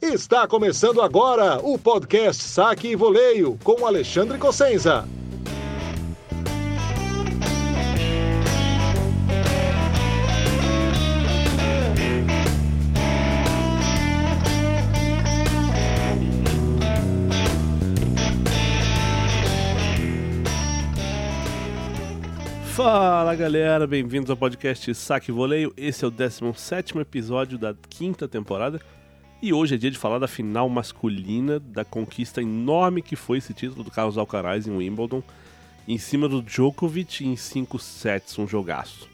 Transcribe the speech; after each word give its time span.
Está 0.00 0.46
começando 0.46 1.02
agora 1.02 1.58
o 1.58 1.76
podcast 1.76 2.44
Saque 2.44 2.86
e 2.86 2.94
Voleio 2.94 3.58
com 3.64 3.84
Alexandre 3.84 4.38
Cossenza. 4.38 5.04
Fala 22.76 23.34
galera, 23.34 23.84
bem-vindos 23.84 24.30
ao 24.30 24.36
podcast 24.36 24.94
Saque 24.94 25.32
e 25.32 25.34
Voleio. 25.34 25.74
Esse 25.76 26.04
é 26.04 26.08
o 26.08 26.10
17 26.12 26.96
episódio 26.98 27.58
da 27.58 27.74
quinta 27.90 28.28
temporada 28.28 28.80
e 29.40 29.52
hoje 29.52 29.76
é 29.76 29.78
dia 29.78 29.90
de 29.90 29.98
falar 29.98 30.18
da 30.18 30.26
final 30.26 30.68
masculina, 30.68 31.60
da 31.60 31.84
conquista 31.84 32.42
enorme 32.42 33.00
que 33.00 33.14
foi 33.14 33.38
esse 33.38 33.54
título 33.54 33.84
do 33.84 33.90
Carlos 33.90 34.18
Alcaraz 34.18 34.66
em 34.66 34.76
Wimbledon, 34.76 35.22
em 35.86 35.96
cima 35.96 36.28
do 36.28 36.42
Djokovic 36.42 37.24
em 37.24 37.36
5 37.36 37.78
sets, 37.78 38.38
um 38.38 38.48
jogaço. 38.48 39.08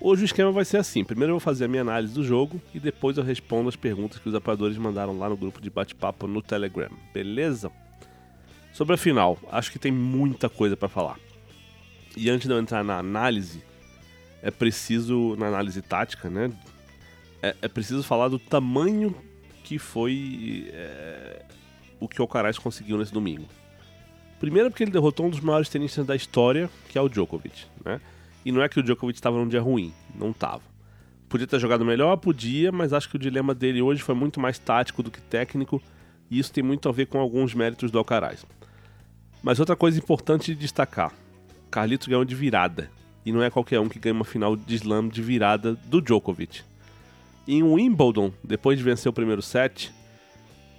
Hoje 0.00 0.22
o 0.22 0.24
esquema 0.24 0.52
vai 0.52 0.64
ser 0.64 0.78
assim: 0.78 1.04
primeiro 1.04 1.30
eu 1.30 1.34
vou 1.34 1.40
fazer 1.40 1.64
a 1.64 1.68
minha 1.68 1.82
análise 1.82 2.14
do 2.14 2.24
jogo 2.24 2.60
e 2.72 2.78
depois 2.78 3.16
eu 3.16 3.24
respondo 3.24 3.68
as 3.68 3.76
perguntas 3.76 4.18
que 4.18 4.28
os 4.28 4.34
apoiadores 4.34 4.76
mandaram 4.76 5.18
lá 5.18 5.28
no 5.28 5.36
grupo 5.36 5.60
de 5.60 5.70
bate-papo 5.70 6.26
no 6.26 6.40
Telegram, 6.40 6.90
beleza? 7.12 7.70
Sobre 8.72 8.94
a 8.94 8.96
final, 8.96 9.38
acho 9.50 9.70
que 9.70 9.78
tem 9.78 9.92
muita 9.92 10.48
coisa 10.48 10.76
para 10.76 10.88
falar. 10.88 11.18
E 12.16 12.30
antes 12.30 12.46
de 12.46 12.54
eu 12.54 12.58
entrar 12.58 12.82
na 12.82 12.98
análise, 12.98 13.62
é 14.40 14.50
preciso, 14.50 15.36
na 15.36 15.46
análise 15.46 15.82
tática, 15.82 16.30
né? 16.30 16.50
É, 17.42 17.56
é 17.62 17.68
preciso 17.68 18.02
falar 18.02 18.28
do 18.28 18.38
tamanho 18.38 19.14
que 19.62 19.78
foi 19.78 20.70
é, 20.72 21.44
o 22.00 22.08
que 22.08 22.20
o 22.20 22.22
Alcaraz 22.22 22.58
conseguiu 22.58 22.98
nesse 22.98 23.12
domingo. 23.12 23.46
Primeiro 24.40 24.70
porque 24.70 24.82
ele 24.82 24.90
derrotou 24.90 25.26
um 25.26 25.30
dos 25.30 25.40
maiores 25.40 25.68
tenistas 25.68 26.04
da 26.04 26.16
história, 26.16 26.68
que 26.88 26.98
é 26.98 27.00
o 27.00 27.08
Djokovic, 27.08 27.66
né? 27.84 28.00
E 28.44 28.50
não 28.50 28.60
é 28.60 28.68
que 28.68 28.80
o 28.80 28.82
Djokovic 28.82 29.16
estava 29.16 29.38
num 29.38 29.46
dia 29.46 29.60
ruim, 29.60 29.92
não 30.14 30.30
estava. 30.30 30.62
Podia 31.28 31.46
ter 31.46 31.60
jogado 31.60 31.84
melhor, 31.84 32.16
podia, 32.16 32.72
mas 32.72 32.92
acho 32.92 33.08
que 33.08 33.16
o 33.16 33.18
dilema 33.18 33.54
dele 33.54 33.80
hoje 33.80 34.02
foi 34.02 34.14
muito 34.14 34.40
mais 34.40 34.58
tático 34.58 35.02
do 35.02 35.10
que 35.10 35.20
técnico, 35.20 35.80
e 36.28 36.38
isso 36.38 36.52
tem 36.52 36.64
muito 36.64 36.88
a 36.88 36.92
ver 36.92 37.06
com 37.06 37.20
alguns 37.20 37.54
méritos 37.54 37.90
do 37.90 37.98
Alcaraz. 37.98 38.44
Mas 39.42 39.60
outra 39.60 39.76
coisa 39.76 39.98
importante 39.98 40.52
de 40.54 40.60
destacar, 40.60 41.12
Carlitos 41.70 42.08
ganhou 42.08 42.24
de 42.24 42.34
virada, 42.34 42.90
e 43.24 43.30
não 43.30 43.42
é 43.42 43.48
qualquer 43.48 43.78
um 43.78 43.88
que 43.88 44.00
ganha 44.00 44.14
uma 44.14 44.24
final 44.24 44.56
de 44.56 44.74
slam 44.74 45.08
de 45.08 45.22
virada 45.22 45.74
do 45.86 46.02
Djokovic. 46.02 46.62
Em 47.46 47.62
Wimbledon, 47.62 48.32
depois 48.42 48.78
de 48.78 48.84
vencer 48.84 49.10
o 49.10 49.12
primeiro 49.12 49.42
set, 49.42 49.92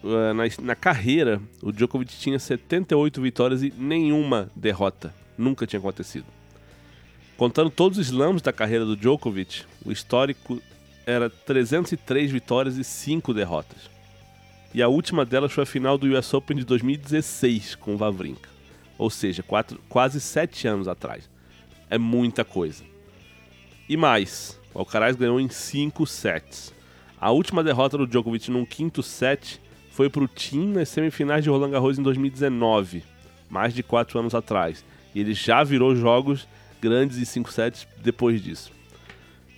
eh, 0.03 0.33
na, 0.33 0.43
na, 0.61 0.75
carreira, 0.75 1.41
o 1.61 1.71
Djokovic 1.71 2.15
tinha 2.17 2.39
78 2.39 3.21
vitórias 3.21 3.63
e 3.63 3.73
nenhuma 3.77 4.49
derrota. 4.55 5.13
Nunca 5.37 5.65
tinha 5.67 5.79
acontecido. 5.79 6.25
Contando 7.37 7.69
todos 7.69 7.97
os 7.97 8.07
slams 8.07 8.41
da 8.41 8.53
carreira 8.53 8.85
do 8.85 8.95
Djokovic, 8.95 9.63
o 9.85 9.91
histórico 9.91 10.61
era 11.05 11.29
303 11.29 12.31
vitórias 12.31 12.77
e 12.77 12.83
5 12.83 13.33
derrotas. 13.33 13.89
E 14.73 14.81
a 14.81 14.87
última 14.87 15.25
delas 15.25 15.51
foi 15.51 15.63
a 15.63 15.67
final 15.67 15.97
do 15.97 16.07
US 16.17 16.33
Open 16.33 16.57
de 16.57 16.65
2016 16.65 17.75
com 17.75 17.93
o 17.93 17.97
Vavrinka. 17.97 18.49
Ou 18.97 19.09
seja, 19.09 19.43
quatro, 19.43 19.79
quase 19.89 20.19
7 20.19 20.67
anos 20.67 20.87
atrás. 20.87 21.29
É 21.89 21.97
muita 21.97 22.43
coisa. 22.43 22.83
E 23.87 23.97
mais, 23.97 24.59
o 24.73 24.79
Alcaraz 24.79 25.15
ganhou 25.15 25.39
em 25.39 25.49
5 25.49 26.05
sets. 26.05 26.73
A 27.19 27.31
última 27.31 27.63
derrota 27.63 27.97
do 27.97 28.07
Djokovic 28.07 28.49
num 28.51 28.65
quinto 28.65 29.01
set 29.03 29.61
foi 29.91 30.09
para 30.09 30.23
o 30.23 30.27
Team 30.27 30.69
nas 30.69 30.89
semifinais 30.89 31.43
de 31.43 31.49
Roland 31.49 31.69
Garros 31.69 31.99
em 31.99 32.03
2019, 32.03 33.03
mais 33.49 33.73
de 33.73 33.83
4 33.83 34.19
anos 34.19 34.33
atrás. 34.33 34.83
E 35.13 35.19
ele 35.19 35.33
já 35.33 35.63
virou 35.63 35.95
jogos 35.95 36.47
grandes 36.81 37.17
em 37.17 37.25
5 37.25 37.51
sets 37.51 37.87
depois 38.01 38.41
disso. 38.41 38.71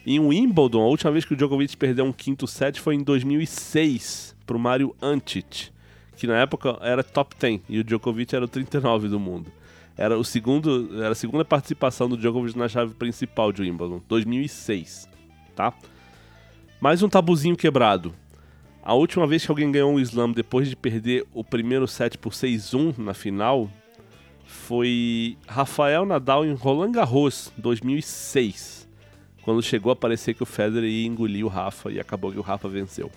Em 0.05 0.19
Wimbledon, 0.19 0.81
a 0.81 0.87
última 0.87 1.11
vez 1.11 1.25
que 1.25 1.33
o 1.33 1.35
Djokovic 1.35 1.75
perdeu 1.75 2.05
um 2.05 2.11
quinto 2.11 2.45
set 2.45 2.79
foi 2.79 2.93
em 2.93 3.01
2006 3.01 4.35
para 4.45 4.55
o 4.55 4.59
Mario 4.59 4.95
Ancic, 5.01 5.69
que 6.15 6.27
na 6.27 6.37
época 6.37 6.77
era 6.81 7.03
top 7.03 7.35
10 7.39 7.61
e 7.67 7.79
o 7.79 7.83
Djokovic 7.83 8.35
era 8.35 8.45
o 8.45 8.47
39 8.47 9.07
do 9.07 9.19
mundo. 9.19 9.51
Era, 9.97 10.17
o 10.17 10.23
segundo, 10.23 11.01
era 11.01 11.11
a 11.11 11.15
segunda 11.15 11.45
participação 11.45 12.09
do 12.09 12.17
Djokovic 12.17 12.57
na 12.57 12.67
chave 12.67 12.93
principal 12.93 13.51
de 13.51 13.61
Wimbledon, 13.61 14.01
2006, 14.09 15.07
tá? 15.55 15.73
Mais 16.81 17.01
um 17.01 17.07
tabuzinho 17.07 17.55
quebrado. 17.55 18.13
A 18.83 18.93
última 18.93 19.25
vez 19.25 19.45
que 19.45 19.51
alguém 19.51 19.71
ganhou 19.71 19.93
um 19.93 19.99
slam 19.99 20.31
depois 20.31 20.69
de 20.69 20.75
perder 20.75 21.25
o 21.33 21.43
primeiro 21.43 21.87
set 21.87 22.17
por 22.17 22.33
6-1 22.33 22.97
na 22.97 23.13
final 23.13 23.69
foi 24.45 25.37
Rafael 25.47 26.05
Nadal 26.05 26.45
em 26.45 26.53
Roland 26.53 26.91
Garros, 26.91 27.51
2006, 27.57 28.87
quando 29.43 29.63
chegou 29.63 29.91
a 29.91 29.95
parecer 29.95 30.33
que 30.33 30.43
o 30.43 30.45
Federer 30.45 30.89
ia 30.89 31.07
engolir 31.07 31.45
o 31.45 31.49
Rafa 31.49 31.89
e 31.89 31.99
acabou 31.99 32.31
que 32.31 32.37
o 32.37 32.43
Rafa 32.43 32.67
venceu. 32.67 33.09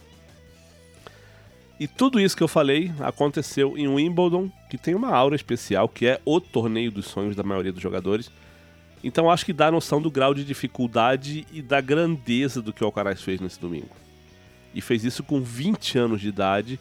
E 1.81 1.87
tudo 1.87 2.19
isso 2.19 2.37
que 2.37 2.43
eu 2.43 2.49
falei 2.49 2.93
aconteceu 2.99 3.79
em 3.79 3.87
Wimbledon, 3.87 4.51
que 4.69 4.77
tem 4.77 4.95
uma 4.95 5.11
aura 5.11 5.37
especial, 5.37 5.89
que 5.89 6.07
é 6.07 6.21
o 6.25 6.41
torneio 6.41 6.91
dos 6.91 7.07
sonhos 7.07 7.37
da 7.37 7.45
maioria 7.45 7.73
dos 7.73 7.83
jogadores. 7.83 8.31
Então 9.03 9.31
acho 9.31 9.47
que 9.47 9.53
dá 9.53 9.71
noção 9.71 10.03
do 10.03 10.11
grau 10.11 10.35
de 10.35 10.45
dificuldade 10.45 11.47
e 11.53 11.63
da 11.63 11.81
grandeza 11.81 12.61
do 12.61 12.73
que 12.73 12.83
o 12.83 12.87
Alcaraz 12.87 13.23
fez 13.23 13.41
nesse 13.41 13.61
domingo. 13.61 13.95
E 14.75 14.81
fez 14.81 15.05
isso 15.05 15.23
com 15.23 15.41
20 15.41 15.99
anos 15.99 16.21
de 16.21 16.29
idade, 16.29 16.81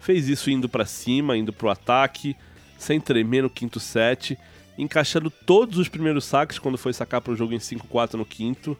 fez 0.00 0.28
isso 0.28 0.50
indo 0.50 0.68
para 0.68 0.86
cima, 0.86 1.36
indo 1.36 1.52
pro 1.52 1.68
ataque, 1.68 2.36
sem 2.78 3.00
tremer 3.00 3.42
no 3.42 3.50
quinto 3.50 3.80
set, 3.80 4.38
encaixando 4.78 5.30
todos 5.30 5.78
os 5.78 5.88
primeiros 5.88 6.24
saques 6.24 6.60
quando 6.60 6.78
foi 6.78 6.92
sacar 6.92 7.20
para 7.20 7.32
o 7.32 7.36
jogo 7.36 7.54
em 7.54 7.58
5-4 7.58 8.14
no 8.14 8.24
quinto. 8.24 8.78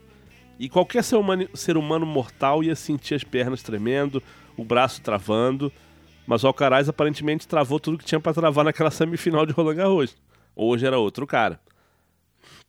E 0.56 0.68
qualquer 0.68 1.02
ser 1.02 1.16
humano, 1.16 1.48
ser 1.54 1.76
humano 1.76 2.06
mortal 2.06 2.62
ia 2.62 2.76
sentir 2.76 3.14
as 3.14 3.24
pernas 3.24 3.60
tremendo, 3.60 4.22
o 4.58 4.64
braço 4.64 5.00
travando, 5.00 5.72
mas 6.26 6.42
o 6.42 6.48
Alcaraz 6.48 6.88
aparentemente 6.88 7.46
travou 7.46 7.78
tudo 7.78 7.96
que 7.96 8.04
tinha 8.04 8.20
para 8.20 8.34
travar 8.34 8.64
naquela 8.64 8.91
semifinal 8.92 9.46
de 9.46 9.52
Roland 9.52 9.76
Garros. 9.76 10.16
Hoje 10.54 10.84
era 10.84 10.98
outro 10.98 11.26
cara. 11.26 11.60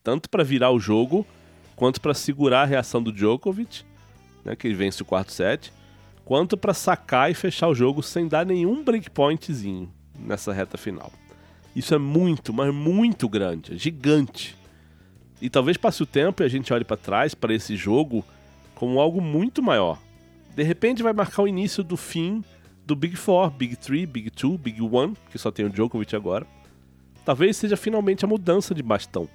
Tanto 0.04 0.30
para 0.30 0.44
virar 0.44 0.70
o 0.70 0.80
jogo, 0.80 1.26
quanto 1.76 2.00
para 2.00 2.14
segurar 2.14 2.62
a 2.62 2.66
reação 2.66 3.02
do 3.02 3.12
Djokovic, 3.12 3.84
né, 4.46 4.56
que 4.56 4.74
vence 4.74 5.02
o 5.02 5.06
quarto 5.06 5.34
set, 5.34 5.74
quanto 6.24 6.56
para 6.56 6.74
sacar 6.74 7.32
e 7.32 7.34
fechar 7.34 7.68
o 7.68 7.76
jogo 7.76 8.04
sem 8.04 8.28
dar 8.28 8.46
nenhum 8.46 8.84
breakpointzinho 8.84 9.92
nessa 10.18 10.54
reta 10.54 10.78
final. 10.78 11.12
Isso 11.76 11.94
é 11.94 11.98
muito, 11.98 12.54
mas 12.54 12.74
muito 12.74 13.28
grande, 13.28 13.74
é 13.74 13.78
gigante. 13.78 14.56
E 15.42 15.50
talvez 15.50 15.76
passe 15.76 16.04
o 16.04 16.06
tempo 16.06 16.44
e 16.44 16.46
a 16.46 16.50
gente 16.50 16.72
olhe 16.72 16.84
para 16.84 16.98
trás 16.98 17.34
para 17.34 17.54
esse 17.54 17.76
jogo 17.76 18.24
como 18.76 19.00
algo 19.00 19.22
muito 19.22 19.62
maior 19.62 19.98
de 20.60 20.66
repente 20.66 21.02
vai 21.02 21.14
marcar 21.14 21.44
o 21.44 21.48
início 21.48 21.82
do 21.82 21.96
fim 21.96 22.44
do 22.86 22.94
Big 22.94 23.16
Four, 23.16 23.50
Big 23.50 23.78
Three, 23.78 24.06
Big 24.06 24.30
Two, 24.30 24.58
Big 24.58 24.82
One, 24.82 25.16
que 25.32 25.38
só 25.38 25.50
tem 25.50 25.66
o 25.66 25.70
Djokovic 25.70 26.14
agora. 26.14 26.46
Talvez 27.24 27.56
seja 27.56 27.78
finalmente 27.78 28.26
a 28.26 28.28
mudança 28.28 28.76
de 28.76 28.84
bastão, 28.84 29.30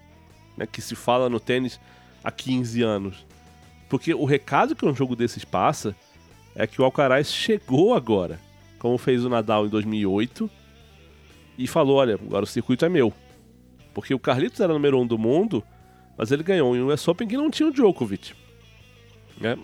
né, 0.55 0.67
que 0.67 0.83
se 0.83 0.95
fala 0.95 1.31
no 1.31 1.41
tênis 1.41 1.81
há 2.23 2.31
15 2.31 2.83
anos. 2.83 3.27
Porque 3.89 4.13
o 4.13 4.27
recado 4.27 4.77
que 4.77 4.85
um 4.85 4.95
jogo 4.95 5.17
desses 5.17 5.47
passa 5.47 5.97
é 6.55 6.67
que 6.67 6.83
o 6.83 6.85
Alcaraz 6.85 7.33
chegou 7.33 7.95
agora, 7.95 8.39
como 8.79 8.99
fez 8.99 9.25
o 9.25 9.31
Nadal 9.31 9.65
em 9.65 9.71
2008, 9.71 10.51
e 11.57 11.67
falou: 11.67 11.97
olha, 11.97 12.17
agora 12.17 12.45
o 12.45 12.47
circuito 12.47 12.85
é 12.85 12.89
meu. 12.91 13.11
Porque 13.95 14.13
o 14.13 14.19
Carlitos 14.19 14.61
era 14.61 14.75
número 14.75 15.01
um 15.01 15.07
do 15.07 15.17
mundo, 15.17 15.65
mas 16.19 16.31
ele 16.31 16.43
ganhou 16.43 16.77
em 16.77 16.83
um 16.83 16.93
US 16.93 17.09
Open 17.09 17.27
que 17.27 17.37
não 17.39 17.51
tinha 17.51 17.69
o 17.69 17.73
Djokovic. 17.73 18.35
Né? 19.41 19.57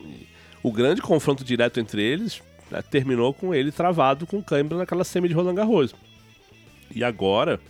O 0.62 0.72
grande 0.72 1.00
confronto 1.00 1.44
direto 1.44 1.80
entre 1.80 2.02
eles 2.02 2.42
né, 2.70 2.82
terminou 2.82 3.32
com 3.32 3.54
ele 3.54 3.72
travado 3.72 4.26
com 4.26 4.42
câimbra 4.42 4.78
naquela 4.78 5.04
semi 5.04 5.28
de 5.28 5.34
Roland 5.34 5.54
Garros. 5.54 5.94
E 6.94 7.02
agora, 7.04 7.60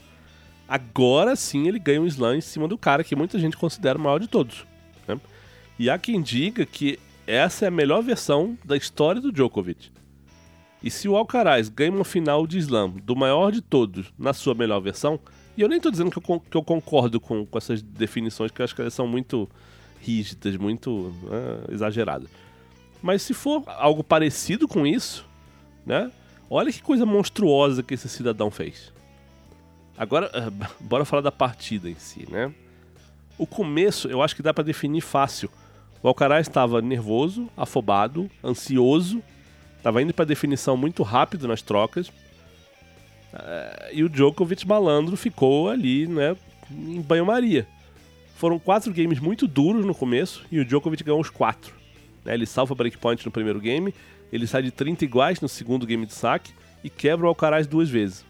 agora 0.69 1.37
sim 1.37 1.69
ele 1.69 1.79
ganha 1.79 2.01
um 2.01 2.07
slam 2.07 2.37
em 2.37 2.41
cima 2.41 2.67
do 2.67 2.79
cara 2.79 3.05
que 3.05 3.15
muita 3.15 3.39
gente 3.39 3.57
considera 3.57 3.99
o 3.99 4.01
maior 4.01 4.19
de 4.19 4.27
todos. 4.27 4.67
Né? 5.07 5.21
E 5.79 5.89
há 5.89 5.99
quem 5.99 6.21
diga 6.21 6.67
que 6.67 6.99
essa 7.27 7.65
é 7.65 7.69
a 7.69 7.71
melhor 7.71 8.03
versão 8.03 8.59
da 8.65 8.77
história 8.77 9.21
do 9.21 9.31
Djokovic. 9.31 9.91
E 10.83 10.91
se 10.91 11.09
o 11.09 11.17
Alcaraz 11.17 11.69
ganha 11.69 11.93
uma 11.93 12.05
final 12.05 12.47
de 12.47 12.59
slam 12.59 12.91
do 13.05 13.15
maior 13.15 13.53
de 13.53 13.61
todos 13.61 14.13
na 14.19 14.33
sua 14.33 14.55
melhor 14.55 14.81
versão, 14.81 15.21
e 15.57 15.61
eu 15.61 15.69
nem 15.69 15.77
estou 15.77 15.93
dizendo 15.93 16.11
que 16.11 16.19
eu, 16.19 16.41
que 16.41 16.57
eu 16.57 16.63
concordo 16.63 17.21
com, 17.21 17.45
com, 17.45 17.59
essas 17.59 17.83
definições, 17.83 18.51
que 18.51 18.63
eu 18.63 18.65
acho 18.65 18.75
que 18.75 18.81
elas 18.81 18.95
são 18.95 19.07
muito 19.07 19.49
rígidas, 20.01 20.57
muito 20.57 20.91
uh, 20.91 21.71
exageradas. 21.71 22.31
Mas 23.03 23.23
se 23.23 23.35
for 23.35 23.63
algo 23.67 24.05
parecido 24.05 24.69
com 24.69 24.87
isso, 24.87 25.27
né? 25.87 26.11
Olha 26.49 26.73
que 26.73 26.83
coisa 26.83 27.07
monstruosa 27.07 27.83
que 27.83 27.95
esse 27.95 28.09
cidadão 28.09 28.51
fez. 28.51 28.93
Agora, 29.97 30.31
bora 30.81 31.05
falar 31.05 31.23
da 31.23 31.33
partida 31.33 31.89
em 31.89 31.95
si, 31.95 32.27
né? 32.31 32.53
O 33.39 33.47
começo, 33.47 34.09
eu 34.09 34.23
acho 34.23 34.37
que 34.37 34.43
dá 34.43 34.53
para 34.53 34.65
definir 34.65 35.01
fácil. 35.01 35.51
O 36.03 36.09
Alcaraz 36.09 36.47
estava 36.47 36.83
nervoso, 36.83 37.49
afobado, 37.57 38.31
ansioso, 38.43 39.23
Tava 39.83 40.03
indo 40.03 40.13
para 40.13 40.25
definição 40.25 40.77
muito 40.77 41.03
rápido 41.03 41.49
nas 41.49 41.63
trocas. 41.63 42.09
Uh, 42.09 43.93
e 43.93 44.05
o 44.05 44.09
Djokovic 44.09 44.67
malandro 44.67 45.17
ficou 45.17 45.71
ali, 45.71 46.07
né, 46.07 46.37
em 46.71 47.01
banho-maria. 47.01 47.67
Foram 48.37 48.59
quatro 48.59 48.93
games 48.93 49.19
muito 49.19 49.47
duros 49.47 49.85
no 49.85 49.95
começo 49.95 50.45
e 50.51 50.59
o 50.59 50.65
Djokovic 50.65 51.05
ganhou 51.05 51.21
os 51.21 51.31
quatro. 51.31 51.75
Né, 52.25 52.35
ele 52.35 52.47
salva 52.47 52.75
breakpoint 52.75 53.25
no 53.25 53.33
primeiro 53.33 53.61
game, 53.61 53.95
ele 54.33 54.47
sai 54.47 54.63
de 54.63 54.71
30 54.71 55.05
iguais 55.05 55.41
no 55.41 55.49
segundo 55.49 55.87
game 55.87 56.07
de 56.07 56.15
saque 56.15 56.53
e 56.85 56.91
quebra 56.91 57.27
o 57.27 57.29
Alcaraz 57.29 57.67
duas 57.67 57.89
vezes. 57.89 58.25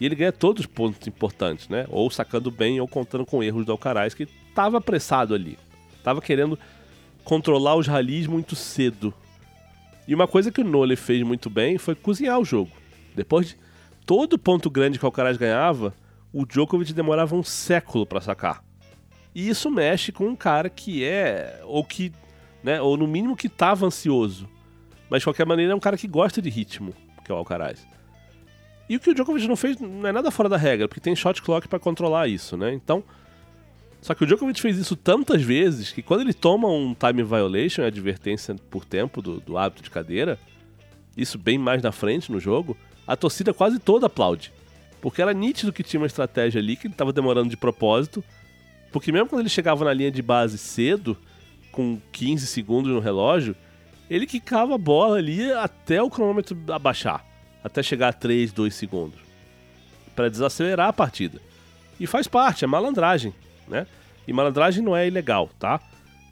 E 0.00 0.04
ele 0.04 0.14
ganha 0.14 0.32
todos 0.32 0.60
os 0.60 0.66
pontos 0.66 1.06
importantes, 1.08 1.68
né? 1.68 1.86
Ou 1.88 2.10
sacando 2.10 2.50
bem 2.50 2.80
ou 2.80 2.86
contando 2.86 3.24
com 3.24 3.42
erros 3.42 3.64
do 3.64 3.72
Alcaraz, 3.72 4.12
que 4.12 4.28
estava 4.48 4.78
apressado 4.78 5.34
ali. 5.34 5.58
Tava 6.02 6.20
querendo 6.20 6.58
controlar 7.24 7.76
os 7.76 7.86
ralis 7.86 8.26
muito 8.26 8.54
cedo. 8.54 9.12
E 10.06 10.14
uma 10.14 10.28
coisa 10.28 10.52
que 10.52 10.60
o 10.60 10.64
Nole 10.64 10.96
fez 10.96 11.22
muito 11.22 11.50
bem 11.50 11.78
foi 11.78 11.94
cozinhar 11.94 12.38
o 12.38 12.44
jogo. 12.44 12.70
Depois 13.14 13.48
de 13.48 13.56
todo 14.04 14.38
ponto 14.38 14.70
grande 14.70 14.98
que 14.98 15.04
o 15.04 15.08
Alcaraz 15.08 15.36
ganhava, 15.36 15.94
o 16.32 16.44
Djokovic 16.44 16.92
demorava 16.92 17.34
um 17.34 17.42
século 17.42 18.06
para 18.06 18.20
sacar. 18.20 18.62
E 19.34 19.48
isso 19.48 19.70
mexe 19.70 20.12
com 20.12 20.28
um 20.28 20.36
cara 20.36 20.70
que 20.70 21.02
é, 21.02 21.60
ou 21.64 21.82
que, 21.82 22.12
né, 22.66 22.82
ou 22.82 22.96
no 22.96 23.06
mínimo 23.06 23.36
que 23.36 23.46
estava 23.46 23.86
ansioso. 23.86 24.48
Mas 25.08 25.20
de 25.20 25.26
qualquer 25.26 25.46
maneira 25.46 25.72
é 25.72 25.76
um 25.76 25.80
cara 25.80 25.96
que 25.96 26.08
gosta 26.08 26.42
de 26.42 26.50
ritmo, 26.50 26.92
que 27.24 27.30
é 27.30 27.34
o 27.34 27.38
Alcaraz. 27.38 27.86
E 28.88 28.96
o 28.96 29.00
que 29.00 29.08
o 29.08 29.14
Djokovic 29.14 29.46
não 29.46 29.54
fez 29.54 29.78
não 29.78 30.08
é 30.08 30.10
nada 30.10 30.32
fora 30.32 30.48
da 30.48 30.56
regra, 30.56 30.88
porque 30.88 31.00
tem 31.00 31.14
shot 31.14 31.40
clock 31.42 31.68
para 31.68 31.78
controlar 31.78 32.26
isso, 32.26 32.56
né? 32.56 32.74
Então, 32.74 33.04
só 34.02 34.14
que 34.14 34.24
o 34.24 34.26
Djokovic 34.26 34.60
fez 34.60 34.78
isso 34.78 34.96
tantas 34.96 35.42
vezes 35.42 35.92
que 35.92 36.02
quando 36.02 36.22
ele 36.22 36.34
toma 36.34 36.66
um 36.66 36.92
time 36.92 37.22
violation, 37.22 37.82
advertência 37.82 38.56
por 38.68 38.84
tempo 38.84 39.22
do, 39.22 39.38
do 39.38 39.56
hábito 39.56 39.84
de 39.84 39.90
cadeira, 39.90 40.36
isso 41.16 41.38
bem 41.38 41.56
mais 41.58 41.80
na 41.80 41.92
frente 41.92 42.32
no 42.32 42.40
jogo, 42.40 42.76
a 43.06 43.14
torcida 43.14 43.54
quase 43.54 43.78
toda 43.78 44.06
aplaude. 44.06 44.52
Porque 45.00 45.22
era 45.22 45.32
nítido 45.32 45.72
que 45.72 45.84
tinha 45.84 46.00
uma 46.00 46.08
estratégia 46.08 46.60
ali 46.60 46.74
que 46.74 46.88
ele 46.88 46.94
estava 46.94 47.12
demorando 47.12 47.48
de 47.48 47.56
propósito. 47.56 48.24
Porque 48.90 49.12
mesmo 49.12 49.28
quando 49.28 49.42
ele 49.42 49.48
chegava 49.48 49.84
na 49.84 49.92
linha 49.92 50.10
de 50.10 50.20
base 50.20 50.58
cedo, 50.58 51.16
com 51.76 52.00
15 52.10 52.46
segundos 52.46 52.90
no 52.90 53.00
relógio, 53.00 53.54
ele 54.08 54.26
quicava 54.26 54.74
a 54.74 54.78
bola 54.78 55.18
ali 55.18 55.52
até 55.52 56.02
o 56.02 56.08
cronômetro 56.08 56.56
abaixar, 56.72 57.22
até 57.62 57.82
chegar 57.82 58.08
a 58.08 58.12
3, 58.14 58.50
2 58.50 58.74
segundos, 58.74 59.20
para 60.14 60.30
desacelerar 60.30 60.88
a 60.88 60.92
partida. 60.92 61.38
E 62.00 62.06
faz 62.06 62.26
parte, 62.26 62.64
é 62.64 62.66
malandragem, 62.66 63.34
né? 63.68 63.86
E 64.26 64.32
malandragem 64.32 64.82
não 64.82 64.96
é 64.96 65.06
ilegal, 65.06 65.50
tá? 65.58 65.78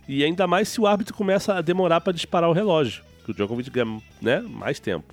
E 0.08 0.25
ainda 0.25 0.46
mais 0.46 0.69
se 0.69 0.81
o 0.81 0.87
árbitro 0.87 1.14
começa 1.14 1.55
a 1.55 1.61
demorar 1.61 2.00
para 2.00 2.12
disparar 2.14 2.49
o 2.49 2.55
relógio, 2.55 3.05
que 3.23 3.31
o 3.31 3.35
Djokovic 3.35 3.69
ganha 3.69 4.02
né, 4.23 4.40
mais 4.40 4.81
tempo. 4.81 5.12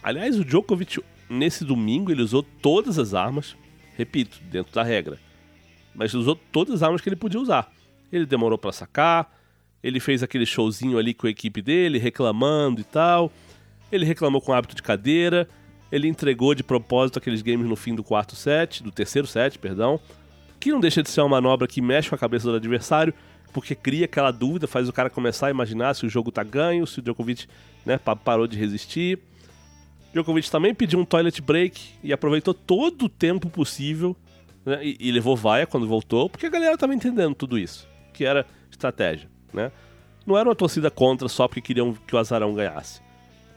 Aliás, 0.00 0.38
o 0.38 0.44
Djokovic, 0.44 1.02
nesse 1.28 1.64
domingo, 1.64 2.12
ele 2.12 2.22
usou 2.22 2.42
todas 2.42 3.00
as 3.00 3.14
armas, 3.14 3.56
repito, 3.96 4.40
dentro 4.44 4.72
da 4.72 4.84
regra, 4.84 5.18
mas 5.92 6.14
usou 6.14 6.36
todas 6.36 6.76
as 6.76 6.82
armas 6.84 7.00
que 7.00 7.08
ele 7.08 7.16
podia 7.16 7.40
usar. 7.40 7.72
Ele 8.12 8.26
demorou 8.26 8.56
para 8.56 8.70
sacar, 8.70 9.35
ele 9.86 10.00
fez 10.00 10.20
aquele 10.20 10.44
showzinho 10.44 10.98
ali 10.98 11.14
com 11.14 11.28
a 11.28 11.30
equipe 11.30 11.62
dele, 11.62 11.96
reclamando 11.96 12.80
e 12.80 12.84
tal. 12.84 13.30
Ele 13.92 14.04
reclamou 14.04 14.40
com 14.40 14.52
hábito 14.52 14.74
de 14.74 14.82
cadeira. 14.82 15.48
Ele 15.92 16.08
entregou 16.08 16.56
de 16.56 16.64
propósito 16.64 17.20
aqueles 17.20 17.40
games 17.40 17.68
no 17.68 17.76
fim 17.76 17.94
do 17.94 18.02
quarto 18.02 18.34
set, 18.34 18.82
do 18.82 18.90
terceiro 18.90 19.28
set, 19.28 19.56
perdão. 19.60 20.00
Que 20.58 20.72
não 20.72 20.80
deixa 20.80 21.04
de 21.04 21.08
ser 21.08 21.20
uma 21.20 21.28
manobra 21.28 21.68
que 21.68 21.80
mexe 21.80 22.08
com 22.08 22.16
a 22.16 22.18
cabeça 22.18 22.50
do 22.50 22.56
adversário, 22.56 23.14
porque 23.52 23.76
cria 23.76 24.06
aquela 24.06 24.32
dúvida, 24.32 24.66
faz 24.66 24.88
o 24.88 24.92
cara 24.92 25.08
começar 25.08 25.46
a 25.46 25.50
imaginar 25.50 25.94
se 25.94 26.04
o 26.04 26.08
jogo 26.08 26.32
tá 26.32 26.42
ganho, 26.42 26.84
se 26.84 26.98
o 26.98 27.02
Djokovic 27.02 27.46
né, 27.84 27.96
parou 27.96 28.48
de 28.48 28.58
resistir. 28.58 29.20
Djokovic 30.12 30.50
também 30.50 30.74
pediu 30.74 30.98
um 30.98 31.04
toilet 31.04 31.40
break 31.40 31.80
e 32.02 32.12
aproveitou 32.12 32.52
todo 32.52 33.04
o 33.04 33.08
tempo 33.08 33.48
possível 33.48 34.16
né, 34.64 34.80
e, 34.82 34.96
e 34.98 35.12
levou 35.12 35.36
vaia 35.36 35.64
quando 35.64 35.86
voltou, 35.86 36.28
porque 36.28 36.46
a 36.46 36.50
galera 36.50 36.74
estava 36.74 36.92
entendendo 36.92 37.36
tudo 37.36 37.56
isso, 37.56 37.86
que 38.12 38.24
era 38.24 38.44
estratégia 38.68 39.35
né? 39.56 39.72
Não 40.26 40.36
era 40.36 40.48
uma 40.48 40.54
torcida 40.54 40.90
contra 40.90 41.28
só 41.28 41.48
porque 41.48 41.60
queriam 41.60 41.94
que 41.94 42.14
o 42.14 42.18
Azarão 42.18 42.54
ganhasse. 42.54 43.00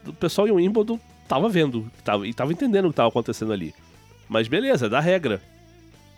O 0.06 0.12
pessoal 0.12 0.48
em 0.48 0.52
Wimbledon 0.52 0.98
tava 1.28 1.48
vendo 1.48 1.90
tava, 2.02 2.26
e 2.26 2.32
tava 2.32 2.52
entendendo 2.52 2.86
o 2.86 2.88
que 2.88 2.94
estava 2.94 3.08
acontecendo 3.08 3.52
ali. 3.52 3.74
Mas 4.28 4.48
beleza, 4.48 4.86
é 4.86 4.88
da 4.88 5.00
regra. 5.00 5.42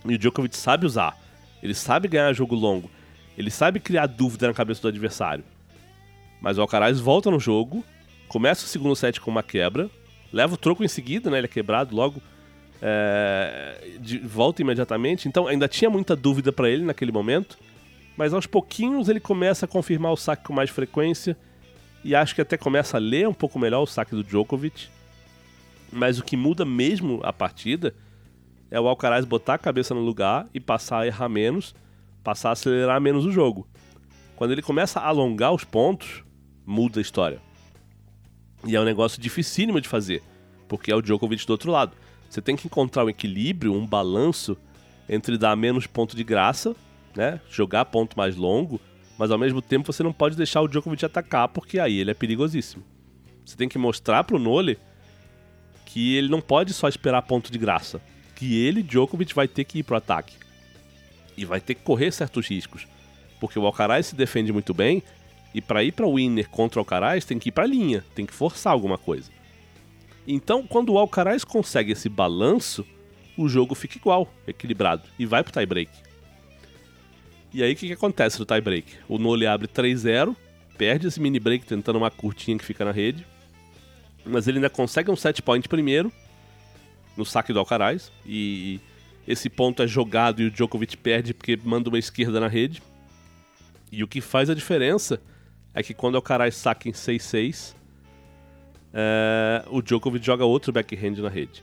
E 0.04 0.14
o 0.14 0.18
Djokovic 0.18 0.56
sabe 0.56 0.86
usar. 0.86 1.18
Ele 1.62 1.74
sabe 1.74 2.08
ganhar 2.08 2.32
jogo 2.32 2.54
longo. 2.54 2.90
Ele 3.36 3.50
sabe 3.50 3.80
criar 3.80 4.06
dúvida 4.06 4.46
na 4.46 4.54
cabeça 4.54 4.82
do 4.82 4.88
adversário. 4.88 5.44
Mas 6.40 6.58
o 6.58 6.60
Alcaraz 6.60 7.00
volta 7.00 7.30
no 7.30 7.40
jogo, 7.40 7.84
começa 8.28 8.64
o 8.64 8.68
segundo 8.68 8.94
set 8.94 9.20
com 9.20 9.30
uma 9.30 9.42
quebra, 9.42 9.88
leva 10.32 10.54
o 10.54 10.56
troco 10.56 10.84
em 10.84 10.88
seguida, 10.88 11.30
né? 11.30 11.38
Ele 11.38 11.46
é 11.46 11.48
quebrado 11.48 11.94
logo, 11.94 12.20
é, 12.82 13.96
de, 14.00 14.18
volta 14.18 14.60
imediatamente. 14.60 15.28
Então 15.28 15.46
ainda 15.46 15.66
tinha 15.68 15.88
muita 15.88 16.14
dúvida 16.14 16.52
para 16.52 16.68
ele 16.68 16.84
naquele 16.84 17.12
momento 17.12 17.56
mas 18.16 18.34
aos 18.34 18.46
pouquinhos 18.46 19.08
ele 19.08 19.20
começa 19.20 19.64
a 19.64 19.68
confirmar 19.68 20.12
o 20.12 20.16
saque 20.16 20.44
com 20.44 20.52
mais 20.52 20.70
frequência 20.70 21.36
e 22.04 22.14
acho 22.14 22.34
que 22.34 22.40
até 22.40 22.56
começa 22.56 22.96
a 22.96 23.00
ler 23.00 23.28
um 23.28 23.34
pouco 23.34 23.58
melhor 23.58 23.82
o 23.82 23.86
saque 23.86 24.14
do 24.14 24.24
Djokovic. 24.24 24.88
Mas 25.90 26.18
o 26.18 26.24
que 26.24 26.36
muda 26.36 26.64
mesmo 26.64 27.20
a 27.22 27.32
partida 27.32 27.94
é 28.70 28.80
o 28.80 28.88
Alcaraz 28.88 29.24
botar 29.24 29.54
a 29.54 29.58
cabeça 29.58 29.94
no 29.94 30.00
lugar 30.00 30.48
e 30.52 30.58
passar 30.58 31.00
a 31.00 31.06
errar 31.06 31.28
menos, 31.28 31.74
passar 32.24 32.50
a 32.50 32.52
acelerar 32.52 33.00
menos 33.00 33.24
o 33.24 33.30
jogo. 33.30 33.68
Quando 34.34 34.52
ele 34.52 34.62
começa 34.62 34.98
a 34.98 35.06
alongar 35.06 35.52
os 35.52 35.64
pontos, 35.64 36.24
muda 36.66 36.98
a 36.98 37.02
história. 37.02 37.40
E 38.66 38.74
é 38.74 38.80
um 38.80 38.84
negócio 38.84 39.20
dificílimo 39.20 39.80
de 39.80 39.88
fazer, 39.88 40.22
porque 40.68 40.90
é 40.90 40.96
o 40.96 41.02
Djokovic 41.02 41.46
do 41.46 41.50
outro 41.50 41.70
lado. 41.70 41.96
Você 42.28 42.40
tem 42.40 42.56
que 42.56 42.66
encontrar 42.66 43.04
um 43.04 43.10
equilíbrio, 43.10 43.74
um 43.74 43.86
balanço 43.86 44.56
entre 45.08 45.36
dar 45.36 45.54
menos 45.54 45.86
ponto 45.86 46.16
de 46.16 46.24
graça 46.24 46.74
né? 47.16 47.40
Jogar 47.50 47.84
ponto 47.86 48.16
mais 48.16 48.36
longo, 48.36 48.80
mas 49.18 49.30
ao 49.30 49.38
mesmo 49.38 49.62
tempo 49.62 49.92
você 49.92 50.02
não 50.02 50.12
pode 50.12 50.36
deixar 50.36 50.60
o 50.60 50.68
Djokovic 50.68 51.04
atacar, 51.04 51.48
porque 51.48 51.78
aí 51.78 51.98
ele 51.98 52.10
é 52.10 52.14
perigosíssimo. 52.14 52.82
Você 53.44 53.56
tem 53.56 53.68
que 53.68 53.78
mostrar 53.78 54.24
pro 54.24 54.38
Nole 54.38 54.78
que 55.84 56.16
ele 56.16 56.28
não 56.28 56.40
pode 56.40 56.72
só 56.72 56.88
esperar 56.88 57.22
ponto 57.22 57.52
de 57.52 57.58
graça, 57.58 58.00
que 58.34 58.58
ele, 58.64 58.82
Djokovic, 58.82 59.34
vai 59.34 59.46
ter 59.46 59.64
que 59.64 59.80
ir 59.80 59.82
pro 59.82 59.96
ataque. 59.96 60.36
E 61.36 61.44
vai 61.44 61.60
ter 61.60 61.74
que 61.74 61.82
correr 61.82 62.12
certos 62.12 62.48
riscos, 62.48 62.86
porque 63.38 63.58
o 63.58 63.66
Alcaraz 63.66 64.06
se 64.06 64.16
defende 64.16 64.52
muito 64.52 64.72
bem, 64.72 65.02
e 65.54 65.60
para 65.60 65.84
ir 65.84 65.92
para 65.92 66.06
o 66.06 66.14
winner 66.14 66.48
contra 66.48 66.78
o 66.78 66.80
Alcaraz 66.80 67.24
tem 67.24 67.38
que 67.38 67.50
ir 67.50 67.52
para 67.52 67.66
linha, 67.66 68.04
tem 68.14 68.24
que 68.24 68.32
forçar 68.32 68.72
alguma 68.72 68.96
coisa. 68.96 69.30
Então, 70.26 70.66
quando 70.66 70.92
o 70.92 70.98
Alcaraz 70.98 71.44
consegue 71.44 71.92
esse 71.92 72.08
balanço, 72.08 72.86
o 73.36 73.48
jogo 73.48 73.74
fica 73.74 73.98
igual, 73.98 74.32
equilibrado, 74.46 75.02
e 75.18 75.26
vai 75.26 75.42
pro 75.42 75.52
tie 75.52 75.66
break. 75.66 75.90
E 77.54 77.62
aí 77.62 77.72
o 77.72 77.76
que, 77.76 77.86
que 77.86 77.92
acontece 77.92 78.38
no 78.38 78.46
tie 78.46 78.60
break? 78.60 78.94
O 79.08 79.18
Nole 79.18 79.46
abre 79.46 79.68
3-0, 79.68 80.34
perde 80.78 81.06
esse 81.06 81.20
mini 81.20 81.38
break 81.38 81.66
tentando 81.66 81.98
uma 81.98 82.10
curtinha 82.10 82.56
que 82.56 82.64
fica 82.64 82.84
na 82.84 82.92
rede. 82.92 83.26
Mas 84.24 84.48
ele 84.48 84.58
ainda 84.58 84.70
consegue 84.70 85.10
um 85.10 85.16
set 85.16 85.42
point 85.42 85.68
primeiro, 85.68 86.12
no 87.16 87.24
saque 87.24 87.52
do 87.52 87.58
Alcaraz. 87.58 88.10
E 88.24 88.80
esse 89.26 89.50
ponto 89.50 89.82
é 89.82 89.86
jogado 89.86 90.40
e 90.40 90.46
o 90.46 90.50
Djokovic 90.50 90.96
perde 90.96 91.34
porque 91.34 91.58
manda 91.62 91.88
uma 91.88 91.98
esquerda 91.98 92.40
na 92.40 92.48
rede. 92.48 92.82
E 93.90 94.02
o 94.02 94.08
que 94.08 94.20
faz 94.20 94.48
a 94.48 94.54
diferença 94.54 95.20
é 95.74 95.82
que 95.82 95.92
quando 95.92 96.14
o 96.14 96.18
Alcaraz 96.18 96.54
saca 96.54 96.88
em 96.88 96.92
6-6, 96.92 97.74
é, 98.94 99.64
o 99.68 99.82
Djokovic 99.82 100.24
joga 100.24 100.44
outro 100.44 100.72
backhand 100.72 101.16
na 101.16 101.28
rede. 101.28 101.62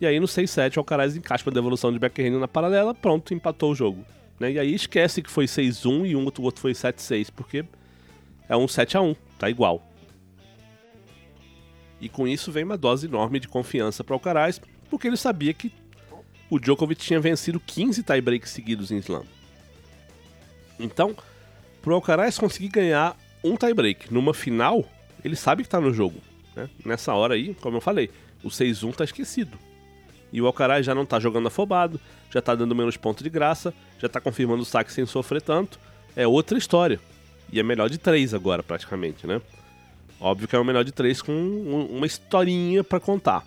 E 0.00 0.06
aí 0.06 0.20
no 0.20 0.26
6-7 0.26 0.76
o 0.76 0.80
Alcaraz 0.80 1.16
encaixa 1.16 1.44
uma 1.44 1.52
devolução 1.52 1.92
de 1.92 1.98
backhand 1.98 2.38
na 2.38 2.46
paralela, 2.46 2.94
pronto, 2.94 3.34
empatou 3.34 3.72
o 3.72 3.74
jogo. 3.74 4.04
Né? 4.38 4.52
E 4.52 4.58
aí 4.58 4.74
esquece 4.74 5.22
que 5.22 5.30
foi 5.30 5.46
6-1 5.46 6.06
e 6.06 6.16
um 6.16 6.24
outro, 6.24 6.42
outro 6.42 6.60
foi 6.60 6.72
7-6, 6.72 7.28
porque 7.34 7.64
é 8.48 8.56
um 8.56 8.66
7x1, 8.66 9.16
tá 9.38 9.48
igual. 9.48 9.82
E 12.00 12.08
com 12.08 12.28
isso 12.28 12.52
vem 12.52 12.64
uma 12.64 12.76
dose 12.76 13.06
enorme 13.06 13.40
de 13.40 13.48
confiança 13.48 14.04
para 14.04 14.12
o 14.12 14.16
Alcaraz, 14.16 14.60
porque 14.90 15.06
ele 15.06 15.16
sabia 15.16 15.54
que 15.54 15.72
o 16.50 16.58
Djokovic 16.58 17.02
tinha 17.02 17.18
vencido 17.18 17.58
15 17.58 18.02
tiebreaks 18.02 18.50
seguidos 18.50 18.90
em 18.90 18.98
slam. 18.98 19.24
Então, 20.78 21.16
pro 21.80 21.94
Alcaraz 21.94 22.38
conseguir 22.38 22.68
ganhar 22.68 23.16
um 23.42 23.56
tiebreak 23.56 24.12
numa 24.12 24.34
final, 24.34 24.84
ele 25.24 25.36
sabe 25.36 25.62
que 25.62 25.68
tá 25.68 25.80
no 25.80 25.92
jogo. 25.92 26.20
Né? 26.54 26.68
Nessa 26.84 27.14
hora 27.14 27.34
aí, 27.34 27.54
como 27.54 27.78
eu 27.78 27.80
falei, 27.80 28.10
o 28.44 28.48
6-1 28.48 28.94
tá 28.94 29.04
esquecido. 29.04 29.58
E 30.32 30.40
o 30.40 30.46
Alcaraz 30.46 30.84
já 30.84 30.94
não 30.94 31.06
tá 31.06 31.18
jogando 31.20 31.48
afobado, 31.48 32.00
já 32.30 32.42
tá 32.42 32.54
dando 32.54 32.74
menos 32.74 32.96
ponto 32.96 33.22
de 33.22 33.30
graça, 33.30 33.72
já 33.98 34.08
tá 34.08 34.20
confirmando 34.20 34.62
o 34.62 34.66
saque 34.66 34.92
sem 34.92 35.06
sofrer 35.06 35.40
tanto. 35.40 35.78
É 36.14 36.26
outra 36.26 36.58
história. 36.58 37.00
E 37.52 37.60
é 37.60 37.62
melhor 37.62 37.88
de 37.88 37.98
três 37.98 38.34
agora, 38.34 38.62
praticamente, 38.62 39.26
né? 39.26 39.40
Óbvio 40.20 40.48
que 40.48 40.56
é 40.56 40.58
o 40.58 40.64
melhor 40.64 40.82
de 40.82 40.92
três 40.92 41.22
com 41.22 41.32
uma 41.32 42.06
historinha 42.06 42.82
para 42.82 42.98
contar. 42.98 43.44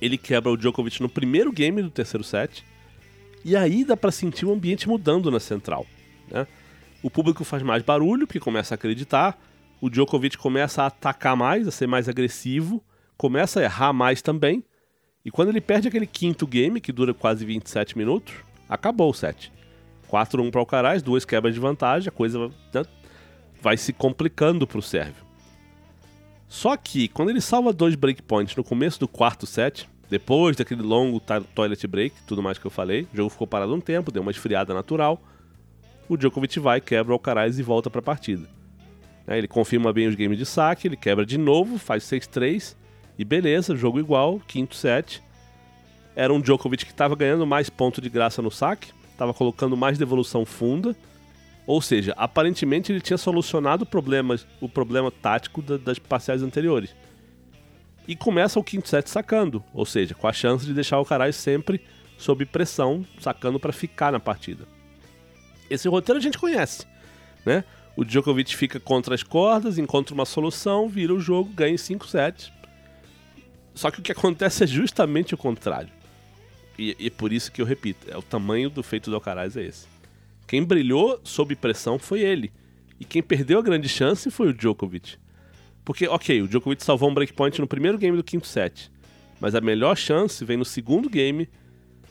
Ele 0.00 0.18
quebra 0.18 0.50
o 0.50 0.56
Djokovic 0.56 1.00
no 1.00 1.08
primeiro 1.08 1.52
game 1.52 1.80
do 1.80 1.90
terceiro 1.90 2.24
set. 2.24 2.64
E 3.44 3.56
aí 3.56 3.84
dá 3.84 3.96
para 3.96 4.10
sentir 4.10 4.44
o 4.44 4.52
ambiente 4.52 4.88
mudando 4.88 5.30
na 5.30 5.38
central. 5.38 5.86
Né? 6.30 6.46
O 7.02 7.10
público 7.10 7.44
faz 7.44 7.62
mais 7.62 7.82
barulho, 7.82 8.26
porque 8.26 8.40
começa 8.40 8.74
a 8.74 8.76
acreditar. 8.76 9.38
o 9.80 9.88
Djokovic 9.88 10.36
começa 10.38 10.82
a 10.82 10.86
atacar 10.86 11.36
mais, 11.36 11.68
a 11.68 11.70
ser 11.70 11.86
mais 11.86 12.08
agressivo, 12.08 12.82
começa 13.16 13.60
a 13.60 13.62
errar 13.62 13.92
mais 13.92 14.22
também. 14.22 14.64
E 15.24 15.30
quando 15.30 15.48
ele 15.48 15.60
perde 15.60 15.88
aquele 15.88 16.06
quinto 16.06 16.46
game, 16.46 16.80
que 16.80 16.92
dura 16.92 17.14
quase 17.14 17.46
27 17.46 17.96
minutos, 17.96 18.34
acabou 18.68 19.08
o 19.08 19.14
set. 19.14 19.50
4-1 20.10 20.50
para 20.50 20.58
o 20.58 20.60
Alcaraz, 20.60 21.02
duas 21.02 21.24
quebras 21.24 21.54
de 21.54 21.60
vantagem, 21.60 22.08
a 22.08 22.12
coisa 22.12 22.48
né, 22.72 22.82
vai 23.62 23.76
se 23.78 23.92
complicando 23.92 24.66
para 24.66 24.78
o 24.78 24.82
sérvio. 24.82 25.24
Só 26.46 26.76
que, 26.76 27.08
quando 27.08 27.30
ele 27.30 27.40
salva 27.40 27.72
dois 27.72 27.94
breakpoints 27.94 28.54
no 28.54 28.62
começo 28.62 29.00
do 29.00 29.08
quarto 29.08 29.46
set, 29.46 29.88
depois 30.10 30.56
daquele 30.56 30.82
longo 30.82 31.18
toilet 31.54 31.86
break, 31.86 32.14
tudo 32.26 32.42
mais 32.42 32.58
que 32.58 32.66
eu 32.66 32.70
falei, 32.70 33.08
o 33.12 33.16
jogo 33.16 33.30
ficou 33.30 33.46
parado 33.46 33.74
um 33.74 33.80
tempo, 33.80 34.12
deu 34.12 34.20
uma 34.20 34.30
esfriada 34.30 34.74
natural, 34.74 35.20
o 36.06 36.18
Djokovic 36.18 36.60
vai, 36.60 36.82
quebra 36.82 37.12
o 37.12 37.14
Alcaraz 37.14 37.58
e 37.58 37.62
volta 37.62 37.88
para 37.88 38.00
a 38.00 38.02
partida. 38.02 38.46
Né, 39.26 39.38
ele 39.38 39.48
confirma 39.48 39.90
bem 39.90 40.06
os 40.06 40.14
games 40.14 40.36
de 40.36 40.44
saque, 40.44 40.86
ele 40.86 40.98
quebra 40.98 41.24
de 41.24 41.38
novo, 41.38 41.78
faz 41.78 42.04
6-3 42.04 42.76
e 43.18 43.24
beleza, 43.24 43.76
jogo 43.76 43.98
igual, 43.98 44.40
quinto 44.46 44.74
set. 44.74 45.22
Era 46.16 46.32
um 46.32 46.40
Djokovic 46.40 46.84
que 46.84 46.92
estava 46.92 47.16
ganhando 47.16 47.46
mais 47.46 47.68
ponto 47.68 48.00
de 48.00 48.08
graça 48.08 48.40
no 48.40 48.50
saque, 48.50 48.92
estava 49.10 49.34
colocando 49.34 49.76
mais 49.76 49.98
devolução 49.98 50.44
funda, 50.44 50.96
ou 51.66 51.80
seja, 51.80 52.12
aparentemente 52.16 52.92
ele 52.92 53.00
tinha 53.00 53.16
solucionado 53.16 53.86
problemas, 53.86 54.46
o 54.60 54.68
problema 54.68 55.10
tático 55.10 55.62
da, 55.62 55.76
das 55.76 55.98
parciais 55.98 56.42
anteriores. 56.42 56.94
E 58.06 58.14
começa 58.14 58.60
o 58.60 58.64
quinto 58.64 58.88
set 58.88 59.08
sacando, 59.08 59.64
ou 59.72 59.86
seja, 59.86 60.14
com 60.14 60.28
a 60.28 60.32
chance 60.32 60.66
de 60.66 60.74
deixar 60.74 60.96
o 60.96 61.00
Alcaraz 61.00 61.36
sempre 61.36 61.80
sob 62.18 62.44
pressão, 62.44 63.04
sacando 63.18 63.58
para 63.58 63.72
ficar 63.72 64.12
na 64.12 64.20
partida. 64.20 64.66
Esse 65.70 65.88
roteiro 65.88 66.18
a 66.18 66.22
gente 66.22 66.38
conhece, 66.38 66.86
né? 67.46 67.64
O 67.96 68.04
Djokovic 68.04 68.54
fica 68.56 68.78
contra 68.78 69.14
as 69.14 69.22
cordas, 69.22 69.78
encontra 69.78 70.14
uma 70.14 70.26
solução, 70.26 70.88
vira 70.88 71.14
o 71.14 71.20
jogo, 71.20 71.50
ganha 71.50 71.74
em 71.74 71.78
5 71.78 72.06
sets. 72.08 72.52
Só 73.74 73.90
que 73.90 74.00
o 74.00 74.02
que 74.02 74.12
acontece 74.12 74.64
é 74.64 74.66
justamente 74.66 75.34
o 75.34 75.38
contrário. 75.38 75.90
E, 76.78 76.96
e 76.98 77.10
por 77.10 77.32
isso 77.32 77.50
que 77.52 77.60
eu 77.60 77.66
repito, 77.66 78.10
é 78.10 78.16
o 78.16 78.22
tamanho 78.22 78.70
do 78.70 78.82
feito 78.82 79.10
do 79.10 79.16
Alcaraz 79.16 79.56
é 79.56 79.64
esse. 79.64 79.86
Quem 80.46 80.62
brilhou 80.62 81.20
sob 81.24 81.54
pressão 81.56 81.98
foi 81.98 82.20
ele. 82.20 82.52
E 82.98 83.04
quem 83.04 83.22
perdeu 83.22 83.58
a 83.58 83.62
grande 83.62 83.88
chance 83.88 84.30
foi 84.30 84.48
o 84.48 84.54
Djokovic. 84.54 85.16
Porque, 85.84 86.06
ok, 86.06 86.42
o 86.42 86.48
Djokovic 86.48 86.82
salvou 86.84 87.10
um 87.10 87.14
breakpoint 87.14 87.60
no 87.60 87.66
primeiro 87.66 87.98
game 87.98 88.16
do 88.16 88.24
quinto 88.24 88.46
set. 88.46 88.90
Mas 89.40 89.54
a 89.54 89.60
melhor 89.60 89.96
chance 89.96 90.44
vem 90.44 90.56
no 90.56 90.64
segundo 90.64 91.10
game. 91.10 91.48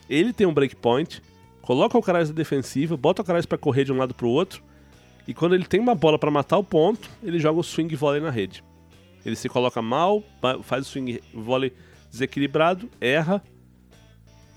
Ele 0.10 0.34
tem 0.34 0.46
um 0.46 0.54
breakpoint, 0.54 1.22
coloca 1.62 1.96
o 1.96 1.98
Alcaraz 1.98 2.30
na 2.30 2.36
defensiva, 2.36 2.98
bota 2.98 3.22
o 3.22 3.24
Alcaraz 3.24 3.46
para 3.46 3.58
correr 3.58 3.86
de 3.86 3.94
um 3.94 3.98
lado 3.98 4.14
para 4.14 4.28
o 4.28 4.30
outro 4.30 4.62
e 5.28 5.34
quando 5.34 5.56
ele 5.56 5.66
tem 5.66 5.80
uma 5.80 5.96
bola 5.96 6.20
para 6.20 6.30
matar 6.30 6.58
o 6.58 6.64
ponto, 6.64 7.10
ele 7.24 7.40
joga 7.40 7.60
o 7.60 7.64
swing 7.64 7.96
volley 7.96 8.22
na 8.22 8.30
rede. 8.30 8.64
Ele 9.26 9.36
se 9.36 9.48
coloca 9.48 9.82
mal, 9.82 10.24
faz 10.64 10.88
o 10.88 10.90
swing 10.90 11.22
volley 11.34 11.74
desequilibrado, 12.12 12.90
erra 13.00 13.44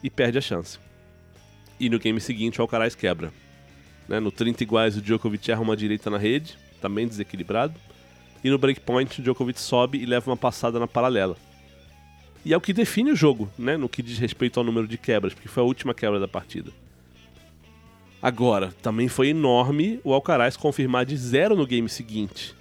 e 0.03 0.11
perde 0.11 0.39
a 0.39 0.41
chance. 0.41 0.79
E 1.79 1.89
no 1.89 1.99
game 1.99 2.21
seguinte 2.21 2.61
o 2.61 2.63
Alcaraz 2.63 2.95
quebra. 2.95 3.33
Né? 4.09 4.21
No 4.21 4.31
30 4.31 4.63
iguais 4.63 4.97
o 4.97 5.01
Djokovic 5.01 5.51
erra 5.51 5.63
uma 5.63 5.77
direita 5.77 6.11
na 6.11 6.19
rede, 6.19 6.59
também 6.81 7.07
desequilibrado. 7.07 7.75
E 8.43 8.51
no 8.51 8.59
breakpoint 8.59 9.21
o 9.21 9.23
Djokovic 9.23 9.61
sobe 9.61 9.99
e 9.99 10.07
leva 10.07 10.31
uma 10.31 10.37
passada 10.37 10.79
na 10.79 10.87
paralela. 10.87 11.37
E 12.45 12.53
é 12.53 12.57
o 12.57 12.61
que 12.61 12.73
define 12.73 13.11
o 13.11 13.17
jogo, 13.17 13.51
né? 13.59 13.77
no 13.77 13.89
que 13.89 14.03
diz 14.03 14.19
respeito 14.19 14.61
ao 14.61 14.65
número 14.65 14.87
de 14.87 14.97
quebras, 14.97 15.35
porque 15.35 15.49
foi 15.49 15.63
a 15.63 15.67
última 15.67 15.93
quebra 15.93 16.21
da 16.21 16.29
partida. 16.29 16.71
Agora, 18.23 18.73
também 18.83 19.09
foi 19.09 19.29
enorme 19.29 20.01
o 20.03 20.13
Alcaraz 20.13 20.57
confirmar 20.57 21.05
de 21.05 21.17
zero 21.17 21.57
no 21.57 21.67
game 21.67 21.89
seguinte, 21.89 22.55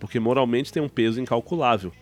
porque 0.00 0.18
moralmente 0.18 0.72
tem 0.72 0.82
um 0.82 0.88
peso 0.88 1.20
incalculável. 1.20 1.92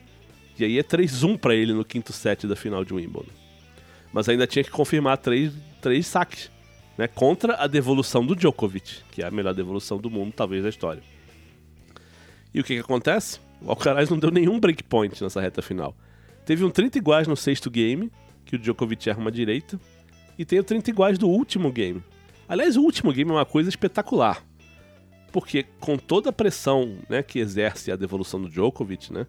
E 0.57 0.63
aí 0.63 0.79
é 0.79 0.83
3-1 0.83 1.37
para 1.37 1.53
ele 1.53 1.73
no 1.73 1.85
quinto 1.85 2.11
set 2.11 2.47
da 2.47 2.55
final 2.55 2.83
de 2.83 2.93
Wimbledon. 2.93 3.31
Mas 4.11 4.27
ainda 4.27 4.47
tinha 4.47 4.63
que 4.63 4.71
confirmar 4.71 5.17
três, 5.17 5.53
três 5.79 6.07
saques, 6.07 6.49
né, 6.97 7.07
contra 7.07 7.55
a 7.55 7.67
devolução 7.67 8.25
do 8.25 8.35
Djokovic, 8.35 9.03
que 9.11 9.21
é 9.21 9.27
a 9.27 9.31
melhor 9.31 9.53
devolução 9.53 9.99
do 9.99 10.09
mundo, 10.09 10.33
talvez, 10.35 10.63
da 10.63 10.69
história. 10.69 11.03
E 12.53 12.59
o 12.59 12.63
que, 12.63 12.73
que 12.73 12.81
acontece? 12.81 13.39
O 13.61 13.69
Alcaraz 13.69 14.09
não 14.09 14.17
deu 14.17 14.31
nenhum 14.31 14.59
breakpoint 14.59 15.21
nessa 15.21 15.39
reta 15.39 15.61
final. 15.61 15.95
Teve 16.45 16.63
um 16.63 16.71
30 16.71 16.97
iguais 16.97 17.27
no 17.27 17.37
sexto 17.37 17.69
game, 17.69 18.11
que 18.43 18.55
o 18.55 18.59
Djokovic 18.59 19.07
erra 19.07 19.19
uma 19.19 19.31
direita, 19.31 19.79
e 20.37 20.43
tem 20.43 20.57
o 20.57 20.63
30 20.63 20.89
iguais 20.89 21.17
do 21.19 21.29
último 21.29 21.71
game, 21.71 22.01
Aliás, 22.49 22.75
o 22.75 22.81
último 22.81 23.13
game 23.13 23.29
é 23.29 23.33
uma 23.35 23.45
coisa 23.45 23.69
espetacular. 23.69 24.43
Porque 25.31 25.65
com 25.79 25.97
toda 25.97 26.29
a 26.29 26.33
pressão 26.33 26.97
né, 27.07 27.21
que 27.23 27.39
exerce 27.39 27.91
a 27.91 27.95
devolução 27.95 28.41
do 28.41 28.49
Djokovic, 28.49 29.13
né, 29.13 29.25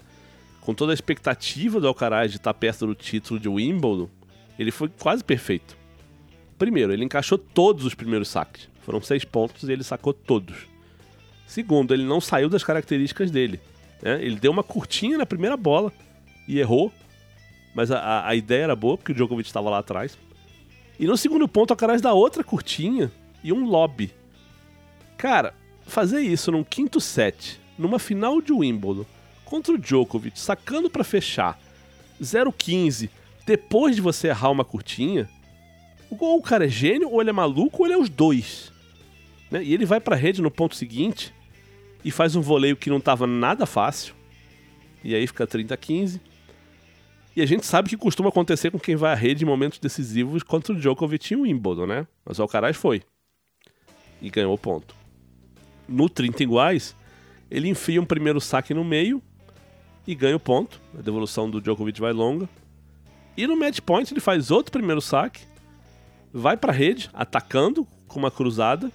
com 0.61 0.75
toda 0.75 0.93
a 0.93 0.95
expectativa 0.95 1.81
do 1.81 1.89
Alcaraz 1.89 2.31
de 2.31 2.37
estar 2.37 2.55
perto 2.55 2.87
do 2.87 2.95
título 2.95 3.39
de 3.39 3.49
Wimbledon, 3.49 4.09
ele 4.59 4.71
foi 4.71 4.89
quase 4.89 5.25
perfeito. 5.25 5.77
Primeiro, 6.59 6.93
ele 6.93 7.05
encaixou 7.05 7.39
todos 7.39 7.85
os 7.85 7.95
primeiros 7.95 8.29
saques. 8.29 8.69
Foram 8.83 9.01
seis 9.01 9.25
pontos 9.25 9.69
e 9.69 9.73
ele 9.73 9.83
sacou 9.83 10.13
todos. 10.13 10.69
Segundo, 11.47 11.95
ele 11.95 12.05
não 12.05 12.21
saiu 12.21 12.49
das 12.49 12.63
características 12.63 13.31
dele. 13.31 13.59
Né? 14.03 14.23
Ele 14.23 14.37
deu 14.37 14.53
uma 14.53 14.63
curtinha 14.63 15.17
na 15.17 15.27
primeira 15.27 15.57
bola 15.57 15.93
e 16.47 16.59
errou. 16.59 16.93
Mas 17.75 17.91
a, 17.91 18.27
a 18.27 18.35
ideia 18.35 18.65
era 18.65 18.77
boa, 18.77 18.97
porque 18.97 19.13
o 19.13 19.15
Djokovic 19.15 19.49
estava 19.49 19.71
lá 19.71 19.79
atrás. 19.79 20.19
E 20.99 21.07
no 21.07 21.17
segundo 21.17 21.49
ponto, 21.49 21.71
Alcaraz 21.71 22.03
dá 22.03 22.13
outra 22.13 22.45
curtinha 22.45 23.11
e 23.43 23.53
um 23.53 23.65
lobby. 23.65 24.13
Cara, 25.17 25.55
fazer 25.91 26.21
isso 26.21 26.51
num 26.51 26.65
quinto 26.65 27.01
set, 27.01 27.61
numa 27.79 27.99
final 27.99 28.41
de 28.41 28.53
Wimbledon, 28.53 29.05
contra 29.45 29.75
o 29.75 29.79
Djokovic, 29.79 30.39
sacando 30.39 30.89
para 30.89 31.05
fechar, 31.05 31.59
0-15, 32.23 33.11
depois 33.47 33.97
de 33.97 34.03
você 34.03 34.29
errar 34.29 34.51
uma 34.51 34.65
curtinha, 34.65 35.29
ou 36.11 36.39
o 36.39 36.43
cara 36.43 36.67
é 36.67 36.69
gênio, 36.69 37.11
ou 37.11 37.21
ele 37.21 37.31
é 37.31 37.33
maluco, 37.33 37.83
ou 37.83 37.87
ele 37.87 37.95
é 37.95 37.99
os 37.99 38.09
dois. 38.09 38.73
Né? 39.51 39.63
E 39.65 39.75
ele 39.75 39.85
vai 39.85 40.01
pra 40.01 40.17
rede 40.17 40.41
no 40.41 40.51
ponto 40.51 40.77
seguinte 40.77 41.35
e 42.05 42.11
faz 42.11 42.37
um 42.37 42.41
voleio 42.41 42.77
que 42.77 42.91
não 42.91 43.01
tava 43.01 43.27
nada 43.27 43.67
fácil. 43.67 44.15
E 45.03 45.15
aí 45.15 45.27
fica 45.27 45.47
30-15. 45.47 46.21
E 47.35 47.43
a 47.43 47.47
gente 47.47 47.65
sabe 47.65 47.89
que 47.89 47.97
costuma 47.97 48.29
acontecer 48.29 48.71
com 48.71 48.79
quem 48.79 48.97
vai 48.97 49.13
à 49.13 49.15
rede 49.15 49.45
em 49.45 49.47
momentos 49.47 49.79
decisivos 49.79 50.43
contra 50.43 50.73
o 50.73 50.77
Djokovic 50.77 51.33
e 51.33 51.37
o 51.37 51.43
Wimbledon, 51.43 51.87
né? 51.87 52.07
Mas 52.25 52.39
o 52.39 52.43
Alcaraz 52.43 52.77
foi. 52.77 53.03
E 54.21 54.29
ganhou 54.29 54.53
o 54.53 54.59
ponto. 54.59 55.00
No 55.91 56.09
30 56.09 56.45
iguais, 56.45 56.95
ele 57.51 57.69
enfia 57.69 58.01
um 58.01 58.05
primeiro 58.07 58.41
saque 58.41 58.73
no 58.73 58.85
meio 58.85 59.21
e 60.07 60.15
ganha 60.15 60.37
o 60.37 60.41
ponto. 60.41 60.81
A 60.97 61.03
devolução 61.03 61.51
do 61.51 61.61
Djokovic 61.61 62.01
vai 62.01 62.13
longa. 62.13 62.49
E 63.37 63.45
no 63.45 63.57
match 63.57 63.81
point 63.81 64.13
ele 64.13 64.21
faz 64.21 64.53
outro 64.53 64.71
primeiro 64.71 65.01
saque, 65.01 65.43
vai 66.33 66.57
para 66.57 66.73
rede, 66.73 67.11
atacando 67.13 67.85
com 68.07 68.21
uma 68.21 68.31
cruzada, 68.31 68.91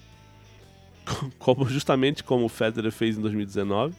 como 1.38 1.68
justamente 1.68 2.24
como 2.24 2.46
o 2.46 2.48
Federer 2.48 2.90
fez 2.90 3.18
em 3.18 3.20
2019, 3.20 3.94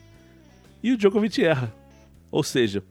e 0.82 0.92
o 0.92 0.96
Djokovic 0.96 1.44
erra. 1.44 1.72
Ou 2.30 2.42
seja, 2.42 2.82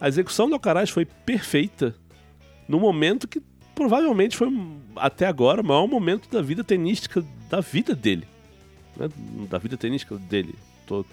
a 0.00 0.08
execução 0.08 0.48
do 0.48 0.54
Alcaraz 0.54 0.88
foi 0.88 1.04
perfeita 1.04 1.94
no 2.66 2.80
momento 2.80 3.28
que 3.28 3.42
provavelmente 3.74 4.36
foi 4.36 4.48
até 4.96 5.26
agora 5.26 5.60
o 5.60 5.66
maior 5.66 5.86
momento 5.86 6.30
da 6.30 6.40
vida 6.40 6.64
tenística 6.64 7.22
da 7.50 7.60
vida 7.60 7.94
dele. 7.94 8.26
Né? 8.96 9.08
Da 9.48 9.58
vida 9.58 9.76
tenística 9.76 10.16
dele. 10.16 10.54
Tô... 10.86 11.04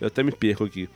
Eu 0.00 0.06
até 0.06 0.22
me 0.22 0.32
perco 0.32 0.64
aqui. 0.64 0.88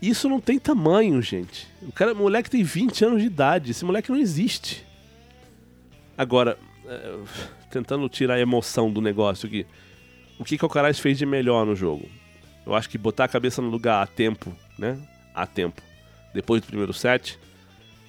Isso 0.00 0.28
não 0.28 0.40
tem 0.40 0.58
tamanho, 0.58 1.20
gente. 1.22 1.66
O 1.82 1.92
cara, 1.92 2.12
o 2.12 2.16
moleque 2.16 2.50
tem 2.50 2.62
20 2.62 3.04
anos 3.04 3.20
de 3.20 3.26
idade. 3.26 3.70
Esse 3.70 3.84
moleque 3.84 4.10
não 4.10 4.18
existe. 4.18 4.84
Agora, 6.16 6.58
é, 6.86 7.18
tentando 7.70 8.08
tirar 8.08 8.34
a 8.34 8.40
emoção 8.40 8.90
do 8.90 9.00
negócio 9.00 9.46
aqui. 9.46 9.66
O 10.38 10.44
que, 10.44 10.58
que 10.58 10.64
o 10.64 10.66
Alcaraz 10.66 10.98
fez 10.98 11.16
de 11.16 11.24
melhor 11.24 11.64
no 11.64 11.74
jogo? 11.74 12.08
Eu 12.66 12.74
acho 12.74 12.90
que 12.90 12.98
botar 12.98 13.24
a 13.24 13.28
cabeça 13.28 13.62
no 13.62 13.70
lugar 13.70 14.02
a 14.02 14.06
tempo, 14.06 14.54
né? 14.78 14.98
A 15.34 15.46
tempo 15.46 15.80
depois 16.36 16.60
do 16.60 16.66
primeiro 16.66 16.92
set, 16.92 17.38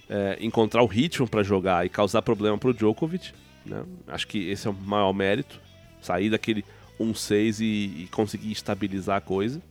é, 0.10 0.38
encontrar 0.42 0.84
o 0.84 0.86
ritmo 0.86 1.28
para 1.28 1.44
jogar 1.44 1.86
e 1.86 1.90
causar 1.90 2.22
problema 2.22 2.58
para 2.58 2.70
o 2.70 2.74
Djokovic. 2.74 3.32
Né? 3.66 3.84
Acho 4.06 4.28
que 4.28 4.50
esse 4.50 4.68
é 4.68 4.70
o 4.70 4.74
maior 4.74 5.14
mérito. 5.14 5.60
Sair 6.02 6.30
daquele 6.30 6.64
1-6 7.00 7.60
e, 7.60 8.04
e, 8.04 8.08
conseguir 8.08 8.52
estabilizar 8.52 9.18
a 9.18 9.22
coisa. 9.22 9.62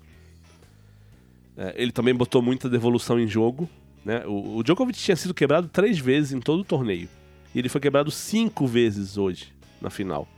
É, 1.56 1.75
ele 1.76 1.92
também 1.92 2.14
botou 2.14 2.42
muita 2.42 2.68
devolução 2.68 3.18
em 3.18 3.26
jogo. 3.26 3.68
Né? 4.04 4.25
O, 4.26 4.59
o, 4.59 4.62
Djokovic 4.62 4.99
tinha 4.99 5.16
sido 5.16 5.35
quebrado 5.35 5.68
três 5.68 5.99
vezes 5.99 6.33
em 6.33 6.40
todo 6.40 6.61
o 6.61 6.64
torneio. 6.64 7.09
E 7.54 7.59
ele 7.59 7.68
foi 7.68 7.80
quebrado 7.80 8.11
cinco 8.11 8.66
vezes 8.66 9.16
hoje, 9.16 9.52
na 9.80 9.90
final. 9.90 10.28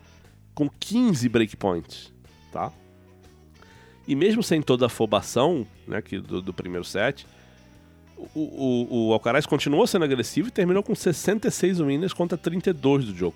Com 0.55 0.69
15 0.69 1.29
breakpoints. 1.29 2.13
Tá? 2.53 2.73
E 4.07 4.15
mesmo 4.15 4.43
sem 4.43 4.63
toda 4.63 4.87
a 4.87 4.87
afobação 4.87 5.67
né, 5.87 6.01
que 6.01 6.19
do, 6.19 6.41
do 6.41 6.53
primeiro 6.55 6.85
set, 6.85 7.27
o, 8.35 8.41
o, 8.41 9.09
o 9.09 9.13
Alcaraz 9.13 9.47
continuou 9.47 9.87
sendo 9.87 10.05
agressivo 10.05 10.49
e 10.49 10.51
terminou 10.51 10.83
com 10.83 10.95
66 10.95 11.81
winners 11.81 12.13
contra 12.13 12.39
32 12.39 13.05
do 13.05 13.35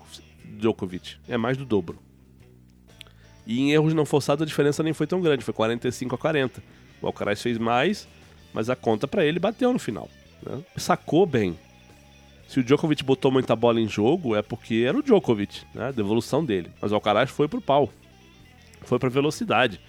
Djokovic. 0.57 1.17
É 1.27 1.37
mais 1.37 1.57
do 1.57 1.65
dobro. 1.65 1.99
E 3.45 3.59
em 3.59 3.71
erros 3.71 3.93
não 3.93 4.05
forçados 4.05 4.41
a 4.41 4.45
diferença 4.45 4.81
nem 4.83 4.93
foi 4.93 5.07
tão 5.07 5.21
grande, 5.21 5.43
foi 5.43 5.53
45 5.53 6.15
a 6.15 6.17
40. 6.17 6.63
O 7.01 7.07
Alcaraz 7.07 7.41
fez 7.41 7.57
mais, 7.57 8.07
mas 8.53 8.69
a 8.69 8.75
conta 8.75 9.07
para 9.07 9.25
ele 9.25 9.39
bateu 9.39 9.73
no 9.73 9.79
final. 9.79 10.09
Né? 10.41 10.61
Sacou 10.77 11.25
bem. 11.25 11.57
Se 12.47 12.59
o 12.59 12.63
Djokovic 12.63 13.03
botou 13.03 13.31
muita 13.31 13.55
bola 13.55 13.81
em 13.81 13.87
jogo, 13.87 14.35
é 14.35 14.41
porque 14.41 14.85
era 14.87 14.97
o 14.97 15.01
Djokovic, 15.01 15.61
né? 15.73 15.87
A 15.87 15.91
devolução 15.91 16.45
dele. 16.45 16.69
Mas 16.79 16.91
o 16.91 16.95
Alcaraz 16.95 17.29
foi 17.29 17.47
pro 17.47 17.59
pau. 17.59 17.91
Foi 18.81 18.99
pra 18.99 19.09
velocidade. 19.09 19.79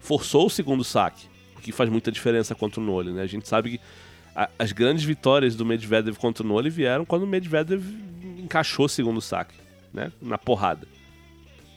Forçou 0.00 0.46
o 0.46 0.50
segundo 0.50 0.84
saque, 0.84 1.26
o 1.56 1.60
que 1.60 1.72
faz 1.72 1.90
muita 1.90 2.12
diferença 2.12 2.54
contra 2.54 2.80
o 2.80 2.84
Nole, 2.84 3.12
né? 3.12 3.22
A 3.22 3.26
gente 3.26 3.48
sabe 3.48 3.72
que 3.72 3.80
a, 4.34 4.48
as 4.58 4.72
grandes 4.72 5.04
vitórias 5.04 5.56
do 5.56 5.64
Medvedev 5.64 6.16
contra 6.16 6.44
o 6.44 6.46
Nole 6.46 6.70
vieram 6.70 7.04
quando 7.04 7.22
o 7.22 7.26
Medvedev 7.26 7.82
encaixou 8.38 8.86
o 8.86 8.88
segundo 8.88 9.20
saque, 9.20 9.54
né? 9.92 10.12
Na 10.20 10.38
porrada. 10.38 10.86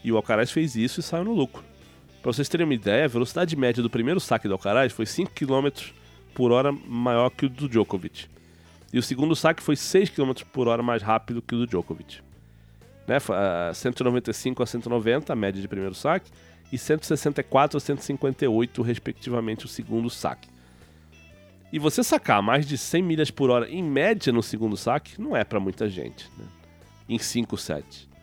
E 0.06 0.12
o 0.12 0.18
Alcaraz 0.18 0.52
fez 0.52 0.76
isso 0.76 1.00
e 1.00 1.04
saiu 1.04 1.24
no 1.24 1.34
lucro. 1.34 1.64
Para 2.22 2.32
vocês 2.32 2.48
terem 2.48 2.64
uma 2.64 2.76
ideia, 2.76 3.06
a 3.06 3.08
velocidade 3.08 3.56
média 3.56 3.82
do 3.82 3.90
primeiro 3.90 4.20
saque 4.20 4.48
do 4.48 4.54
Alcaraz 4.54 4.94
foi 4.94 5.08
5 5.08 5.32
km 5.32 5.68
por 6.36 6.52
hora 6.52 6.72
maior 6.72 7.32
que 7.32 7.48
o 7.48 7.50
do 7.50 7.68
Djokovic. 7.68 8.28
E 8.94 9.00
o 9.00 9.02
segundo 9.02 9.36
saque 9.36 9.64
foi 9.64 9.76
6 9.76 10.12
km 10.12 10.32
por 10.54 10.68
hora 10.68 10.84
mais 10.84 11.02
rápido 11.02 11.42
que 11.42 11.56
o 11.56 11.58
do 11.58 11.66
Djokovic. 11.66 12.20
Né? 13.08 13.18
195 13.74 14.62
a 14.62 14.68
190, 14.68 15.34
a 15.34 15.36
média 15.36 15.60
de 15.60 15.68
primeiro 15.68 15.96
saque, 15.96 16.30
e 16.72 16.78
164 16.78 17.76
a 17.76 17.80
158, 17.80 18.82
respectivamente, 18.84 19.66
o 19.66 19.68
segundo 19.68 20.08
saque. 20.08 20.48
E 21.74 21.80
você 21.80 22.04
sacar 22.04 22.44
mais 22.44 22.68
de 22.68 22.78
100 22.78 23.02
milhas 23.02 23.32
por 23.32 23.50
hora 23.50 23.68
em 23.68 23.82
média 23.82 24.32
no 24.32 24.44
segundo 24.44 24.78
saque 24.78 25.20
não 25.20 25.36
é 25.36 25.44
para 25.44 25.60
muita 25.60 25.90
gente. 25.90 26.30
Né? 26.38 26.46
Em 27.10 27.18
5 27.18 27.58
sets. 27.58 28.15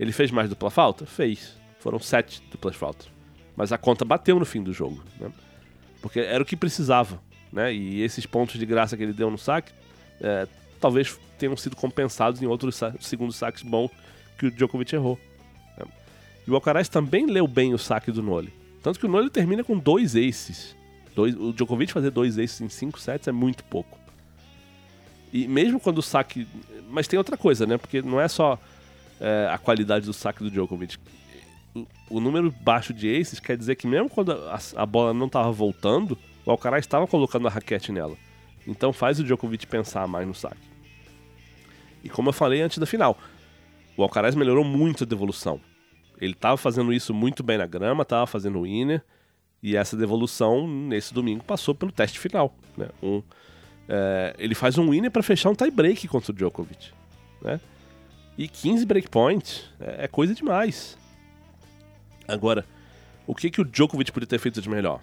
Ele 0.00 0.12
fez 0.12 0.30
mais 0.30 0.48
dupla 0.48 0.70
falta? 0.70 1.04
Fez. 1.04 1.54
Foram 1.78 1.98
7 1.98 2.42
duplas 2.50 2.74
faltas. 2.74 3.06
Mas 3.54 3.70
a 3.70 3.76
conta 3.76 4.02
bateu 4.02 4.38
no 4.38 4.46
fim 4.46 4.62
do 4.62 4.72
jogo. 4.72 5.04
Né? 5.20 5.30
Porque 6.00 6.20
era 6.20 6.42
o 6.42 6.46
que 6.46 6.56
precisava. 6.56 7.20
Né? 7.52 7.74
E 7.74 8.00
esses 8.00 8.24
pontos 8.24 8.58
de 8.58 8.64
graça 8.64 8.96
que 8.96 9.02
ele 9.02 9.12
deu 9.12 9.30
no 9.30 9.36
saque 9.36 9.70
é, 10.18 10.48
talvez 10.80 11.18
tenham 11.38 11.54
sido 11.54 11.76
compensados 11.76 12.40
em 12.40 12.46
outros 12.46 12.76
sa 12.76 12.94
segundos 12.98 13.36
saques 13.36 13.62
bons 13.62 13.90
que 14.38 14.46
o 14.46 14.50
Djokovic 14.50 14.94
errou. 14.94 15.18
Né? 15.76 15.84
E 16.48 16.50
o 16.50 16.54
Alcaraz 16.54 16.88
também 16.88 17.26
leu 17.26 17.46
bem 17.46 17.74
o 17.74 17.78
saque 17.78 18.10
do 18.10 18.22
Nole. 18.22 18.54
Tanto 18.82 18.98
que 18.98 19.04
o 19.04 19.08
Nole 19.08 19.28
termina 19.28 19.62
com 19.62 19.78
dois 19.78 20.16
aces. 20.16 20.74
Dois, 21.14 21.36
o 21.36 21.52
Djokovic 21.52 21.92
fazer 21.92 22.10
dois 22.10 22.38
aces 22.38 22.62
em 22.62 22.70
cinco 22.70 22.98
sets 22.98 23.28
é 23.28 23.32
muito 23.32 23.64
pouco. 23.64 23.98
E 25.30 25.46
mesmo 25.46 25.78
quando 25.78 25.98
o 25.98 26.02
saque. 26.02 26.48
Mas 26.88 27.06
tem 27.06 27.18
outra 27.18 27.36
coisa, 27.36 27.66
né? 27.66 27.76
Porque 27.76 28.00
não 28.00 28.18
é 28.18 28.26
só 28.28 28.58
é, 29.20 29.48
a 29.50 29.58
qualidade 29.58 30.06
do 30.06 30.12
saque 30.12 30.42
do 30.42 30.50
Djokovic. 30.50 30.96
O, 32.08 32.18
número 32.18 32.50
baixo 32.50 32.92
de 32.92 33.14
aces 33.16 33.38
quer 33.38 33.56
dizer 33.56 33.76
que 33.76 33.86
mesmo 33.86 34.08
quando 34.08 34.32
a, 34.32 34.58
a 34.76 34.86
bola 34.86 35.14
não 35.14 35.26
estava 35.26 35.52
voltando, 35.52 36.18
o 36.44 36.50
Alcaraz 36.50 36.84
estava 36.84 37.06
colocando 37.06 37.46
a 37.46 37.50
raquete 37.50 37.92
nela. 37.92 38.16
Então 38.66 38.92
faz 38.92 39.20
o 39.20 39.24
Djokovic 39.24 39.66
pensar 39.66 40.08
mais 40.08 40.26
no 40.26 40.34
saque. 40.34 40.68
E 42.02 42.08
como 42.08 42.30
eu 42.30 42.32
falei 42.32 42.60
antes 42.60 42.78
da 42.78 42.86
final, 42.86 43.16
o 43.96 44.02
Alcaraz 44.02 44.34
melhorou 44.34 44.64
muito 44.64 45.04
a 45.04 45.06
devolução. 45.06 45.60
Ele 46.20 46.32
estava 46.32 46.56
fazendo 46.56 46.92
isso 46.92 47.14
muito 47.14 47.42
bem 47.42 47.58
na 47.58 47.66
grama, 47.66 48.02
estava 48.02 48.26
fazendo 48.26 48.58
o 48.58 48.62
winner, 48.62 49.02
e 49.62 49.76
essa 49.76 49.96
devolução 49.96 50.66
nesse 50.66 51.12
domingo 51.12 51.44
passou 51.44 51.74
pelo 51.74 51.92
teste 51.92 52.18
final. 52.18 52.54
Né? 52.76 52.88
Um, 53.02 53.22
é, 53.88 54.34
ele 54.38 54.54
faz 54.54 54.78
um 54.78 54.90
winner 54.90 55.10
para 55.10 55.22
fechar 55.22 55.50
um 55.50 55.54
tie 55.54 55.70
break 55.70 56.08
contra 56.08 56.32
o 56.32 56.34
Djokovic. 56.34 56.90
Né? 57.42 57.60
E 58.40 58.48
15 58.48 58.86
breakpoints 58.86 59.68
é, 59.78 60.06
é 60.06 60.08
coisa 60.08 60.34
demais. 60.34 60.96
Agora, 62.26 62.64
o 63.26 63.34
que, 63.34 63.50
que 63.50 63.60
o 63.60 63.64
Djokovic 63.66 64.10
podia 64.10 64.26
ter 64.26 64.38
feito 64.38 64.62
de 64.62 64.68
melhor? 64.70 65.02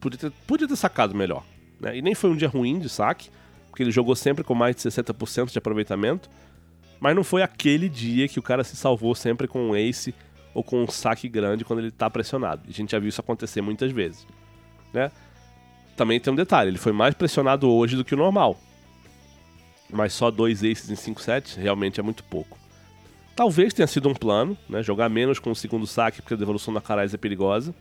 Podia 0.00 0.18
ter, 0.18 0.32
podia 0.48 0.66
ter 0.66 0.74
sacado 0.74 1.14
melhor. 1.14 1.44
Né? 1.78 1.98
E 1.98 2.02
nem 2.02 2.12
foi 2.12 2.30
um 2.30 2.34
dia 2.34 2.48
ruim 2.48 2.80
de 2.80 2.88
saque, 2.88 3.30
porque 3.70 3.84
ele 3.84 3.92
jogou 3.92 4.16
sempre 4.16 4.42
com 4.42 4.52
mais 4.52 4.74
de 4.74 4.82
60% 4.82 5.52
de 5.52 5.58
aproveitamento. 5.58 6.28
Mas 6.98 7.14
não 7.14 7.22
foi 7.22 7.44
aquele 7.44 7.88
dia 7.88 8.26
que 8.26 8.40
o 8.40 8.42
cara 8.42 8.64
se 8.64 8.74
salvou 8.74 9.14
sempre 9.14 9.46
com 9.46 9.68
um 9.68 9.76
ace 9.76 10.12
ou 10.52 10.64
com 10.64 10.82
um 10.82 10.88
saque 10.88 11.28
grande 11.28 11.64
quando 11.64 11.78
ele 11.78 11.88
está 11.88 12.10
pressionado. 12.10 12.62
A 12.66 12.72
gente 12.72 12.90
já 12.90 12.98
viu 12.98 13.10
isso 13.10 13.20
acontecer 13.20 13.62
muitas 13.62 13.92
vezes. 13.92 14.26
Né? 14.92 15.08
Também 15.96 16.18
tem 16.18 16.32
um 16.32 16.36
detalhe, 16.36 16.70
ele 16.70 16.78
foi 16.78 16.92
mais 16.92 17.14
pressionado 17.14 17.70
hoje 17.70 17.94
do 17.94 18.04
que 18.04 18.14
o 18.14 18.18
normal. 18.18 18.58
Mas 19.88 20.12
só 20.14 20.32
dois 20.32 20.64
aces 20.64 20.90
em 20.90 20.96
5 20.96 21.22
sets 21.22 21.54
realmente 21.54 22.00
é 22.00 22.02
muito 22.02 22.24
pouco. 22.24 22.60
Talvez 23.34 23.72
tenha 23.72 23.86
sido 23.86 24.08
um 24.08 24.14
plano, 24.14 24.56
né? 24.68 24.82
jogar 24.82 25.08
menos 25.08 25.38
com 25.38 25.50
o 25.50 25.56
segundo 25.56 25.86
saque, 25.86 26.20
porque 26.20 26.34
a 26.34 26.36
devolução 26.36 26.72
da 26.72 26.80
Carais 26.80 27.14
é 27.14 27.16
perigosa. 27.16 27.74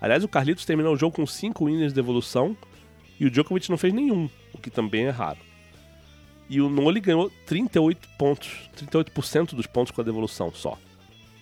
Aliás, 0.00 0.22
o 0.24 0.28
Carlitos 0.28 0.64
terminou 0.64 0.94
o 0.94 0.96
jogo 0.96 1.16
com 1.16 1.26
5 1.26 1.64
winners 1.64 1.92
de 1.92 1.96
devolução 1.96 2.56
e 3.18 3.26
o 3.26 3.30
Djokovic 3.30 3.70
não 3.70 3.78
fez 3.78 3.92
nenhum, 3.92 4.28
o 4.52 4.58
que 4.58 4.70
também 4.70 5.04
é 5.04 5.10
raro. 5.10 5.38
E 6.48 6.60
o 6.60 6.68
Noli 6.68 7.00
ganhou 7.00 7.30
38 7.46 8.08
pontos, 8.18 8.70
38% 8.76 9.54
dos 9.54 9.66
pontos 9.66 9.92
com 9.92 10.00
a 10.00 10.04
devolução 10.04 10.52
só. 10.52 10.76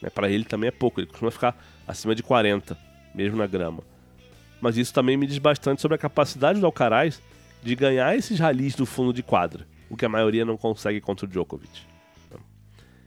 Né? 0.03 0.11
Para 0.11 0.29
ele 0.29 0.45
também 0.45 0.69
é 0.69 0.73
pouco, 0.73 1.01
ele 1.01 1.07
costuma 1.07 1.31
ficar 1.31 1.57
acima 1.87 2.15
de 2.15 2.23
40, 2.23 2.77
mesmo 3.15 3.37
na 3.37 3.47
grama. 3.47 3.83
Mas 4.61 4.77
isso 4.77 4.93
também 4.93 5.17
me 5.17 5.27
diz 5.27 5.39
bastante 5.39 5.81
sobre 5.81 5.95
a 5.95 5.99
capacidade 5.99 6.61
do 6.61 6.67
Alcaraz 6.67 7.23
de 7.63 7.75
ganhar 7.75 8.17
esses 8.17 8.39
ralis 8.39 8.75
do 8.75 8.85
fundo 8.85 9.13
de 9.13 9.23
quadra, 9.23 9.67
o 9.89 9.97
que 9.97 10.05
a 10.05 10.09
maioria 10.09 10.45
não 10.45 10.57
consegue 10.57 11.01
contra 11.01 11.27
o 11.27 11.29
Djokovic. 11.29 11.88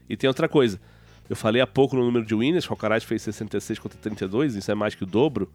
E 0.08 0.16
tem 0.16 0.28
outra 0.28 0.48
coisa, 0.48 0.80
eu 1.28 1.36
falei 1.36 1.62
há 1.62 1.66
pouco 1.66 1.96
no 1.96 2.04
número 2.04 2.24
de 2.24 2.34
winners, 2.34 2.68
o 2.68 2.72
Alcaraz 2.72 3.04
fez 3.04 3.22
66 3.22 3.78
contra 3.78 3.98
32, 3.98 4.54
isso 4.54 4.70
é 4.70 4.74
mais 4.74 4.94
que 4.94 5.04
o 5.04 5.06
dobro, 5.06 5.50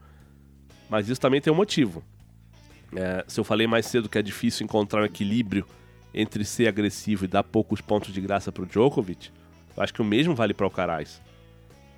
mas 0.89 1.09
isso 1.09 1.19
também 1.19 1.41
tem 1.41 1.51
um 1.51 1.55
motivo. 1.55 2.03
É, 2.95 3.25
se 3.27 3.39
eu 3.39 3.43
falei 3.43 3.67
mais 3.67 3.85
cedo 3.85 4.07
que 4.07 4.17
é 4.17 4.21
difícil 4.21 4.63
encontrar 4.63 5.01
um 5.01 5.05
equilíbrio 5.05 5.65
entre 6.13 6.45
ser 6.45 6.67
agressivo 6.67 7.25
e 7.25 7.27
dar 7.27 7.43
poucos 7.43 7.81
pontos 7.81 8.13
de 8.13 8.21
graça 8.21 8.51
para 8.51 8.63
o 8.63 8.65
Djokovic, 8.65 9.29
eu 9.75 9.83
acho 9.83 9.93
que 9.93 10.01
o 10.01 10.05
mesmo 10.05 10.33
vale 10.33 10.53
para 10.53 10.63
o 10.63 10.67
Alcaraz. 10.67 11.21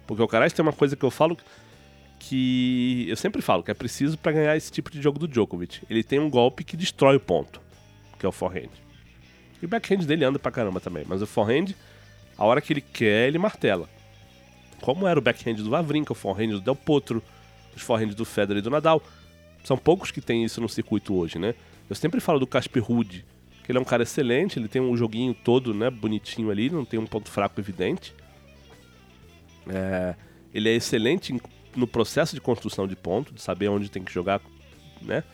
Porque 0.08 0.22
o 0.22 0.24
Alcaraz 0.24 0.52
tem 0.52 0.64
uma 0.64 0.74
coisa 0.74 0.96
que 0.96 1.06
eu 1.06 1.12
falo 1.12 1.38
que 2.20 3.06
eu 3.08 3.16
sempre 3.16 3.42
falo 3.42 3.64
que 3.64 3.72
é 3.72 3.74
preciso 3.74 4.18
para 4.18 4.34
ganhar 4.34 4.58
esse 4.58 4.72
tipo 4.72 4.92
de 4.92 5.02
jogo 5.02 5.18
do 5.18 5.28
Djokovic. 5.28 5.82
Ele 5.90 6.04
tem 6.04 6.20
um 6.20 6.30
golpe 6.30 6.66
que 6.66 6.76
destrói 6.76 7.16
o 7.16 7.20
ponto, 7.20 7.62
que 8.20 8.26
é 8.26 8.30
o 8.30 8.32
forehand. 8.32 8.72
E 9.62 9.66
o 9.66 9.70
backhand 9.70 10.00
dele 10.00 10.26
anda 10.26 10.38
pra 10.38 10.52
caramba 10.52 10.82
também, 10.82 11.06
mas 11.08 11.22
o 11.22 11.28
forehand, 11.28 11.74
a 12.40 12.46
hora 12.46 12.62
que 12.62 12.72
ele 12.72 12.80
quer, 12.80 13.28
ele 13.28 13.38
martela. 13.38 13.90
Como 14.82 15.06
era 15.06 15.20
o 15.20 15.22
backhand 15.22 15.56
do 15.56 15.70
Vavrinka, 15.70 16.14
o 16.14 16.16
forehand 16.16 16.52
do 16.52 16.62
Del 16.62 16.76
Potro, 16.76 17.22
os 17.76 17.82
forehands 17.82 18.16
do 18.16 18.24
Federer 18.24 18.60
e 18.60 18.64
do 18.64 18.70
Nadal. 18.70 19.04
São 19.62 19.78
poucos 19.78 20.10
que 20.10 20.22
tem 20.22 20.46
isso 20.46 20.62
no 20.62 20.70
circuito 20.70 21.14
hoje, 21.14 21.38
né? 21.38 21.54
Eu 21.90 21.98
sempre 21.98 22.22
falo 22.22 22.40
do 22.40 22.48
Casper 22.48 22.82
Ruud, 22.82 23.26
que 23.62 23.70
ele 23.74 23.78
é 23.78 23.82
um 23.82 23.86
cara 23.86 24.04
excelente, 24.04 24.58
ele 24.58 24.70
tem 24.70 24.82
um 24.82 24.96
joguinho 24.96 25.34
todo, 25.34 25.74
né, 25.74 25.90
bonitinho 25.90 26.50
ali, 26.50 26.70
não 26.70 26.86
tem 26.86 26.98
um 26.98 27.06
ponto 27.06 27.30
fraco 27.30 27.60
evidente. 27.60 28.16
É, 29.68 30.16
ele 30.54 30.70
é 30.70 30.76
excelente 30.76 31.38
no 31.76 31.86
processo 31.86 32.36
de 32.36 32.40
construção 32.40 32.88
de 32.88 32.96
ponto, 32.96 33.34
de 33.34 33.42
saber 33.42 33.68
onde 33.68 33.92
tem 33.92 34.02
que 34.02 34.14
jogar, 34.14 34.40
né, 35.02 35.26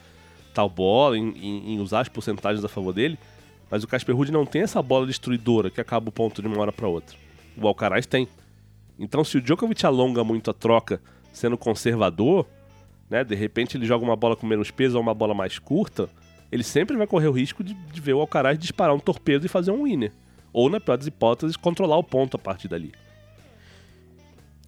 tal 0.56 0.68
bola, 0.68 1.16
em, 1.16 1.30
em, 1.38 1.74
em 1.76 1.80
usar 1.80 2.00
as 2.00 2.10
porcentagens 2.10 2.66
a 2.66 2.68
favor 2.68 2.94
dele. 2.94 3.20
Mas 3.70 3.84
o 3.84 3.88
Casper 3.88 4.16
Ruud 4.16 4.32
não 4.32 4.46
tem 4.46 4.62
essa 4.62 4.82
bola 4.82 5.08
destruidora 5.08 5.70
que 5.70 5.82
acaba 5.82 6.10
o 6.10 6.12
ponto 6.12 6.42
de 6.42 6.48
uma 6.48 6.60
hora 6.60 6.72
para 6.72 6.88
outra. 6.88 7.18
O 7.58 7.68
Alcaraz 7.68 8.06
tem. 8.06 8.28
Então, 8.98 9.24
se 9.24 9.38
o 9.38 9.42
Djokovic 9.42 9.86
alonga 9.86 10.24
muito 10.24 10.52
a 10.52 10.54
troca 10.54 11.02
sendo 11.34 11.58
conservador, 11.58 12.46
né? 13.10 13.24
De 13.24 13.36
repente 13.36 13.78
ele 13.78 13.86
joga 13.86 14.04
uma 14.04 14.16
bola 14.16 14.36
com 14.36 14.48
menos 14.48 14.72
peso 14.72 14.96
ou 14.96 15.02
uma 15.02 15.14
bola 15.14 15.34
mais 15.34 15.60
curta, 15.60 16.10
ele 16.52 16.64
sempre 16.64 16.96
vai 16.96 17.08
correr 17.08 17.28
o 17.28 17.32
risco 17.32 17.64
de, 17.64 17.74
de 17.74 18.02
ver 18.02 18.14
o 18.14 18.20
Alcaraz 18.20 18.58
disparar 18.58 18.96
um 18.96 19.00
torpedo 19.00 19.46
e 19.46 19.50
fazer 19.50 19.72
um 19.72 19.84
winner. 19.84 20.12
Ou, 20.54 20.70
na 20.70 20.80
pior 20.80 20.98
das 20.98 21.08
hipóteses, 21.08 21.58
controlar 21.58 21.98
o 21.98 22.04
ponto 22.04 22.36
a 22.36 22.40
partir 22.40 22.68
dali. 22.68 22.94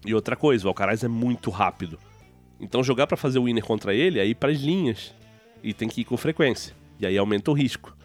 E 0.04 0.14
outra 0.14 0.36
coisa, 0.36 0.66
o 0.66 0.68
Alcaraz 0.68 1.02
é 1.02 1.08
muito 1.08 1.50
rápido. 1.50 1.98
Então 2.60 2.82
jogar 2.82 3.06
para 3.06 3.16
fazer 3.16 3.38
o 3.38 3.44
winner 3.44 3.64
contra 3.64 3.94
ele 3.94 4.18
é 4.18 4.26
ir 4.26 4.34
para 4.34 4.50
as 4.52 4.58
linhas. 4.58 5.14
E 5.62 5.72
tem 5.72 5.88
que 5.88 6.02
ir 6.02 6.04
com 6.04 6.16
frequência. 6.16 6.74
E 7.00 7.06
aí 7.06 7.16
aumenta 7.16 7.50
o 7.50 7.54
risco. 7.54 7.96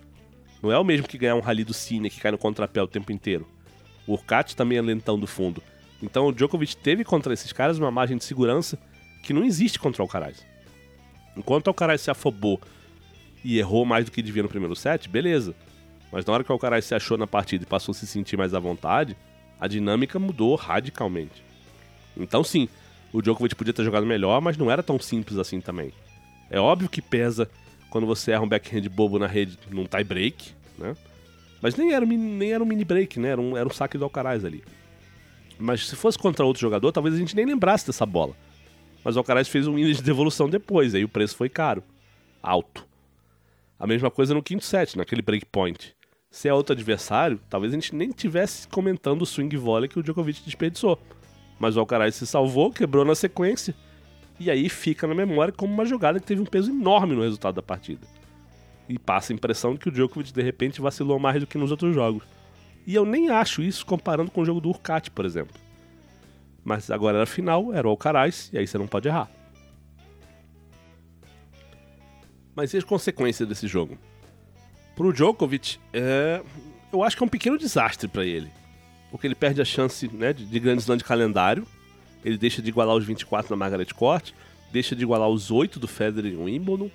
Não 0.64 0.72
é 0.72 0.80
o 0.80 0.84
mesmo 0.84 1.06
que 1.06 1.18
ganhar 1.18 1.36
um 1.36 1.42
rally 1.42 1.66
do 1.66 1.74
Cine 1.74 2.10
que 2.10 2.22
cai 2.22 2.32
no 2.32 2.38
contrapé 2.38 2.82
o 2.82 2.88
tempo 2.88 3.12
inteiro. 3.12 3.46
O 4.08 4.14
Urcat 4.14 4.56
também 4.56 4.78
é 4.78 4.82
lentão 4.82 5.20
do 5.20 5.28
fundo. 5.28 5.62
Então 6.02 6.26
o 6.26 6.32
Djokovic 6.32 6.78
teve 6.78 7.04
contra 7.04 7.34
esses 7.34 7.52
caras 7.52 7.78
uma 7.78 7.92
margem 7.92 8.16
de 8.16 8.24
segurança 8.24 8.80
que 9.24 9.34
não 9.34 9.44
existe 9.44 9.78
contra 9.78 10.02
o 10.02 10.06
Alcaraz. 10.06 10.46
Enquanto 11.36 11.68
o 11.68 11.70
Alcaraz 11.70 12.00
se 12.00 12.10
afobou 12.10 12.62
e 13.44 13.60
errou 13.60 13.84
mais 13.84 14.06
do 14.06 14.12
que 14.12 14.22
devia 14.22 14.42
no 14.42 14.48
primeiro 14.48 14.74
set, 14.74 15.10
beleza. 15.10 15.54
Mas 16.10 16.26
na 16.26 16.32
hora 16.32 16.46
que 16.46 16.52
o 16.52 16.54
Alcaraz 16.54 16.86
se 16.86 16.96
achou 16.96 17.18
na 17.18 17.28
partida 17.28 17.66
e 17.66 17.68
passou 17.68 17.92
a 17.92 17.96
se 17.96 18.08
sentir 18.08 18.38
mais 18.38 18.54
à 18.54 18.60
vontade, 18.60 19.18
a 19.60 19.68
dinâmica 19.68 20.18
mudou 20.18 20.56
radicalmente. 20.56 21.44
Então 22.16 22.42
sim, 22.42 22.70
o 23.12 23.22
Djokovic 23.22 23.54
podia 23.56 23.74
ter 23.74 23.84
jogado 23.84 24.06
melhor, 24.06 24.40
mas 24.40 24.56
não 24.56 24.72
era 24.72 24.82
tão 24.82 24.98
simples 24.98 25.38
assim 25.38 25.60
também. 25.60 25.92
É 26.50 26.58
óbvio 26.58 26.88
que 26.88 27.02
pesa 27.02 27.50
quando 27.94 28.08
você 28.08 28.32
erra 28.32 28.42
um 28.42 28.48
backhand 28.48 28.90
bobo 28.90 29.20
na 29.20 29.28
rede 29.28 29.56
num 29.70 29.86
tie 29.86 30.04
break, 30.04 30.52
né? 30.80 30.98
Mas 31.62 31.76
nem 31.76 31.94
era, 31.94 32.04
nem 32.04 32.52
era 32.52 32.64
um 32.64 32.66
mini 32.66 32.84
break, 32.84 33.20
né? 33.20 33.30
Era 33.30 33.40
um, 33.40 33.56
era 33.56 33.70
um 33.70 33.72
saque 33.72 34.00
do 34.00 34.04
Alcaraz 34.04 34.44
ali. 34.44 34.64
Mas 35.60 35.88
se 35.88 35.96
fosse 35.96 36.18
contra 36.18 36.44
outro 36.44 36.60
jogador, 36.60 36.92
talvez 36.92 37.14
a 37.14 37.20
gente 37.20 37.36
nem 37.36 37.46
lembrasse 37.46 37.86
dessa 37.86 38.04
bola. 38.04 38.34
Mas 39.04 39.16
o 39.16 39.20
Alcaraz 39.20 39.48
fez 39.48 39.68
um 39.68 39.78
índice 39.78 40.00
de 40.00 40.08
devolução 40.08 40.50
depois, 40.50 40.96
aí 40.96 41.04
o 41.04 41.08
preço 41.08 41.36
foi 41.36 41.50
caro. 41.50 41.84
alto. 42.42 42.84
A 43.80 43.86
mesma 43.86 44.10
coisa 44.10 44.34
no 44.34 44.42
quinto 44.42 44.66
set, 44.66 44.98
naquele 44.98 45.22
breakpoint. 45.22 45.96
Se 46.32 46.48
é 46.48 46.54
outro 46.54 46.74
adversário, 46.74 47.40
talvez 47.48 47.74
a 47.74 47.76
gente 47.76 47.94
nem 47.94 48.10
tivesse 48.10 48.68
comentando 48.70 49.22
o 49.22 49.26
swing 49.28 49.56
volley 49.56 49.88
que 49.88 50.00
o 50.00 50.02
Djokovic 50.02 50.42
desperdiçou. 50.44 50.98
Mas 51.60 51.78
o 51.78 51.80
Alcaraz 51.80 52.16
se 52.16 52.26
salvou, 52.26 52.72
quebrou 52.72 53.06
na 53.06 53.14
sequência, 53.14 53.76
e 54.40 54.50
aí 54.50 54.68
fica 54.70 55.08
na 55.08 55.14
memória 55.14 55.54
como 55.54 55.74
uma 55.74 55.86
jogada 55.86 56.20
que 56.20 56.26
teve 56.26 56.42
um 56.42 56.46
peso 56.46 56.72
enorme 56.72 57.16
no 57.16 57.22
resultado 57.22 57.56
da 57.56 57.62
partida. 57.62 58.06
E 58.90 59.00
passa 59.00 59.32
a 59.32 59.36
impressão 59.36 59.74
de 59.74 59.80
que 59.80 59.90
o 59.90 59.92
Djokovic 59.92 60.34
de 60.34 60.42
repente 60.42 60.82
vacilou 60.82 61.20
mais 61.20 61.40
do 61.40 61.48
que 61.48 61.58
nos 61.58 61.72
outros 61.72 61.94
jogos. 61.94 62.24
E 62.86 62.94
eu 62.96 63.06
nem 63.06 63.30
acho 63.30 63.62
isso 63.62 63.86
comparando 63.86 64.32
com 64.32 64.42
o 64.42 64.46
jogo 64.46 64.60
do 64.60 64.70
Urcat, 64.70 65.10
por 65.12 65.26
exemplo. 65.26 65.56
Mas 66.64 66.92
agora 66.92 67.18
era 67.18 67.26
final, 67.26 67.74
era 67.74 67.88
o 67.88 67.92
Alcaraz, 67.92 68.50
e 68.52 68.58
aí 68.58 68.68
você 68.68 68.78
não 68.78 68.88
pode 68.88 69.08
errar. 69.08 69.30
Mas 72.56 72.74
e 72.74 72.78
as 72.78 72.84
consequências 72.84 73.48
desse 73.48 73.68
jogo? 73.68 73.98
Pro 74.96 75.12
Djokovic, 75.12 75.80
é... 75.92 76.42
eu 76.92 77.04
acho 77.04 77.18
que 77.18 77.24
é 77.24 77.26
um 77.26 77.30
pequeno 77.30 77.58
desastre 77.58 78.08
para 78.08 78.26
ele. 78.26 78.52
Porque 79.10 79.28
ele 79.28 79.36
perde 79.36 79.62
a 79.62 79.66
chance 79.66 80.08
né, 80.14 80.34
de, 80.34 80.46
de 80.46 80.60
grande 80.60 80.82
slam 80.82 80.98
de 80.98 81.04
calendário. 81.04 81.66
Ele 82.24 82.38
deixa 82.38 82.62
de 82.62 82.70
igualar 82.70 82.96
os 82.96 83.06
24 83.06 83.50
na 83.50 83.58
Margaret 83.58 83.94
Court, 83.94 84.32
deixa 84.72 84.96
de 84.96 85.04
igualar 85.04 85.30
os 85.30 85.52
8 85.52 85.80
do 85.80 85.88
Federer 85.88 86.34
em 86.34 86.38
Wimbledon, 86.38 86.90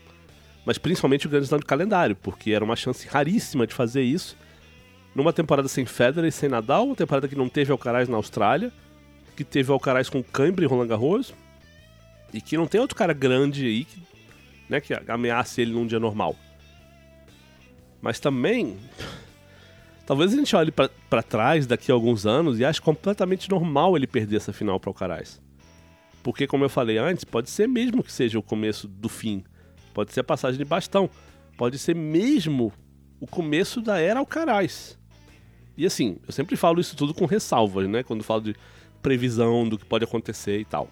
mas 0.64 0.78
principalmente 0.78 1.26
o 1.26 1.30
grande 1.30 1.46
slam 1.46 1.60
de 1.60 1.66
calendário, 1.66 2.16
porque 2.16 2.50
era 2.50 2.64
uma 2.64 2.76
chance 2.76 3.06
raríssima 3.06 3.66
de 3.66 3.74
fazer 3.74 4.02
isso. 4.02 4.36
Numa 5.14 5.32
temporada 5.32 5.68
sem 5.68 5.86
Federer 5.86 6.28
e 6.28 6.32
sem 6.32 6.48
Nadal, 6.48 6.86
uma 6.86 6.96
temporada 6.96 7.28
que 7.28 7.36
não 7.36 7.48
teve 7.48 7.72
Alcaraz 7.72 8.08
na 8.08 8.16
Austrália, 8.16 8.72
que 9.36 9.44
teve 9.44 9.70
Alcaraz 9.72 10.08
com 10.08 10.22
Cambre 10.22 10.64
e 10.64 10.68
Roland 10.68 10.88
Garros, 10.88 11.32
e 12.32 12.40
que 12.40 12.56
não 12.56 12.66
tem 12.66 12.80
outro 12.80 12.96
cara 12.96 13.12
grande 13.12 13.64
aí 13.66 13.84
que, 13.84 14.02
né, 14.68 14.80
que 14.80 14.92
ameace 15.08 15.60
ele 15.60 15.72
num 15.72 15.86
dia 15.86 15.98
normal. 15.98 16.36
Mas 18.00 18.20
também, 18.20 18.76
talvez 20.08 20.32
a 20.32 20.36
gente 20.36 20.56
olhe 20.56 20.72
para 20.72 21.22
trás 21.22 21.66
daqui 21.66 21.92
a 21.92 21.94
alguns 21.94 22.24
anos 22.24 22.58
e 22.58 22.64
ache 22.64 22.80
completamente 22.80 23.50
normal 23.50 23.94
ele 23.94 24.06
perder 24.06 24.36
essa 24.36 24.54
final 24.54 24.80
para 24.80 24.88
o 24.88 24.90
Alcaraz. 24.92 25.38
Porque, 26.22 26.46
como 26.46 26.64
eu 26.64 26.70
falei 26.70 26.96
antes, 26.96 27.24
pode 27.24 27.50
ser 27.50 27.68
mesmo 27.68 28.02
que 28.02 28.10
seja 28.10 28.38
o 28.38 28.42
começo 28.42 28.88
do 28.88 29.06
fim. 29.06 29.44
Pode 29.92 30.14
ser 30.14 30.20
a 30.20 30.24
passagem 30.24 30.56
de 30.56 30.64
bastão. 30.64 31.10
Pode 31.58 31.78
ser 31.78 31.94
mesmo 31.94 32.72
o 33.20 33.26
começo 33.26 33.82
da 33.82 33.98
era 33.98 34.18
Alcaraz. 34.18 34.98
E 35.76 35.84
assim, 35.84 36.16
eu 36.26 36.32
sempre 36.32 36.56
falo 36.56 36.80
isso 36.80 36.96
tudo 36.96 37.12
com 37.12 37.26
ressalvas, 37.26 37.86
né? 37.86 38.02
Quando 38.02 38.24
falo 38.24 38.40
de 38.40 38.56
previsão 39.02 39.68
do 39.68 39.76
que 39.76 39.84
pode 39.84 40.04
acontecer 40.04 40.58
e 40.58 40.64
tal. 40.64 40.88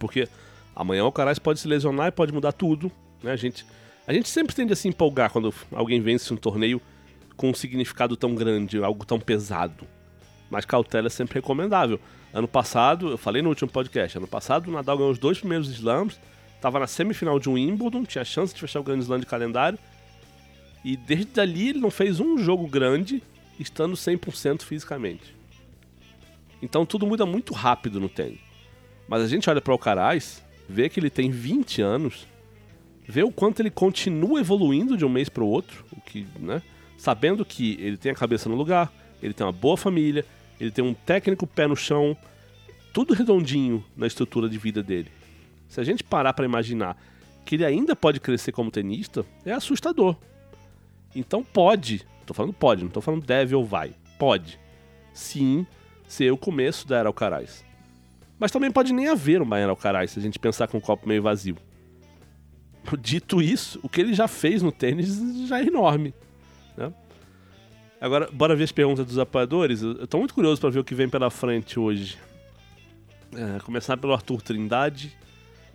Porque 0.00 0.28
amanhã 0.74 1.04
o 1.04 1.06
Alcaraz 1.06 1.38
pode 1.38 1.60
se 1.60 1.68
lesionar 1.68 2.08
e 2.08 2.10
pode 2.12 2.32
mudar 2.32 2.50
tudo. 2.50 2.90
Né? 3.22 3.30
A 3.30 3.36
gente 3.36 3.64
a 4.04 4.12
gente 4.12 4.28
sempre 4.28 4.56
tende 4.56 4.72
a 4.72 4.76
se 4.76 4.88
empolgar 4.88 5.30
quando 5.30 5.54
alguém 5.70 6.00
vence 6.00 6.34
um 6.34 6.36
torneio 6.36 6.82
com 7.42 7.50
um 7.50 7.54
significado 7.54 8.16
tão 8.16 8.36
grande, 8.36 8.80
algo 8.84 9.04
tão 9.04 9.18
pesado. 9.18 9.84
Mas 10.48 10.64
cautela 10.64 11.08
é 11.08 11.10
sempre 11.10 11.34
recomendável. 11.34 11.98
Ano 12.32 12.46
passado, 12.46 13.10
eu 13.10 13.18
falei 13.18 13.42
no 13.42 13.48
último 13.48 13.68
podcast, 13.68 14.16
ano 14.16 14.28
passado 14.28 14.68
o 14.68 14.70
Nadal 14.70 14.96
ganhou 14.96 15.10
os 15.10 15.18
dois 15.18 15.40
primeiros 15.40 15.68
slams, 15.68 16.20
estava 16.54 16.78
na 16.78 16.86
semifinal 16.86 17.40
de 17.40 17.50
um 17.50 17.54
Wimbledon, 17.54 18.04
tinha 18.04 18.24
chance 18.24 18.54
de 18.54 18.60
fechar 18.60 18.78
o 18.78 18.84
grande 18.84 19.02
slam 19.02 19.18
de 19.18 19.26
calendário. 19.26 19.76
E 20.84 20.96
desde 20.96 21.40
ali 21.40 21.70
ele 21.70 21.80
não 21.80 21.90
fez 21.90 22.20
um 22.20 22.38
jogo 22.38 22.68
grande, 22.68 23.20
estando 23.58 23.94
100% 23.94 24.62
fisicamente. 24.62 25.34
Então 26.62 26.86
tudo 26.86 27.08
muda 27.08 27.26
muito 27.26 27.52
rápido 27.52 27.98
no 27.98 28.08
tênis. 28.08 28.38
Mas 29.08 29.20
a 29.20 29.26
gente 29.26 29.50
olha 29.50 29.60
para 29.60 29.72
o 29.72 29.74
Alcaraz, 29.74 30.44
vê 30.68 30.88
que 30.88 31.00
ele 31.00 31.10
tem 31.10 31.28
20 31.28 31.82
anos 31.82 32.24
ver 33.04 33.24
o 33.24 33.32
quanto 33.32 33.58
ele 33.58 33.70
continua 33.70 34.38
evoluindo 34.38 34.96
de 34.96 35.04
um 35.04 35.08
mês 35.08 35.28
para 35.28 35.42
o 35.42 35.48
outro, 35.48 35.84
o 35.90 36.00
que, 36.00 36.24
né? 36.38 36.62
Sabendo 37.02 37.44
que 37.44 37.76
ele 37.80 37.96
tem 37.96 38.12
a 38.12 38.14
cabeça 38.14 38.48
no 38.48 38.54
lugar, 38.54 38.92
ele 39.20 39.34
tem 39.34 39.44
uma 39.44 39.52
boa 39.52 39.76
família, 39.76 40.24
ele 40.60 40.70
tem 40.70 40.84
um 40.84 40.94
técnico 40.94 41.48
pé 41.48 41.66
no 41.66 41.74
chão, 41.74 42.16
tudo 42.92 43.12
redondinho 43.12 43.84
na 43.96 44.06
estrutura 44.06 44.48
de 44.48 44.56
vida 44.56 44.84
dele. 44.84 45.10
Se 45.66 45.80
a 45.80 45.82
gente 45.82 46.04
parar 46.04 46.32
para 46.32 46.44
imaginar 46.44 46.96
que 47.44 47.56
ele 47.56 47.64
ainda 47.64 47.96
pode 47.96 48.20
crescer 48.20 48.52
como 48.52 48.70
tenista, 48.70 49.26
é 49.44 49.50
assustador. 49.50 50.14
Então 51.12 51.42
pode, 51.42 52.06
tô 52.24 52.32
falando 52.32 52.52
pode, 52.52 52.84
não 52.84 52.90
tô 52.92 53.00
falando 53.00 53.26
deve 53.26 53.52
ou 53.52 53.64
vai, 53.64 53.94
pode, 54.16 54.60
sim, 55.12 55.66
ser 56.06 56.30
o 56.30 56.38
começo 56.38 56.86
da 56.86 56.98
era 56.98 57.08
Alcaraz. 57.08 57.64
Mas 58.38 58.52
também 58.52 58.70
pode 58.70 58.92
nem 58.92 59.08
haver 59.08 59.42
uma 59.42 59.58
era 59.58 59.72
Alcaraz 59.72 60.12
se 60.12 60.20
a 60.20 60.22
gente 60.22 60.38
pensar 60.38 60.68
com 60.68 60.78
o 60.78 60.80
copo 60.80 61.08
meio 61.08 61.20
vazio. 61.20 61.56
Dito 63.00 63.42
isso, 63.42 63.80
o 63.82 63.88
que 63.88 64.00
ele 64.00 64.14
já 64.14 64.28
fez 64.28 64.62
no 64.62 64.70
tênis 64.70 65.48
já 65.48 65.58
é 65.58 65.66
enorme. 65.66 66.14
Né? 66.76 66.92
Agora, 68.00 68.28
bora 68.32 68.56
ver 68.56 68.64
as 68.64 68.72
perguntas 68.72 69.06
dos 69.06 69.18
apoiadores. 69.18 69.82
Eu 69.82 70.06
tô 70.06 70.18
muito 70.18 70.34
curioso 70.34 70.60
para 70.60 70.70
ver 70.70 70.80
o 70.80 70.84
que 70.84 70.94
vem 70.94 71.08
pela 71.08 71.30
frente 71.30 71.78
hoje. 71.78 72.18
É, 73.34 73.60
começar 73.60 73.96
pelo 73.96 74.12
Arthur 74.12 74.42
Trindade. 74.42 75.16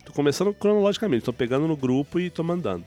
Tô 0.06 0.14
começando 0.14 0.54
cronologicamente, 0.54 1.26
tô 1.26 1.34
pegando 1.34 1.68
no 1.68 1.76
grupo 1.76 2.20
e 2.20 2.30
tô 2.30 2.44
mandando. 2.44 2.86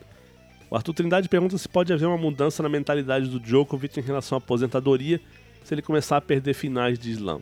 O 0.69 0.75
Arthur 0.75 0.93
Trindade 0.93 1.27
pergunta 1.27 1.57
se 1.57 1.67
pode 1.67 1.91
haver 1.91 2.05
uma 2.05 2.17
mudança 2.17 2.63
na 2.63 2.69
mentalidade 2.69 3.27
do 3.27 3.39
Djokovic 3.39 3.99
em 3.99 4.03
relação 4.03 4.37
à 4.37 4.39
aposentadoria 4.39 5.19
se 5.63 5.73
ele 5.73 5.81
começar 5.81 6.17
a 6.17 6.21
perder 6.21 6.53
finais 6.53 6.97
de 6.97 7.11
slam. 7.11 7.41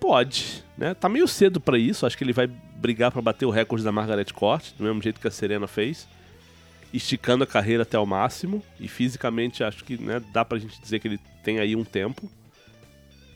Pode, 0.00 0.64
né? 0.76 0.94
Tá 0.94 1.08
meio 1.08 1.28
cedo 1.28 1.60
para 1.60 1.78
isso, 1.78 2.06
acho 2.06 2.18
que 2.18 2.24
ele 2.24 2.32
vai 2.32 2.46
brigar 2.46 3.12
para 3.12 3.22
bater 3.22 3.46
o 3.46 3.50
recorde 3.50 3.84
da 3.84 3.92
Margaret 3.92 4.26
Court, 4.34 4.72
do 4.76 4.82
mesmo 4.82 5.00
jeito 5.00 5.20
que 5.20 5.28
a 5.28 5.30
Serena 5.30 5.68
fez, 5.68 6.08
esticando 6.92 7.44
a 7.44 7.46
carreira 7.46 7.82
até 7.82 7.98
o 7.98 8.06
máximo. 8.06 8.62
E 8.78 8.88
fisicamente 8.88 9.64
acho 9.64 9.84
que 9.84 9.96
né, 9.96 10.20
dá 10.32 10.44
pra 10.44 10.58
gente 10.58 10.80
dizer 10.80 10.98
que 10.98 11.08
ele 11.08 11.20
tem 11.42 11.58
aí 11.58 11.74
um 11.74 11.84
tempo. 11.84 12.30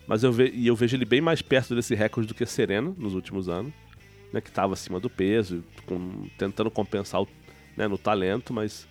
Mas 0.06 0.22
eu, 0.22 0.32
ve 0.32 0.52
eu 0.64 0.76
vejo 0.76 0.96
ele 0.96 1.04
bem 1.04 1.20
mais 1.20 1.42
perto 1.42 1.74
desse 1.74 1.94
recorde 1.94 2.28
do 2.28 2.34
que 2.34 2.46
Serena 2.46 2.94
nos 2.96 3.14
últimos 3.14 3.48
anos, 3.48 3.72
né, 4.32 4.40
que 4.40 4.48
estava 4.48 4.72
acima 4.72 5.00
do 5.00 5.10
peso, 5.10 5.64
com, 5.84 6.28
tentando 6.38 6.70
compensar 6.70 7.22
o, 7.22 7.28
né, 7.76 7.88
no 7.88 7.98
talento, 7.98 8.52
mas 8.54 8.86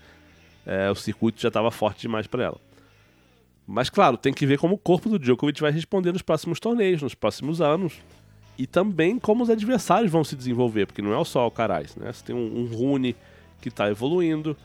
é, 0.66 0.92
o 0.92 0.96
circuito 0.96 1.42
já 1.42 1.48
estava 1.48 1.72
forte 1.72 2.02
demais 2.02 2.28
para 2.28 2.44
ela. 2.44 2.60
Mas 3.66 3.90
claro, 3.90 4.18
tem 4.18 4.34
que 4.34 4.46
ver 4.46 4.60
como 4.60 4.76
o 4.76 4.78
corpo 4.78 5.10
do 5.10 5.18
Djokovic 5.18 5.62
vai 5.62 5.72
responder 5.72 6.12
nos 6.12 6.22
próximos 6.22 6.60
torneios, 6.60 7.02
nos 7.02 7.16
próximos 7.16 7.62
anos 7.62 7.94
e 8.58 8.68
também 8.68 9.18
como 9.18 9.44
os 9.44 9.50
adversários 9.50 10.12
vão 10.12 10.24
se 10.24 10.36
desenvolver, 10.36 10.86
porque 10.86 11.02
não 11.02 11.20
é 11.20 11.26
só 11.26 11.40
o 11.40 11.44
Alcaraz, 11.44 11.96
né? 11.96 12.12
Você 12.12 12.26
tem 12.26 12.36
um, 12.36 12.60
um 12.60 12.66
Rune 12.66 13.16
que 13.66 13.70
está 13.70 13.90
evoluindo, 13.90 14.56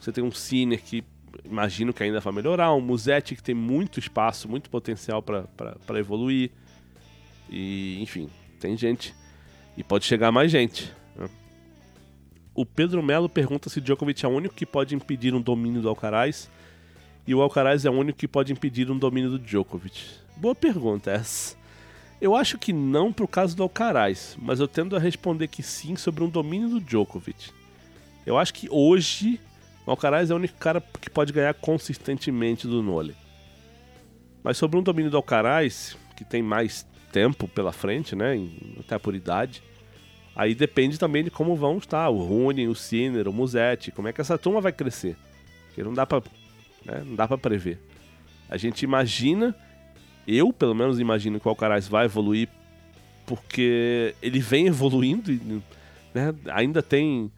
você 0.00 0.10
tem 0.10 0.24
um 0.24 0.32
Sinner 0.32 0.82
que 0.82 1.04
imagino 1.44 1.92
que 1.92 2.02
ainda 2.02 2.18
vai 2.18 2.32
melhorar, 2.32 2.74
um 2.74 2.80
Musetti 2.80 3.36
que 3.36 3.42
tem 3.42 3.54
muito 3.54 4.00
espaço, 4.00 4.48
muito 4.48 4.68
potencial 4.68 5.22
para 5.22 5.98
evoluir, 5.98 6.50
e 7.48 8.00
enfim, 8.00 8.28
tem 8.58 8.76
gente 8.76 9.14
e 9.76 9.84
pode 9.84 10.04
chegar 10.04 10.32
mais 10.32 10.50
gente. 10.50 10.92
Né? 11.16 11.28
O 12.54 12.66
Pedro 12.66 13.02
Melo 13.02 13.28
pergunta 13.28 13.70
se 13.70 13.80
Djokovic 13.80 14.24
é 14.24 14.28
o 14.28 14.32
único 14.32 14.54
que 14.54 14.66
pode 14.66 14.94
impedir 14.94 15.32
um 15.34 15.40
domínio 15.40 15.80
do 15.80 15.88
Alcaraz 15.88 16.50
e 17.26 17.34
o 17.34 17.40
Alcaraz 17.40 17.84
é 17.84 17.90
o 17.90 17.94
único 17.94 18.18
que 18.18 18.26
pode 18.26 18.52
impedir 18.52 18.90
um 18.90 18.98
domínio 18.98 19.30
do 19.30 19.38
Djokovic. 19.38 20.02
Boa 20.36 20.54
pergunta 20.54 21.12
essa. 21.12 21.56
Eu 22.20 22.34
acho 22.34 22.58
que 22.58 22.72
não 22.72 23.12
pro 23.12 23.28
caso 23.28 23.56
do 23.56 23.62
Alcaraz, 23.62 24.36
mas 24.40 24.58
eu 24.58 24.66
tendo 24.66 24.96
a 24.96 24.98
responder 24.98 25.46
que 25.46 25.62
sim 25.62 25.94
sobre 25.96 26.24
um 26.24 26.28
domínio 26.28 26.68
do 26.68 26.80
Djokovic. 26.80 27.59
Eu 28.30 28.38
acho 28.38 28.54
que 28.54 28.68
hoje 28.70 29.40
o 29.84 29.90
Alcaraz 29.90 30.30
é 30.30 30.32
o 30.32 30.36
único 30.36 30.56
cara 30.56 30.80
que 31.00 31.10
pode 31.10 31.32
ganhar 31.32 31.52
consistentemente 31.52 32.64
do 32.64 32.80
Nole. 32.80 33.16
Mas 34.40 34.56
sobre 34.56 34.78
um 34.78 34.82
domínio 34.82 35.10
do 35.10 35.16
Alcaraz, 35.16 35.96
que 36.16 36.24
tem 36.24 36.40
mais 36.40 36.86
tempo 37.12 37.48
pela 37.48 37.72
frente, 37.72 38.14
né, 38.14 38.40
até 38.78 38.96
por 39.00 39.16
idade, 39.16 39.60
aí 40.36 40.54
depende 40.54 40.96
também 40.96 41.24
de 41.24 41.30
como 41.30 41.56
vão 41.56 41.78
estar 41.78 42.08
o 42.08 42.22
Rune, 42.22 42.68
o 42.68 42.74
Sinner, 42.74 43.26
o 43.26 43.32
Musetti, 43.32 43.90
como 43.90 44.06
é 44.06 44.12
que 44.12 44.20
essa 44.20 44.38
turma 44.38 44.60
vai 44.60 44.70
crescer. 44.70 45.16
Porque 45.66 45.82
não 45.82 45.92
dá 45.92 46.06
para 46.06 46.22
né, 46.84 47.02
não 47.04 47.16
dá 47.16 47.26
para 47.26 47.36
prever. 47.36 47.80
A 48.48 48.56
gente 48.56 48.82
imagina 48.82 49.56
eu, 50.24 50.52
pelo 50.52 50.74
menos, 50.74 51.00
imagino 51.00 51.40
que 51.40 51.48
o 51.48 51.50
Alcaraz 51.50 51.88
vai 51.88 52.04
evoluir 52.04 52.48
porque 53.26 54.14
ele 54.22 54.38
vem 54.38 54.68
evoluindo 54.68 55.32
e 55.32 55.62
né, 56.14 56.32
ainda 56.46 56.80
tem 56.80 57.32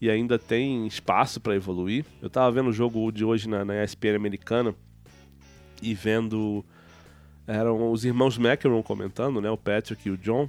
e 0.00 0.10
ainda 0.10 0.38
tem 0.38 0.86
espaço 0.86 1.40
para 1.40 1.54
evoluir. 1.54 2.04
Eu 2.22 2.30
tava 2.30 2.50
vendo 2.50 2.70
o 2.70 2.72
jogo 2.72 3.10
de 3.12 3.24
hoje 3.24 3.48
na, 3.48 3.64
na 3.64 3.84
ESPN 3.84 4.16
americana 4.16 4.74
e 5.82 5.94
vendo 5.94 6.64
eram 7.46 7.90
os 7.90 8.04
irmãos 8.04 8.38
McEnroe 8.38 8.82
comentando, 8.82 9.40
né, 9.40 9.50
o 9.50 9.56
Patrick 9.56 10.08
e 10.08 10.10
o 10.12 10.16
John, 10.16 10.48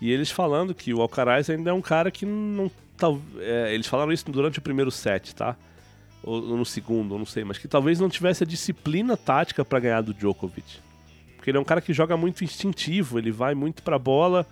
e 0.00 0.10
eles 0.10 0.30
falando 0.30 0.74
que 0.74 0.94
o 0.94 1.00
Alcaraz 1.00 1.50
ainda 1.50 1.70
é 1.70 1.72
um 1.72 1.80
cara 1.80 2.10
que 2.10 2.24
não 2.24 2.70
tá, 2.96 3.08
é, 3.38 3.74
eles 3.74 3.86
falaram 3.86 4.12
isso 4.12 4.30
durante 4.30 4.58
o 4.58 4.62
primeiro 4.62 4.90
set, 4.90 5.34
tá? 5.34 5.56
Ou, 6.22 6.50
ou 6.50 6.56
no 6.56 6.64
segundo, 6.64 7.18
não 7.18 7.26
sei, 7.26 7.42
mas 7.42 7.58
que 7.58 7.66
talvez 7.66 7.98
não 7.98 8.08
tivesse 8.08 8.44
a 8.44 8.46
disciplina 8.46 9.16
tática 9.16 9.64
para 9.64 9.80
ganhar 9.80 10.00
do 10.00 10.14
Djokovic. 10.14 10.78
Porque 11.36 11.50
ele 11.50 11.58
é 11.58 11.60
um 11.60 11.64
cara 11.64 11.80
que 11.80 11.92
joga 11.92 12.16
muito 12.16 12.44
instintivo, 12.44 13.18
ele 13.18 13.32
vai 13.32 13.54
muito 13.54 13.82
pra 13.82 13.98
bola, 13.98 14.46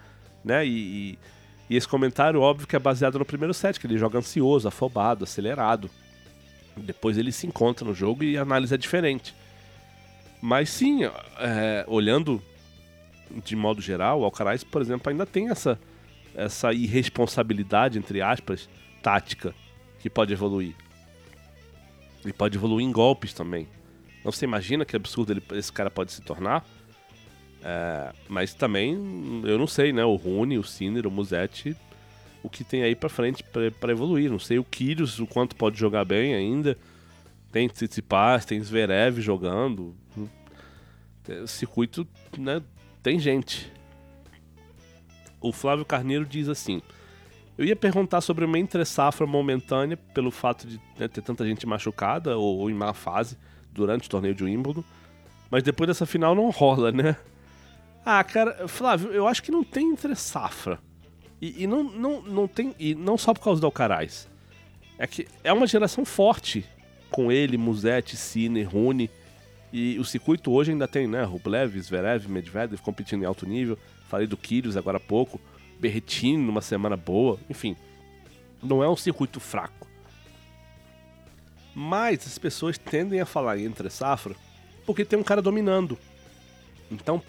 né? 0.44 0.66
E, 0.66 1.10
E 1.12 1.18
esse 1.76 1.86
comentário, 1.86 2.40
óbvio, 2.40 2.66
que 2.66 2.74
é 2.74 2.78
baseado 2.78 3.18
no 3.18 3.24
primeiro 3.24 3.54
set, 3.54 3.78
que 3.78 3.86
ele 3.86 3.98
joga 3.98 4.18
ansioso, 4.18 4.66
afobado, 4.66 5.24
acelerado. 5.24 5.88
Depois 6.76 7.16
ele 7.16 7.32
se 7.32 7.46
encontra 7.46 7.86
no 7.86 7.94
jogo 7.94 8.24
e 8.24 8.36
a 8.36 8.42
análise 8.42 8.74
é 8.74 8.76
diferente. 8.76 9.34
Mas 10.40 10.70
sim, 10.70 11.04
é, 11.04 11.84
olhando 11.86 12.42
de 13.44 13.54
modo 13.54 13.80
geral, 13.80 14.20
o 14.20 14.24
Alcaraz, 14.24 14.64
por 14.64 14.82
exemplo, 14.82 15.10
ainda 15.10 15.24
tem 15.24 15.50
essa, 15.50 15.78
essa 16.34 16.72
irresponsabilidade, 16.72 17.98
entre 17.98 18.20
aspas, 18.20 18.68
tática, 19.02 19.54
que 20.00 20.10
pode 20.10 20.32
evoluir. 20.32 20.74
Ele 22.24 22.32
pode 22.32 22.56
evoluir 22.56 22.86
em 22.86 22.92
golpes 22.92 23.32
também. 23.32 23.68
Não 24.24 24.32
você 24.32 24.44
imagina 24.44 24.84
que 24.84 24.96
absurdo 24.96 25.32
ele, 25.32 25.42
esse 25.52 25.72
cara 25.72 25.90
pode 25.90 26.12
se 26.12 26.20
tornar? 26.20 26.66
É, 27.62 28.12
mas 28.28 28.54
também, 28.54 29.42
eu 29.44 29.58
não 29.58 29.66
sei, 29.66 29.92
né? 29.92 30.04
O 30.04 30.16
Rune, 30.16 30.58
o 30.58 30.64
Sinner, 30.64 31.06
o 31.06 31.10
Musetti, 31.10 31.76
o 32.42 32.48
que 32.48 32.64
tem 32.64 32.82
aí 32.82 32.94
pra 32.94 33.08
frente 33.08 33.42
para 33.42 33.92
evoluir. 33.92 34.30
Não 34.30 34.38
sei 34.38 34.58
o 34.58 34.64
Kyrgios, 34.64 35.18
o 35.18 35.26
quanto 35.26 35.54
pode 35.56 35.78
jogar 35.78 36.04
bem 36.04 36.34
ainda. 36.34 36.76
Tem 37.52 37.68
Tsitsipas, 37.68 38.44
tem 38.44 38.62
Zverev 38.62 39.20
jogando. 39.20 39.94
O 41.42 41.46
circuito, 41.46 42.06
né? 42.38 42.62
Tem 43.02 43.18
gente. 43.18 43.70
O 45.40 45.52
Flávio 45.52 45.84
Carneiro 45.84 46.24
diz 46.24 46.48
assim... 46.48 46.80
Eu 47.58 47.66
ia 47.66 47.76
perguntar 47.76 48.22
sobre 48.22 48.42
uma 48.46 48.58
entre-safra 48.58 49.26
momentânea 49.26 49.94
pelo 49.94 50.30
fato 50.30 50.66
de 50.66 50.80
né, 50.98 51.06
ter 51.08 51.20
tanta 51.20 51.44
gente 51.44 51.66
machucada 51.66 52.38
ou, 52.38 52.60
ou, 52.60 52.70
em 52.70 52.74
má 52.74 52.94
fase 52.94 53.36
durante 53.70 54.06
o 54.06 54.10
torneio 54.10 54.34
de 54.34 54.42
Wimbledon. 54.42 54.82
Mas 55.50 55.62
depois 55.62 55.86
dessa 55.86 56.06
final 56.06 56.34
não 56.34 56.48
rola, 56.48 56.90
né? 56.90 57.16
Ah, 58.04 58.22
cara, 58.24 58.66
Flávio, 58.66 59.12
eu 59.12 59.26
acho 59.26 59.42
que 59.42 59.50
não 59.50 59.62
tem 59.62 59.90
entre-safra. 59.90 60.78
E, 61.40 61.64
e, 61.64 61.66
não, 61.66 61.82
não, 61.82 62.22
não 62.22 62.48
tem. 62.48 62.74
E 62.78 62.94
não 62.94 63.16
só 63.16 63.32
por 63.32 63.42
causa 63.42 63.60
do 63.60 63.66
Alcaraz. 63.66 64.28
É 64.98 65.06
que 65.06 65.26
é 65.42 65.52
uma 65.52 65.66
geração 65.66 66.04
forte 66.04 66.64
com 67.10 67.32
ele, 67.32 67.56
Musetti, 67.56 68.16
Sinner, 68.16 68.68
Rune. 68.68 69.10
E 69.72 69.98
o 69.98 70.04
circuito 70.04 70.50
hoje 70.50 70.72
ainda 70.72 70.88
tem, 70.88 71.06
né? 71.06 71.22
Rublev, 71.22 71.80
Zverev, 71.80 72.28
Medvedev 72.28 72.80
competindo 72.80 73.22
em 73.22 73.26
alto 73.26 73.46
nível. 73.46 73.78
Falei 74.08 74.26
do 74.26 74.36
Kyrgios 74.36 74.76
agora 74.76 74.96
há 74.96 75.00
pouco. 75.00 75.40
Berretini 75.78 76.36
numa 76.36 76.60
semana 76.60 76.96
boa. 76.96 77.38
Enfim, 77.48 77.76
não 78.62 78.82
é 78.82 78.88
um 78.88 78.96
circuito 78.96 79.40
fraco. 79.40 79.86
Mas 81.74 82.26
as 82.26 82.36
pessoas 82.36 82.76
tendem 82.76 83.20
a 83.20 83.26
falar 83.26 83.58
entre 83.58 83.88
safra 83.88 84.34
porque 84.84 85.04
tem 85.04 85.18
um 85.18 85.22
cara 85.22 85.40
dominando. 85.40 85.96
Então, 86.90 87.22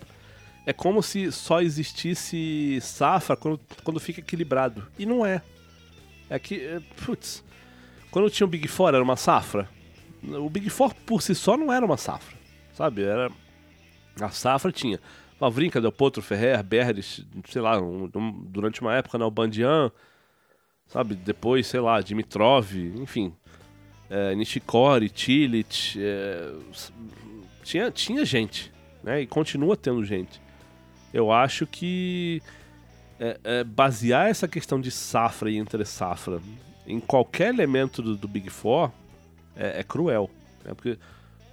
é 0.66 0.74
como 0.74 1.02
se 1.02 1.32
só 1.32 1.62
existisse 1.62 2.80
safra 2.82 3.36
quando, 3.36 3.60
quando 3.84 4.00
fica 4.00 4.20
equilibrado. 4.20 4.88
E 4.98 5.06
não 5.06 5.26
é. 5.26 5.42
É 6.30 6.40
que, 6.40 6.62
é, 6.62 6.80
putz, 7.06 7.44
quando 8.10 8.30
tinha 8.30 8.46
o 8.46 8.50
Big 8.50 8.68
Four 8.68 8.90
era 8.90 9.04
uma 9.04 9.16
safra. 9.16 9.68
O 10.24 10.50
Big 10.50 10.70
Four 10.70 10.94
por 11.06 11.22
si 11.22 11.34
só 11.34 11.58
não 11.58 11.74
era 11.74 11.86
uma 11.86 11.98
safra, 11.98 12.38
sabe? 12.74 13.04
Era 13.04 13.32
a 14.20 14.30
safra 14.30 14.72
tinha 14.72 15.00
Mavrinka, 15.42 15.82
Del 15.82 15.92
Potro, 15.92 16.22
Ferrer, 16.22 16.64
Berres, 16.64 17.26
sei 17.50 17.62
lá, 17.62 17.82
um, 17.82 18.08
um, 18.16 18.32
durante 18.48 18.80
uma 18.82 18.94
época, 18.94 19.18
né, 19.18 19.26
o 19.26 19.32
Bandian, 19.32 19.92
sabe? 20.86 21.16
Depois, 21.16 21.66
sei 21.66 21.80
lá, 21.80 22.00
Dimitrov, 22.00 22.72
enfim, 22.76 23.34
é, 24.08 24.36
Nishikori, 24.36 25.12
Chilit, 25.14 25.98
é, 26.00 26.54
tinha, 27.64 27.90
tinha 27.90 28.24
gente, 28.24 28.72
né? 29.04 29.22
E 29.22 29.26
continua 29.26 29.76
tendo 29.76 30.06
gente. 30.06 30.40
Eu 31.14 31.32
acho 31.32 31.68
que 31.68 32.42
é, 33.20 33.40
é, 33.44 33.64
basear 33.64 34.30
essa 34.30 34.48
questão 34.48 34.80
de 34.80 34.90
safra 34.90 35.50
e 35.50 35.58
entre 35.58 35.86
safra 35.86 36.42
em 36.88 37.00
qualquer 37.00 37.54
elemento 37.54 38.02
do, 38.02 38.16
do 38.16 38.28
Big 38.28 38.50
Four 38.50 38.92
é, 39.56 39.80
é 39.80 39.84
cruel. 39.84 40.30
Né? 40.64 40.74
Porque 40.74 40.98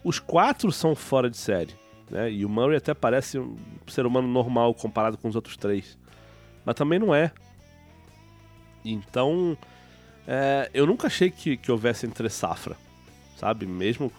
os 0.02 0.18
quatro 0.18 0.72
são 0.72 0.94
fora 0.94 1.28
de 1.28 1.36
série. 1.36 1.74
Né? 2.10 2.30
E 2.32 2.44
o 2.44 2.48
Murray 2.48 2.76
até 2.76 2.94
parece 2.94 3.38
um 3.38 3.56
ser 3.86 4.06
humano 4.06 4.28
normal 4.28 4.74
comparado 4.74 5.18
com 5.18 5.28
os 5.28 5.36
outros 5.36 5.56
três. 5.56 5.98
Mas 6.64 6.74
também 6.74 6.98
não 6.98 7.14
é. 7.14 7.32
Então, 8.84 9.56
é, 10.26 10.70
eu 10.72 10.86
nunca 10.86 11.06
achei 11.06 11.30
que, 11.30 11.56
que 11.56 11.70
houvesse 11.70 12.06
entre 12.06 12.28
safra. 12.30 12.76
Sabe? 13.36 13.66
Mesmo, 13.66 14.12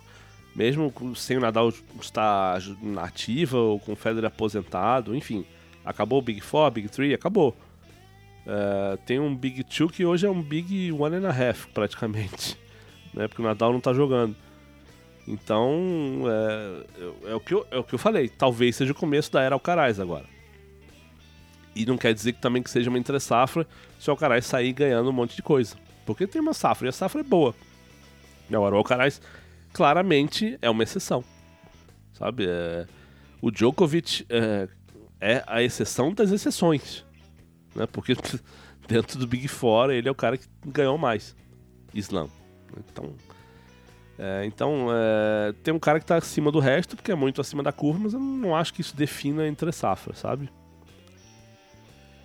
mesmo 0.60 0.94
sem 1.16 1.38
o 1.38 1.40
Nadal 1.40 1.72
estar 2.02 2.62
na 2.84 3.04
ativa 3.04 3.58
ou 3.58 3.80
com 3.80 3.94
o 3.94 3.96
Federer 3.96 4.28
aposentado, 4.28 5.16
enfim. 5.16 5.46
Acabou 5.86 6.20
o 6.20 6.22
Big 6.22 6.42
Four, 6.42 6.70
Big 6.70 6.90
Three, 6.90 7.14
acabou. 7.14 7.56
É, 8.46 8.98
tem 9.06 9.22
um 9.22 9.34
Big 9.34 9.64
Two 9.64 9.88
que 9.88 10.06
hoje 10.06 10.28
é 10.28 10.30
um 10.30 10.42
Big 10.42 10.92
One 10.92 11.16
and 11.16 11.30
a 11.30 11.32
Half, 11.32 11.68
praticamente. 11.68 12.58
Né? 13.12 13.28
Porque 13.28 13.42
o 13.42 13.46
Nadal 13.46 13.72
não 13.72 13.80
está 13.80 13.92
jogando. 13.92 14.36
Então, 15.28 16.26
é, 16.28 17.32
é, 17.32 17.34
o 17.34 17.40
que 17.40 17.56
eu, 17.56 17.66
é 17.72 17.78
o 17.80 17.84
que 17.84 17.96
eu 17.96 17.98
falei. 17.98 18.30
Talvez 18.30 18.76
seja 18.76 18.92
o 18.92 18.96
começo 18.96 19.32
da 19.32 19.42
era 19.42 19.56
Alcaraz 19.56 20.00
agora. 20.00 20.26
E 21.76 21.88
não 21.88 21.98
quer 21.98 22.14
dizer 22.14 22.34
que 22.34 22.40
também 22.40 22.62
que 22.62 22.70
seja 22.70 22.88
uma 22.88 23.00
entre-safra 23.00 23.66
se 24.00 24.08
o 24.08 24.12
Alcaraz 24.12 24.46
sair 24.46 24.72
ganhando 24.74 25.10
um 25.10 25.12
monte 25.12 25.36
de 25.36 25.42
coisa. 25.42 25.76
Porque 26.06 26.28
tem 26.28 26.40
uma 26.40 26.54
safra 26.54 26.88
e 26.88 26.90
a 26.90 26.92
safra 26.92 27.22
é 27.22 27.24
boa. 27.24 27.56
Agora, 28.48 28.76
o 28.76 28.78
Alcaraz 28.78 29.20
claramente 29.74 30.58
é 30.62 30.70
uma 30.70 30.84
exceção. 30.84 31.24
Sabe? 32.14 32.46
É, 32.48 32.86
o 33.42 33.52
Djokovic 33.52 34.26
é, 34.30 34.68
é 35.20 35.44
a 35.48 35.62
exceção 35.62 36.14
das 36.14 36.32
exceções 36.32 37.06
né? 37.76 37.88
Porque 37.92 38.16
dentro 38.88 39.20
do 39.20 39.28
Big 39.28 39.48
Four 39.48 39.92
ele 39.92 40.08
é 40.08 40.12
o 40.12 40.16
cara 40.16 40.38
que 40.38 40.46
ganhou 40.66 40.98
mais 40.98 41.36
Slam. 41.94 42.30
Então, 42.78 43.14
é, 44.18 44.46
então 44.46 44.88
é, 44.92 45.54
tem 45.64 45.74
um 45.74 45.80
cara 45.80 46.00
que 46.00 46.04
está 46.04 46.18
acima 46.18 46.52
do 46.52 46.60
resto, 46.60 46.96
porque 46.96 47.12
é 47.12 47.16
muito 47.16 47.42
acima 47.42 47.64
da 47.64 47.72
curva, 47.72 48.00
mas 48.04 48.14
eu 48.14 48.20
não 48.20 48.56
acho 48.56 48.74
que 48.74 48.82
isso 48.82 48.96
defina 48.96 49.48
entre 49.48 49.72
safra, 49.72 50.14
sabe? 50.14 50.50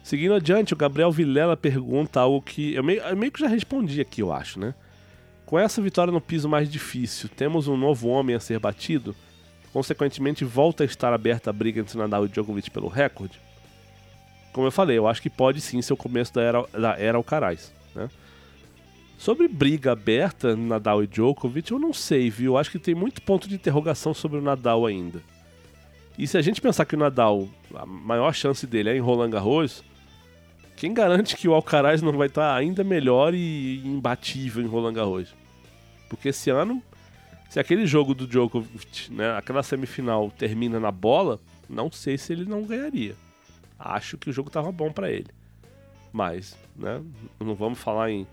Seguindo 0.03 0.35
adiante, 0.35 0.75
o 0.75 0.77
Gabriel 0.77 1.11
Vilela 1.11 1.57
pergunta 1.57 2.21
algo 2.21 2.43
que 2.43 2.75
eu 2.75 2.85
meio, 2.85 3.01
eu 3.01 3.17
meio 3.17 3.33
que 3.33 3.41
já 3.41 3.49
respondi 3.49 4.03
aqui, 4.03 4.21
eu 4.21 4.33
acho, 4.33 4.61
né? 4.61 4.75
Com 5.47 5.59
essa 5.59 5.81
vitória 5.81 6.13
no 6.13 6.21
piso 6.21 6.49
mais 6.49 6.71
difícil, 6.71 7.29
temos 7.29 7.69
um 7.69 7.77
novo 7.77 8.09
homem 8.09 8.35
a 8.35 8.41
ser 8.41 8.59
batido? 8.59 9.15
Consequentemente, 9.73 10.45
volta 10.45 10.85
a 10.85 10.87
estar 10.87 11.13
aberta 11.13 11.51
a 11.51 11.53
briga 11.53 11.81
entre 11.81 11.99
Nadal 11.99 12.25
e 12.25 12.29
Djokovic 12.29 12.71
pelo 12.71 12.89
recorde? 12.89 13.41
como 14.55 14.69
eu 14.69 14.71
falei, 14.71 14.97
eu 14.97 15.09
acho 15.09 15.21
que 15.21 15.29
pode 15.29 15.61
sim 15.61 15.83
ser 15.83 15.93
o 15.93 15.97
começo 15.97 16.33
da 16.33 16.41
era, 16.41 16.63
da 16.69 16.97
era 16.97 17.19
Alcaraz, 17.19 17.73
né? 17.93 18.09
Sobre 19.19 19.49
briga 19.49 19.93
aberta, 19.93 20.55
Nadal 20.55 21.03
e 21.03 21.09
Djokovic, 21.09 21.73
eu 21.73 21.79
não 21.79 21.93
sei, 21.93 22.31
viu? 22.31 22.53
Eu 22.53 22.59
acho 22.59 22.71
que 22.71 22.79
tem 22.79 22.95
muito 22.95 23.21
ponto 23.21 23.49
de 23.49 23.57
interrogação 23.57 24.15
sobre 24.15 24.39
o 24.39 24.43
Nadal 24.43 24.87
ainda. 24.87 25.21
E 26.17 26.27
se 26.27 26.39
a 26.39 26.43
gente 26.43 26.61
pensar 26.61 26.85
que 26.85 26.95
o 26.95 26.99
Nadal, 26.99 27.49
a 27.75 27.85
maior 27.85 28.33
chance 28.33 28.65
dele 28.65 28.91
é 28.91 28.97
em 28.97 29.01
Roland 29.01 29.31
Garros, 29.31 29.83
quem 30.77 30.93
garante 30.93 31.37
que 31.37 31.49
o 31.49 31.55
Alcaraz 31.55 32.03
não 32.03 32.13
vai 32.13 32.29
estar 32.29 32.55
ainda 32.55 32.83
melhor 32.85 33.35
e 33.35 33.81
imbatível 33.85 34.63
em 34.63 34.67
Roland 34.67 34.95
Garros? 34.95 35.35
Porque 36.09 36.29
esse 36.29 36.51
ano, 36.51 36.83
se 37.49 37.59
aquele 37.59 37.87
jogo 37.87 38.15
do 38.15 38.27
Djokovic, 38.27 39.13
né, 39.13 39.37
aquela 39.37 39.63
semifinal 39.63 40.31
termina 40.31 40.79
na 40.79 40.91
bola, 40.91 41.41
não 41.69 41.91
sei 41.91 42.19
se 42.19 42.33
ele 42.33 42.45
não 42.45 42.65
ganharia 42.65 43.17
acho 43.85 44.17
que 44.17 44.31
o 44.31 44.33
jogo 44.33 44.49
estava 44.49 44.73
bom 44.73 44.91
para 44.91 45.11
ele. 45.11 45.29
Mas, 46.13 46.57
né, 46.77 47.03
não 47.39 47.55
vamos 47.55 47.79
falar 47.79 48.11
em 48.11 48.27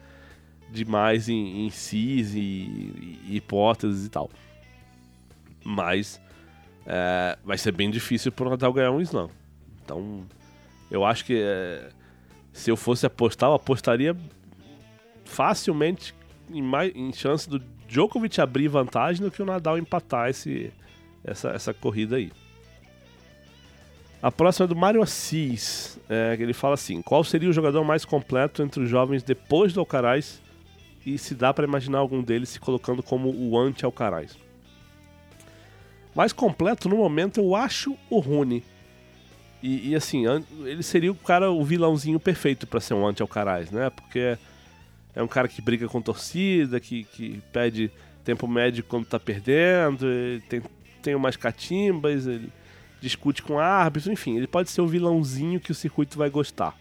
demais 0.69 1.27
em, 1.27 1.65
em 1.65 1.69
cis 1.69 2.33
e, 2.33 2.39
e, 2.39 3.35
hipóteses 3.35 4.05
e 4.05 4.09
tal. 4.09 4.29
Mas 5.63 6.21
é, 6.85 7.37
vai 7.43 7.57
ser 7.57 7.71
bem 7.73 7.91
difícil 7.91 8.31
pro 8.31 8.49
Nadal 8.49 8.71
ganhar 8.71 8.91
um 8.91 9.01
slam. 9.01 9.29
Então, 9.83 10.25
eu 10.89 11.03
acho 11.03 11.25
que 11.25 11.35
é, 11.35 11.89
se 12.53 12.69
eu 12.69 12.77
fosse 12.77 13.05
apostar, 13.05 13.49
eu 13.49 13.55
apostaria 13.55 14.15
facilmente 15.25 16.13
em, 16.49 16.61
mais, 16.61 16.93
em 16.95 17.11
chance 17.13 17.49
do 17.49 17.59
Djokovic 17.87 18.39
abrir 18.39 18.67
vantagem 18.67 19.23
do 19.23 19.31
que 19.31 19.41
o 19.41 19.45
Nadal 19.45 19.77
empatar 19.77 20.29
esse, 20.29 20.71
essa, 21.23 21.49
essa 21.49 21.73
corrida 21.73 22.17
aí. 22.17 22.31
A 24.21 24.31
próxima 24.31 24.65
é 24.65 24.67
do 24.67 24.75
Mário 24.75 25.01
Assis. 25.01 25.99
É, 26.07 26.37
ele 26.39 26.53
fala 26.53 26.75
assim: 26.75 27.01
qual 27.01 27.23
seria 27.23 27.49
o 27.49 27.53
jogador 27.53 27.83
mais 27.83 28.05
completo 28.05 28.61
entre 28.61 28.83
os 28.83 28.89
jovens 28.89 29.23
depois 29.23 29.73
do 29.73 29.79
Alcaraz? 29.79 30.41
E 31.03 31.17
se 31.17 31.33
dá 31.33 31.51
para 31.51 31.65
imaginar 31.65 31.97
algum 31.97 32.21
deles 32.21 32.49
se 32.49 32.59
colocando 32.59 33.01
como 33.01 33.29
o 33.29 33.57
anti-Alcaraz? 33.57 34.37
Mais 36.13 36.31
completo 36.31 36.87
no 36.87 36.97
momento 36.97 37.39
eu 37.39 37.55
acho 37.55 37.97
o 38.09 38.19
Rune. 38.19 38.63
E, 39.61 39.89
e, 39.89 39.95
assim, 39.95 40.23
ele 40.65 40.81
seria 40.81 41.11
o 41.11 41.15
cara, 41.15 41.51
o 41.51 41.63
vilãozinho 41.63 42.19
perfeito 42.19 42.65
para 42.65 42.79
ser 42.79 42.95
um 42.95 43.05
anti-Alcaraz, 43.05 43.69
né? 43.69 43.89
Porque 43.91 44.37
é 45.13 45.21
um 45.21 45.27
cara 45.27 45.47
que 45.47 45.61
briga 45.61 45.87
com 45.87 46.01
torcida, 46.01 46.79
que, 46.79 47.03
que 47.03 47.41
pede 47.53 47.91
tempo 48.23 48.47
médio 48.47 48.83
quando 48.83 49.05
tá 49.05 49.19
perdendo, 49.19 50.05
tem, 50.47 50.61
tem 51.01 51.15
umas 51.15 51.35
catimbas, 51.35 52.25
ele 52.27 52.51
discute 53.01 53.41
com 53.41 53.59
árbitros, 53.59 54.11
enfim, 54.11 54.37
ele 54.37 54.47
pode 54.47 54.69
ser 54.69 54.81
o 54.81 54.87
vilãozinho 54.87 55.59
que 55.59 55.71
o 55.71 55.75
circuito 55.75 56.17
vai 56.17 56.29
gostar. 56.29 56.77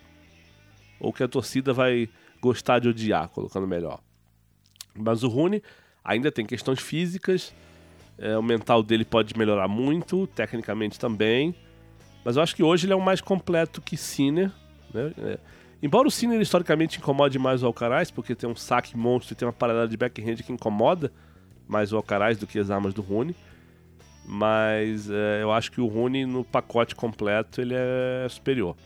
ou 1.01 1.13
que 1.13 1.23
a 1.23 1.29
torcida 1.29 1.73
vai 1.73 2.09
gostar 2.41 2.79
de 2.79 2.89
odiar, 2.89 3.29
colocando 3.31 3.67
melhor. 3.67 4.01
Mas 4.95 5.23
o 5.23 5.29
Rune 5.29 5.63
ainda 6.05 6.31
tem 6.31 6.45
questões 6.45 6.81
físicas, 6.81 7.55
é, 8.19 8.37
o 8.37 8.43
mental 8.43 8.83
dele 8.83 9.05
pode 9.05 9.37
melhorar 9.37 9.67
muito, 9.67 10.27
tecnicamente 10.27 10.99
também. 10.99 11.55
Mas 12.25 12.37
eu 12.37 12.43
acho 12.43 12.55
que 12.55 12.63
hoje 12.63 12.87
ele 12.87 12.93
é 12.93 12.97
o 12.97 13.01
mais 13.01 13.21
completo 13.21 13.81
que 13.81 13.97
Sinner. 13.97 14.51
Né? 14.93 15.13
É, 15.19 15.39
embora 15.83 16.07
o 16.07 16.11
Sinner 16.11 16.41
historicamente 16.41 16.99
incomode 16.99 17.39
mais 17.39 17.63
o 17.63 17.67
Alcaraz, 17.67 18.11
porque 18.11 18.35
tem 18.35 18.49
um 18.49 18.57
saque 18.57 18.97
monstro 18.97 19.33
e 19.33 19.37
tem 19.37 19.47
uma 19.47 19.53
parada 19.53 19.89
de 19.89 19.97
backhand 19.97 20.37
que 20.37 20.53
incomoda 20.53 21.13
mais 21.67 21.93
o 21.93 21.97
Alcaraz 21.97 22.37
do 22.39 22.47
que 22.47 22.59
as 22.59 22.71
armas 22.71 22.93
do 22.93 23.01
Rune. 23.01 23.35
Mas 24.27 25.11
é, 25.11 25.43
eu 25.43 25.51
acho 25.51 25.73
que 25.73 25.81
o 25.81 25.87
Rune 25.87 26.27
no 26.27 26.45
pacote 26.45 26.95
completo 26.95 27.61
ele 27.61 27.75
é 27.75 28.27
superior. 28.29 28.77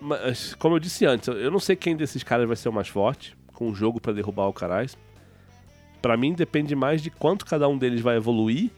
Mas, 0.00 0.54
como 0.54 0.74
eu 0.74 0.78
disse 0.78 1.06
antes, 1.06 1.26
eu 1.28 1.50
não 1.50 1.58
sei 1.58 1.74
quem 1.74 1.96
desses 1.96 2.22
caras 2.22 2.46
vai 2.46 2.56
ser 2.56 2.68
o 2.68 2.72
mais 2.72 2.88
forte, 2.88 3.36
com 3.52 3.70
o 3.70 3.74
jogo 3.74 4.00
para 4.00 4.12
derrubar 4.12 4.42
o 4.42 4.46
Alcaraz. 4.46 4.96
Para 6.02 6.16
mim 6.16 6.34
depende 6.34 6.76
mais 6.76 7.00
de 7.00 7.10
quanto 7.10 7.46
cada 7.46 7.66
um 7.66 7.78
deles 7.78 8.00
vai 8.00 8.16
evoluir 8.16 8.70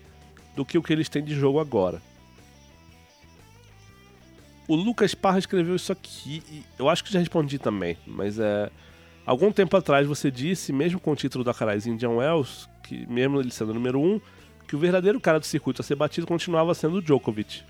do 0.55 0.65
que 0.65 0.79
o 0.79 0.83
que 0.83 0.93
eles 0.93 1.09
têm 1.09 1.23
de 1.23 1.35
jogo 1.35 1.59
agora. 1.59 2.01
O 4.69 4.77
Lucas 4.77 5.15
Parra 5.15 5.39
escreveu 5.39 5.75
isso 5.75 5.91
aqui 5.91 6.43
e 6.51 6.63
eu 6.79 6.91
acho 6.91 7.03
que 7.03 7.11
já 7.11 7.19
respondi 7.19 7.59
também, 7.59 7.97
mas 8.07 8.39
é 8.39 8.71
algum 9.25 9.51
tempo 9.51 9.75
atrás 9.75 10.07
você 10.07 10.31
disse, 10.31 10.75
mesmo 10.75 11.01
com 11.01 11.13
o 11.13 11.17
título 11.17 11.43
da 11.43 11.55
Carais 11.55 11.87
Indian 11.87 12.11
Wells, 12.11 12.69
que 12.83 13.07
mesmo 13.07 13.41
ele 13.41 13.51
sendo 13.51 13.71
o 13.71 13.75
número 13.75 13.99
1, 13.99 14.05
um, 14.05 14.21
que 14.69 14.77
o 14.77 14.79
verdadeiro 14.79 15.19
cara 15.19 15.41
do 15.41 15.47
circuito 15.47 15.81
a 15.81 15.85
ser 15.85 15.95
batido 15.95 16.27
continuava 16.27 16.75
sendo 16.75 16.97
o 16.97 17.03
Djokovic. 17.03 17.63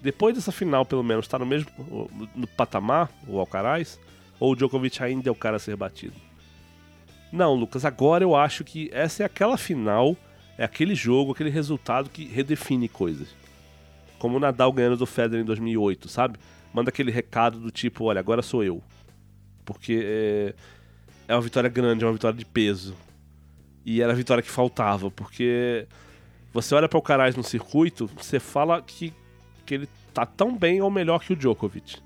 Depois 0.00 0.36
dessa 0.36 0.52
final, 0.52 0.86
pelo 0.86 1.02
menos, 1.02 1.26
está 1.26 1.40
no 1.40 1.44
mesmo 1.44 1.68
no 2.36 2.46
patamar, 2.46 3.10
o 3.26 3.40
Alcaraz, 3.40 3.98
ou 4.38 4.52
o 4.52 4.56
Djokovic 4.56 5.02
ainda 5.02 5.28
é 5.28 5.32
o 5.32 5.34
cara 5.34 5.56
a 5.56 5.58
ser 5.58 5.74
batido? 5.74 6.14
Não, 7.32 7.52
Lucas, 7.54 7.84
agora 7.84 8.22
eu 8.22 8.36
acho 8.36 8.62
que 8.62 8.88
essa 8.92 9.24
é 9.24 9.26
aquela 9.26 9.58
final, 9.58 10.16
é 10.56 10.62
aquele 10.62 10.94
jogo, 10.94 11.32
aquele 11.32 11.50
resultado 11.50 12.08
que 12.08 12.24
redefine 12.24 12.88
coisas. 12.88 13.28
Como 14.18 14.36
o 14.36 14.40
Nadal 14.40 14.72
ganhando 14.72 14.96
do 14.96 15.06
Federer 15.06 15.42
em 15.42 15.46
2008, 15.46 16.08
sabe? 16.08 16.38
Manda 16.72 16.90
aquele 16.90 17.10
recado 17.10 17.58
do 17.58 17.70
tipo, 17.70 18.04
olha, 18.04 18.18
agora 18.18 18.42
sou 18.42 18.64
eu. 18.64 18.82
Porque 19.64 20.02
é, 20.04 20.54
é 21.28 21.34
uma 21.34 21.40
vitória 21.40 21.68
grande, 21.68 22.04
é 22.04 22.06
uma 22.06 22.12
vitória 22.12 22.36
de 22.36 22.44
peso. 22.44 22.94
E 23.84 24.02
era 24.02 24.12
a 24.12 24.16
vitória 24.16 24.42
que 24.42 24.50
faltava, 24.50 25.10
porque 25.10 25.86
você 26.52 26.74
olha 26.74 26.88
para 26.88 26.98
o 26.98 27.02
Caraz 27.02 27.36
no 27.36 27.42
circuito, 27.44 28.10
você 28.16 28.40
fala 28.40 28.82
que, 28.82 29.14
que 29.64 29.74
ele 29.74 29.88
tá 30.12 30.26
tão 30.26 30.56
bem 30.56 30.82
ou 30.82 30.90
melhor 30.90 31.20
que 31.20 31.32
o 31.32 31.36
Djokovic. 31.36 31.96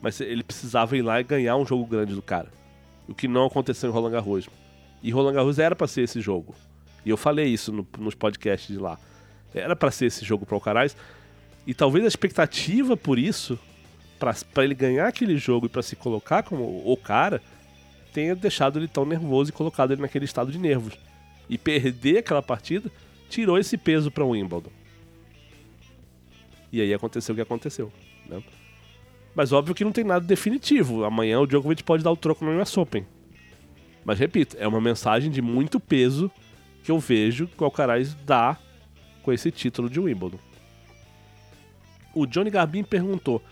Mas 0.00 0.20
ele 0.20 0.42
precisava 0.42 0.96
ir 0.96 1.02
lá 1.02 1.20
e 1.20 1.24
ganhar 1.24 1.56
um 1.56 1.64
jogo 1.64 1.86
grande 1.86 2.14
do 2.14 2.22
cara. 2.22 2.48
O 3.06 3.14
que 3.14 3.28
não 3.28 3.46
aconteceu 3.46 3.88
em 3.88 3.92
Roland 3.92 4.10
Garros. 4.10 4.48
E 5.02 5.10
Roland 5.10 5.34
Garros 5.34 5.58
era 5.58 5.76
para 5.76 5.86
ser 5.86 6.02
esse 6.02 6.20
jogo. 6.20 6.54
E 7.04 7.10
eu 7.10 7.16
falei 7.16 7.46
isso 7.46 7.72
no, 7.72 7.86
nos 7.98 8.14
podcasts 8.14 8.68
de 8.68 8.80
lá. 8.80 8.98
Era 9.54 9.76
para 9.76 9.90
ser 9.90 10.06
esse 10.06 10.24
jogo 10.24 10.46
para 10.46 10.54
o 10.54 10.56
Alcaraz. 10.56 10.96
E 11.66 11.74
talvez 11.74 12.04
a 12.04 12.08
expectativa 12.08 12.96
por 12.96 13.18
isso, 13.18 13.58
para 14.18 14.64
ele 14.64 14.74
ganhar 14.74 15.06
aquele 15.06 15.36
jogo 15.36 15.66
e 15.66 15.68
para 15.68 15.82
se 15.82 15.94
colocar 15.94 16.42
como 16.42 16.82
o 16.84 16.96
cara, 16.96 17.40
tenha 18.12 18.34
deixado 18.34 18.78
ele 18.78 18.88
tão 18.88 19.04
nervoso 19.04 19.50
e 19.50 19.52
colocado 19.52 19.92
ele 19.92 20.02
naquele 20.02 20.24
estado 20.24 20.50
de 20.50 20.58
nervos. 20.58 20.94
E 21.48 21.56
perder 21.56 22.18
aquela 22.18 22.42
partida 22.42 22.90
tirou 23.28 23.58
esse 23.58 23.76
peso 23.76 24.10
para 24.10 24.24
o 24.24 24.30
Wimbledon. 24.30 24.70
E 26.72 26.80
aí 26.80 26.92
aconteceu 26.92 27.32
o 27.32 27.36
que 27.36 27.42
aconteceu. 27.42 27.92
Né? 28.26 28.42
Mas 29.34 29.52
óbvio 29.52 29.74
que 29.74 29.84
não 29.84 29.92
tem 29.92 30.04
nada 30.04 30.24
definitivo. 30.24 31.04
Amanhã 31.04 31.40
o 31.40 31.46
Djokovic 31.46 31.82
pode 31.82 32.02
dar 32.02 32.10
o 32.10 32.16
troco 32.16 32.44
no 32.44 32.60
US 32.60 32.76
Open. 32.76 33.06
Mas 34.04 34.18
repito, 34.18 34.56
é 34.58 34.66
uma 34.66 34.80
mensagem 34.80 35.30
de 35.30 35.40
muito 35.40 35.78
peso 35.78 36.30
que 36.82 36.90
eu 36.90 36.98
vejo 36.98 37.46
que 37.46 37.62
o 37.62 37.64
Alcaraz 37.64 38.14
dá 38.26 38.58
com 39.22 39.32
esse 39.32 39.50
título 39.50 39.88
de 39.88 40.00
Wimbledon. 40.00 40.38
O 42.14 42.26
Johnny 42.26 42.50
Garbin 42.50 42.84
perguntou: 42.84 43.42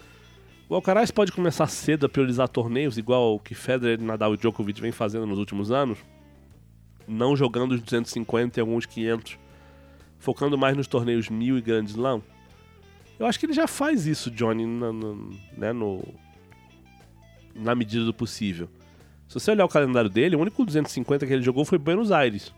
o 0.71 0.75
Alcaraz 0.77 1.11
pode 1.11 1.33
começar 1.33 1.67
cedo 1.67 2.07
a 2.07 2.09
priorizar 2.09 2.49
torneios 2.49 2.97
igual 2.97 3.35
o 3.35 3.41
que 3.41 3.57
Federer, 3.57 4.01
Nadal 4.01 4.35
e 4.35 4.37
Djokovic 4.37 4.81
vem 4.81 4.93
fazendo 4.93 5.27
nos 5.27 5.37
últimos 5.37 5.73
anos? 5.73 5.99
Não 7.09 7.35
jogando 7.35 7.73
os 7.73 7.81
250 7.81 8.59
e 8.59 8.61
alguns 8.61 8.87
500, 8.87 9.37
focando 10.19 10.57
mais 10.57 10.77
nos 10.77 10.87
torneios 10.87 11.29
mil 11.29 11.59
e 11.59 11.61
Grand 11.61 11.87
Slam? 11.87 12.23
Eu 13.19 13.27
acho 13.27 13.39
que 13.39 13.47
ele 13.47 13.53
já 13.53 13.67
faz 13.67 14.07
isso, 14.07 14.31
Johnny, 14.31 14.65
na, 14.65 14.93
né, 15.57 15.73
no, 15.73 16.03
na 17.53 17.75
medida 17.75 18.05
do 18.05 18.15
possível. 18.15 18.69
Se 19.27 19.35
você 19.35 19.51
olhar 19.51 19.65
o 19.65 19.69
calendário 19.69 20.09
dele, 20.09 20.37
o 20.37 20.41
único 20.41 20.65
250 20.65 21.27
que 21.27 21.33
ele 21.33 21.43
jogou 21.43 21.65
foi 21.65 21.79
Buenos 21.79 22.13
Aires. 22.13 22.55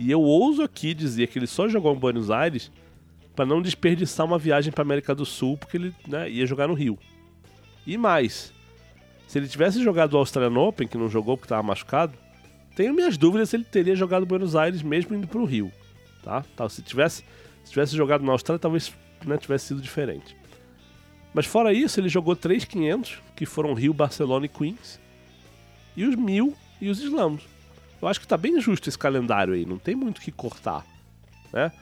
E 0.00 0.10
eu 0.10 0.20
ouso 0.20 0.62
aqui 0.62 0.92
dizer 0.94 1.28
que 1.28 1.38
ele 1.38 1.46
só 1.46 1.68
jogou 1.68 1.94
em 1.94 1.98
Buenos 1.98 2.28
Aires 2.28 2.72
para 3.34 3.44
não 3.44 3.60
desperdiçar 3.60 4.26
uma 4.26 4.38
viagem 4.38 4.72
para 4.72 4.82
América 4.82 5.14
do 5.14 5.26
Sul, 5.26 5.56
porque 5.56 5.76
ele 5.76 5.94
né, 6.06 6.30
ia 6.30 6.46
jogar 6.46 6.68
no 6.68 6.74
Rio. 6.74 6.98
E 7.86 7.96
mais, 7.96 8.52
se 9.26 9.38
ele 9.38 9.48
tivesse 9.48 9.82
jogado 9.82 10.14
o 10.14 10.18
Australian 10.18 10.58
Open, 10.58 10.86
que 10.86 10.96
não 10.96 11.08
jogou 11.08 11.36
porque 11.36 11.46
estava 11.46 11.62
machucado, 11.62 12.14
tenho 12.74 12.94
minhas 12.94 13.16
dúvidas 13.16 13.50
se 13.50 13.56
ele 13.56 13.64
teria 13.64 13.94
jogado 13.94 14.26
Buenos 14.26 14.56
Aires 14.56 14.82
mesmo 14.82 15.14
indo 15.14 15.26
para 15.26 15.40
o 15.40 15.44
Rio. 15.44 15.72
Tá? 16.22 16.44
Tá, 16.56 16.68
se, 16.68 16.82
tivesse, 16.82 17.24
se 17.64 17.70
tivesse 17.70 17.96
jogado 17.96 18.24
na 18.24 18.32
Austrália, 18.32 18.58
talvez 18.58 18.92
né, 19.24 19.36
tivesse 19.36 19.66
sido 19.66 19.80
diferente. 19.80 20.36
Mas 21.32 21.46
fora 21.46 21.72
isso, 21.72 21.98
ele 21.98 22.08
jogou 22.08 22.36
3.500, 22.36 23.18
que 23.34 23.44
foram 23.44 23.74
Rio, 23.74 23.92
Barcelona 23.92 24.46
e 24.46 24.48
Queens 24.48 25.00
e 25.96 26.04
os 26.04 26.14
mil 26.14 26.54
e 26.80 26.88
os 26.88 27.00
slams. 27.00 27.42
Eu 28.00 28.08
acho 28.08 28.20
que 28.20 28.26
tá 28.26 28.36
bem 28.36 28.60
justo 28.60 28.88
esse 28.88 28.98
calendário 28.98 29.54
aí, 29.54 29.64
não 29.64 29.78
tem 29.78 29.94
muito 29.94 30.18
o 30.18 30.20
que 30.20 30.30
cortar, 30.30 30.84
né? 31.52 31.72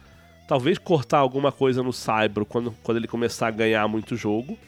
Talvez 0.52 0.76
cortar 0.76 1.16
alguma 1.16 1.50
coisa 1.50 1.82
no 1.82 1.94
Saibro 1.94 2.44
quando, 2.44 2.72
quando 2.82 2.98
ele 2.98 3.08
começar 3.08 3.48
a 3.48 3.50
ganhar 3.50 3.88
muito 3.88 4.14
jogo, 4.16 4.58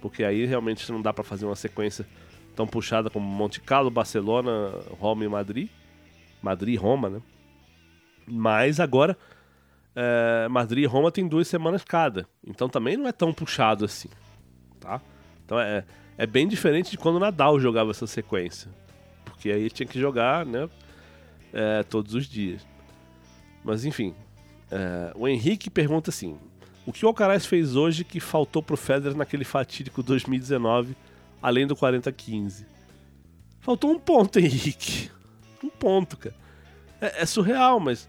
porque 0.00 0.24
aí 0.24 0.44
realmente 0.46 0.90
não 0.90 1.00
dá 1.00 1.12
para 1.12 1.22
fazer 1.22 1.46
uma 1.46 1.54
sequência 1.54 2.04
tão 2.56 2.66
puxada 2.66 3.08
como 3.08 3.24
Monte 3.24 3.60
Carlo, 3.60 3.88
Barcelona, 3.88 4.50
Roma 4.98 5.24
e 5.24 5.28
Madrid. 5.28 5.68
Madrid 6.42 6.74
e 6.74 6.76
Roma, 6.76 7.08
né? 7.08 7.22
Mas 8.26 8.80
agora, 8.80 9.16
é, 9.94 10.48
Madrid 10.48 10.82
e 10.82 10.86
Roma 10.88 11.12
tem 11.12 11.28
duas 11.28 11.46
semanas 11.46 11.84
cada, 11.84 12.26
então 12.44 12.68
também 12.68 12.96
não 12.96 13.06
é 13.06 13.12
tão 13.12 13.32
puxado 13.32 13.84
assim, 13.84 14.08
tá? 14.80 15.00
Então 15.44 15.60
é, 15.60 15.84
é 16.18 16.26
bem 16.26 16.48
diferente 16.48 16.90
de 16.90 16.98
quando 16.98 17.14
o 17.14 17.20
Nadal 17.20 17.60
jogava 17.60 17.92
essa 17.92 18.08
sequência. 18.08 18.68
Porque 19.24 19.52
aí 19.52 19.70
tinha 19.70 19.86
que 19.86 20.00
jogar, 20.00 20.44
né? 20.44 20.68
É, 21.52 21.84
todos 21.84 22.12
os 22.12 22.26
dias. 22.26 22.66
Mas 23.62 23.84
enfim. 23.84 24.16
É, 24.72 25.12
o 25.14 25.28
Henrique 25.28 25.68
pergunta 25.68 26.08
assim: 26.08 26.38
O 26.86 26.92
que 26.92 27.04
o 27.04 27.08
Alcaraz 27.08 27.44
fez 27.44 27.76
hoje 27.76 28.04
que 28.04 28.18
faltou 28.18 28.62
pro 28.62 28.76
Federer 28.76 29.14
naquele 29.16 29.44
fatídico 29.44 30.02
2019, 30.02 30.96
além 31.42 31.66
do 31.66 31.76
40-15? 31.76 32.64
Faltou 33.60 33.92
um 33.92 33.98
ponto, 33.98 34.38
Henrique. 34.40 35.10
Um 35.62 35.68
ponto, 35.68 36.16
cara. 36.16 36.34
É, 37.00 37.22
é 37.22 37.26
surreal, 37.26 37.78
mas. 37.78 38.08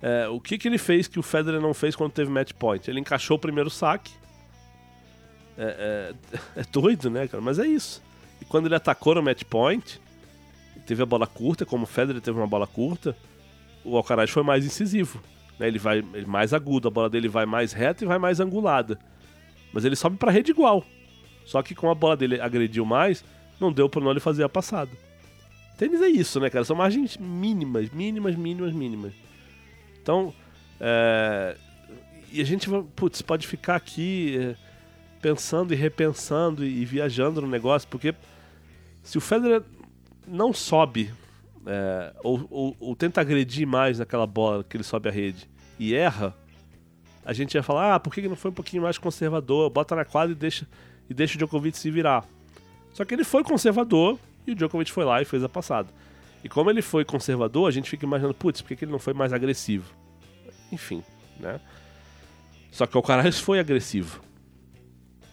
É, 0.00 0.28
o 0.28 0.38
que, 0.38 0.58
que 0.58 0.68
ele 0.68 0.78
fez 0.78 1.08
que 1.08 1.18
o 1.18 1.22
Federer 1.22 1.60
não 1.60 1.74
fez 1.74 1.96
quando 1.96 2.12
teve 2.12 2.30
match 2.30 2.52
point? 2.52 2.88
Ele 2.88 3.00
encaixou 3.00 3.36
o 3.36 3.40
primeiro 3.40 3.70
saque 3.70 4.12
é, 5.58 6.12
é, 6.28 6.40
é, 6.60 6.64
doido, 6.70 7.10
né, 7.10 7.26
cara? 7.26 7.42
Mas 7.42 7.58
é 7.58 7.66
isso. 7.66 8.02
E 8.40 8.44
quando 8.44 8.66
ele 8.66 8.74
atacou 8.74 9.14
no 9.14 9.22
match 9.22 9.42
point, 9.44 10.00
teve 10.86 11.02
a 11.02 11.06
bola 11.06 11.26
curta, 11.26 11.64
como 11.64 11.84
o 11.84 11.86
Federer 11.86 12.20
teve 12.20 12.38
uma 12.38 12.46
bola 12.46 12.66
curta, 12.66 13.16
o 13.84 13.96
Alcaraz 13.96 14.30
foi 14.30 14.42
mais 14.42 14.64
incisivo. 14.64 15.20
Né? 15.58 15.68
Ele 15.68 15.78
vai 15.78 16.02
mais 16.26 16.52
agudo, 16.52 16.88
a 16.88 16.90
bola 16.90 17.10
dele 17.10 17.28
vai 17.28 17.46
mais 17.46 17.72
reta 17.72 18.04
e 18.04 18.06
vai 18.06 18.18
mais 18.18 18.40
angulada. 18.40 18.98
Mas 19.72 19.84
ele 19.84 19.96
sobe 19.96 20.16
pra 20.16 20.30
rede 20.30 20.50
igual. 20.50 20.84
Só 21.44 21.62
que 21.62 21.74
com 21.74 21.90
a 21.90 21.94
bola 21.94 22.16
dele 22.16 22.40
agrediu 22.40 22.84
mais, 22.84 23.24
não 23.60 23.72
deu 23.72 23.88
pra 23.88 24.00
não 24.00 24.10
ele 24.10 24.20
fazer 24.20 24.42
a 24.44 24.48
passada. 24.48 24.90
Tênis 25.78 26.00
é 26.00 26.08
isso, 26.08 26.40
né, 26.40 26.48
cara? 26.48 26.64
São 26.64 26.74
margens 26.74 27.16
mínimas, 27.16 27.90
mínimas, 27.90 28.34
mínimas, 28.34 28.72
mínimas. 28.72 29.12
Então, 30.02 30.32
é... 30.80 31.56
e 32.32 32.40
a 32.40 32.44
gente, 32.44 32.68
putz, 32.94 33.20
pode 33.22 33.46
ficar 33.46 33.76
aqui 33.76 34.38
é 34.38 34.66
pensando 35.20 35.72
e 35.72 35.76
repensando 35.76 36.64
e 36.64 36.84
viajando 36.84 37.40
no 37.40 37.48
negócio, 37.48 37.88
porque 37.88 38.14
se 39.02 39.18
o 39.18 39.20
Federer 39.20 39.62
não 40.26 40.52
sobe 40.52 41.12
é, 41.66 42.14
ou, 42.22 42.46
ou, 42.48 42.76
ou, 42.78 42.96
tenta 42.96 43.20
agredir 43.20 43.66
mais 43.66 43.98
naquela 43.98 44.26
bola 44.26 44.62
que 44.62 44.76
ele 44.76 44.84
sobe 44.84 45.08
a 45.08 45.12
rede 45.12 45.48
e 45.78 45.94
erra, 45.94 46.34
a 47.24 47.32
gente 47.32 47.54
ia 47.54 47.62
falar, 47.62 47.96
ah, 47.96 48.00
por 48.00 48.14
que 48.14 48.26
não 48.28 48.36
foi 48.36 48.52
um 48.52 48.54
pouquinho 48.54 48.82
mais 48.84 48.96
conservador? 48.98 49.68
Bota 49.68 49.96
na 49.96 50.04
quadra 50.04 50.32
e 50.32 50.34
deixa, 50.34 50.66
e 51.10 51.14
deixa 51.14 51.34
o 51.34 51.38
Djokovic 51.38 51.76
se 51.76 51.90
virar. 51.90 52.24
Só 52.92 53.04
que 53.04 53.12
ele 53.12 53.24
foi 53.24 53.42
conservador 53.42 54.16
e 54.46 54.52
o 54.52 54.54
Djokovic 54.54 54.92
foi 54.92 55.04
lá 55.04 55.20
e 55.20 55.24
fez 55.24 55.42
a 55.42 55.48
passada. 55.48 55.88
E 56.44 56.48
como 56.48 56.70
ele 56.70 56.80
foi 56.82 57.04
conservador, 57.04 57.66
a 57.68 57.72
gente 57.72 57.90
fica 57.90 58.06
imaginando, 58.06 58.34
putz, 58.34 58.62
por 58.62 58.76
que 58.76 58.84
ele 58.84 58.92
não 58.92 59.00
foi 59.00 59.12
mais 59.12 59.32
agressivo? 59.32 59.92
Enfim, 60.70 61.02
né? 61.40 61.60
Só 62.70 62.86
que 62.86 62.96
o 62.96 62.98
Alcaraz 62.98 63.38
foi 63.40 63.58
agressivo. 63.58 64.20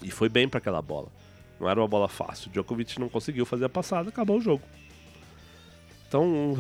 E 0.01 0.09
foi 0.09 0.29
bem 0.29 0.49
para 0.49 0.57
aquela 0.57 0.81
bola. 0.81 1.11
Não 1.59 1.69
era 1.69 1.79
uma 1.79 1.87
bola 1.87 2.07
fácil. 2.07 2.49
O 2.49 2.51
Djokovic 2.51 2.99
não 2.99 3.07
conseguiu 3.07 3.45
fazer 3.45 3.65
a 3.65 3.69
passada, 3.69 4.09
acabou 4.09 4.37
o 4.37 4.41
jogo. 4.41 4.63
Então. 6.13 6.55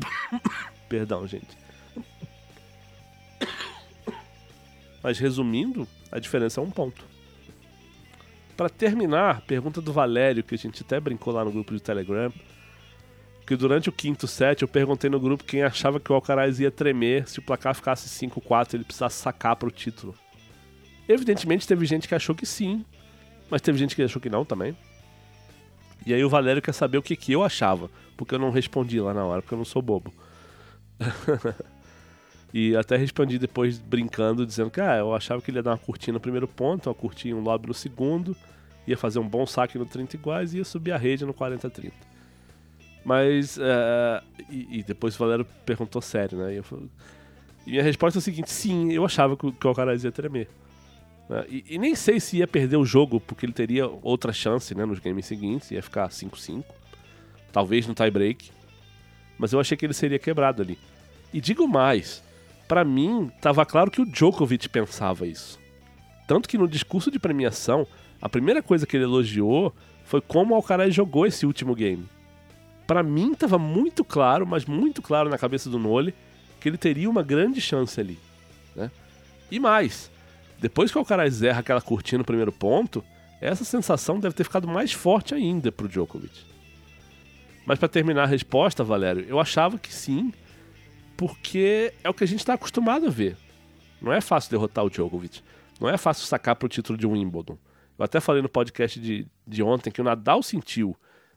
Perdão, 0.88 1.26
gente. 1.26 1.58
Mas 5.02 5.18
resumindo, 5.18 5.86
a 6.10 6.18
diferença 6.18 6.58
é 6.58 6.64
um 6.64 6.70
ponto. 6.70 7.04
Para 8.56 8.70
terminar, 8.70 9.42
pergunta 9.42 9.82
do 9.82 9.92
Valério, 9.92 10.42
que 10.42 10.54
a 10.54 10.58
gente 10.58 10.82
até 10.82 10.98
brincou 10.98 11.34
lá 11.34 11.44
no 11.44 11.52
grupo 11.52 11.74
de 11.74 11.82
Telegram. 11.82 12.32
Que 13.46 13.56
durante 13.56 13.90
o 13.90 13.92
quinto 13.92 14.26
set 14.26 14.62
eu 14.62 14.68
perguntei 14.68 15.10
no 15.10 15.20
grupo 15.20 15.44
quem 15.44 15.62
achava 15.62 16.00
que 16.00 16.10
o 16.10 16.14
Alcaraz 16.14 16.58
ia 16.58 16.70
tremer 16.70 17.28
se 17.28 17.40
o 17.40 17.42
placar 17.42 17.74
ficasse 17.74 18.08
5-4 18.08 18.74
ele 18.74 18.84
precisasse 18.84 19.16
sacar 19.16 19.56
para 19.56 19.68
o 19.68 19.70
título. 19.70 20.14
Evidentemente 21.06 21.66
teve 21.66 21.84
gente 21.84 22.08
que 22.08 22.14
achou 22.14 22.34
que 22.34 22.46
sim, 22.46 22.86
mas 23.50 23.60
teve 23.60 23.76
gente 23.76 23.96
que 23.96 24.02
achou 24.02 24.22
que 24.22 24.30
não 24.30 24.44
também. 24.44 24.74
E 26.06 26.14
aí 26.14 26.24
o 26.24 26.30
Valério 26.30 26.62
quer 26.62 26.72
saber 26.72 26.98
o 26.98 27.02
que, 27.02 27.16
que 27.16 27.32
eu 27.32 27.42
achava, 27.42 27.90
porque 28.16 28.34
eu 28.34 28.38
não 28.38 28.50
respondi 28.50 29.00
lá 29.00 29.12
na 29.12 29.24
hora, 29.24 29.42
porque 29.42 29.54
eu 29.54 29.58
não 29.58 29.64
sou 29.64 29.82
bobo. 29.82 30.12
e 32.52 32.76
até 32.76 32.96
respondi 32.96 33.38
depois 33.38 33.78
brincando, 33.78 34.46
dizendo 34.46 34.70
que 34.70 34.80
ah, 34.80 34.96
eu 34.96 35.14
achava 35.14 35.40
que 35.40 35.50
ele 35.50 35.58
ia 35.58 35.62
dar 35.62 35.72
uma 35.72 35.78
curtinha 35.78 36.14
no 36.14 36.20
primeiro 36.20 36.46
ponto, 36.46 36.88
uma 36.88 36.94
curtinha, 36.94 37.36
um 37.36 37.40
lob 37.40 37.66
no 37.66 37.74
segundo, 37.74 38.36
ia 38.86 38.96
fazer 38.96 39.18
um 39.18 39.28
bom 39.28 39.46
saque 39.46 39.78
no 39.78 39.86
30 39.86 40.16
iguais 40.16 40.54
e 40.54 40.58
ia 40.58 40.64
subir 40.64 40.92
a 40.92 40.96
rede 40.96 41.24
no 41.24 41.34
40-30. 41.34 41.92
Mas. 43.04 43.56
Uh, 43.56 44.22
e, 44.50 44.78
e, 44.78 44.82
depois 44.82 45.14
o 45.14 45.18
Valério 45.18 45.46
perguntou 45.66 46.00
sério, 46.00 46.38
né? 46.38 46.54
E, 46.54 46.56
eu, 46.56 46.64
e 47.66 47.70
minha 47.70 47.82
resposta 47.82 48.18
é 48.18 48.20
a 48.20 48.22
seguinte: 48.22 48.50
sim, 48.50 48.92
eu 48.92 49.04
achava 49.04 49.36
que, 49.36 49.46
o 49.46 49.54
Alcaraz 49.64 50.04
ia 50.04 50.12
tremer. 50.12 50.48
Uh, 51.28 51.44
e, 51.48 51.64
e, 51.70 51.78
nem 51.78 51.94
sei 51.94 52.20
se 52.20 52.38
ia 52.38 52.46
perder 52.46 52.76
o 52.76 52.84
jogo, 52.84 53.20
porque 53.20 53.46
ele 53.46 53.52
teria 53.52 53.86
outra 54.02 54.32
chance 54.32 54.74
né, 54.74 54.84
nos 54.84 54.98
games 54.98 55.26
seguintes, 55.26 55.70
ia 55.70 55.82
ficar 55.82 56.08
5-5. 56.08 56.64
Talvez 57.52 57.86
no 57.86 57.94
tie-break. 57.94 58.50
Mas 59.38 59.52
eu 59.52 59.60
achei 59.60 59.76
que 59.76 59.84
ele 59.84 59.94
seria 59.94 60.18
quebrado 60.18 60.62
ali. 60.62 60.78
E 61.32 61.40
digo 61.40 61.68
mais: 61.68 62.22
para 62.66 62.84
mim, 62.84 63.30
estava 63.36 63.66
claro 63.66 63.90
que 63.90 64.00
o 64.00 64.06
Djokovic 64.06 64.68
pensava 64.68 65.26
isso. 65.26 65.58
Tanto 66.26 66.48
que 66.48 66.58
no 66.58 66.68
discurso 66.68 67.10
de 67.10 67.18
premiação, 67.18 67.86
a 68.20 68.28
primeira 68.28 68.62
coisa 68.62 68.86
que 68.86 68.96
ele 68.96 69.04
elogiou 69.04 69.74
foi 70.04 70.20
como 70.20 70.54
o 70.54 70.56
Alcaraz 70.56 70.94
jogou 70.94 71.26
esse 71.26 71.44
último 71.44 71.74
game 71.74 72.08
para 72.92 73.02
mim 73.02 73.32
estava 73.32 73.58
muito 73.58 74.04
claro, 74.04 74.46
mas 74.46 74.66
muito 74.66 75.00
claro 75.00 75.30
na 75.30 75.38
cabeça 75.38 75.70
do 75.70 75.78
Nole, 75.78 76.14
que 76.60 76.68
ele 76.68 76.76
teria 76.76 77.08
uma 77.08 77.22
grande 77.22 77.58
chance 77.58 77.98
ali. 77.98 78.18
Né? 78.76 78.90
E 79.50 79.58
mais, 79.58 80.10
depois 80.60 80.90
que 80.90 80.98
o 80.98 81.00
Alcaraz 81.00 81.42
erra 81.42 81.60
aquela 81.60 81.80
curtinha 81.80 82.18
no 82.18 82.24
primeiro 82.24 82.52
ponto, 82.52 83.02
essa 83.40 83.64
sensação 83.64 84.20
deve 84.20 84.34
ter 84.34 84.44
ficado 84.44 84.68
mais 84.68 84.92
forte 84.92 85.34
ainda 85.34 85.72
para 85.72 85.86
o 85.86 85.88
Djokovic. 85.88 86.51
Mas 87.64 87.78
para 87.78 87.88
terminar 87.88 88.24
a 88.24 88.26
resposta, 88.26 88.82
Valério, 88.82 89.24
eu 89.28 89.38
achava 89.38 89.78
que 89.78 89.92
sim, 89.92 90.32
porque 91.16 91.92
é 92.02 92.10
o 92.10 92.14
que 92.14 92.24
a 92.24 92.26
gente 92.26 92.40
está 92.40 92.54
acostumado 92.54 93.06
a 93.06 93.10
ver. 93.10 93.36
Não 94.00 94.12
é 94.12 94.20
fácil 94.20 94.50
derrotar 94.50 94.84
o 94.84 94.90
Djokovic. 94.90 95.40
Não 95.80 95.88
é 95.88 95.96
fácil 95.96 96.26
sacar 96.26 96.56
para 96.56 96.66
o 96.66 96.68
título 96.68 96.98
de 96.98 97.06
Wimbledon. 97.06 97.56
Eu 97.98 98.04
até 98.04 98.18
falei 98.20 98.42
no 98.42 98.48
podcast 98.48 98.98
de, 98.98 99.26
de 99.46 99.62
ontem 99.62 99.90
que 99.90 100.00
o 100.00 100.04
Nadal 100.04 100.42
sentiu 100.42 100.96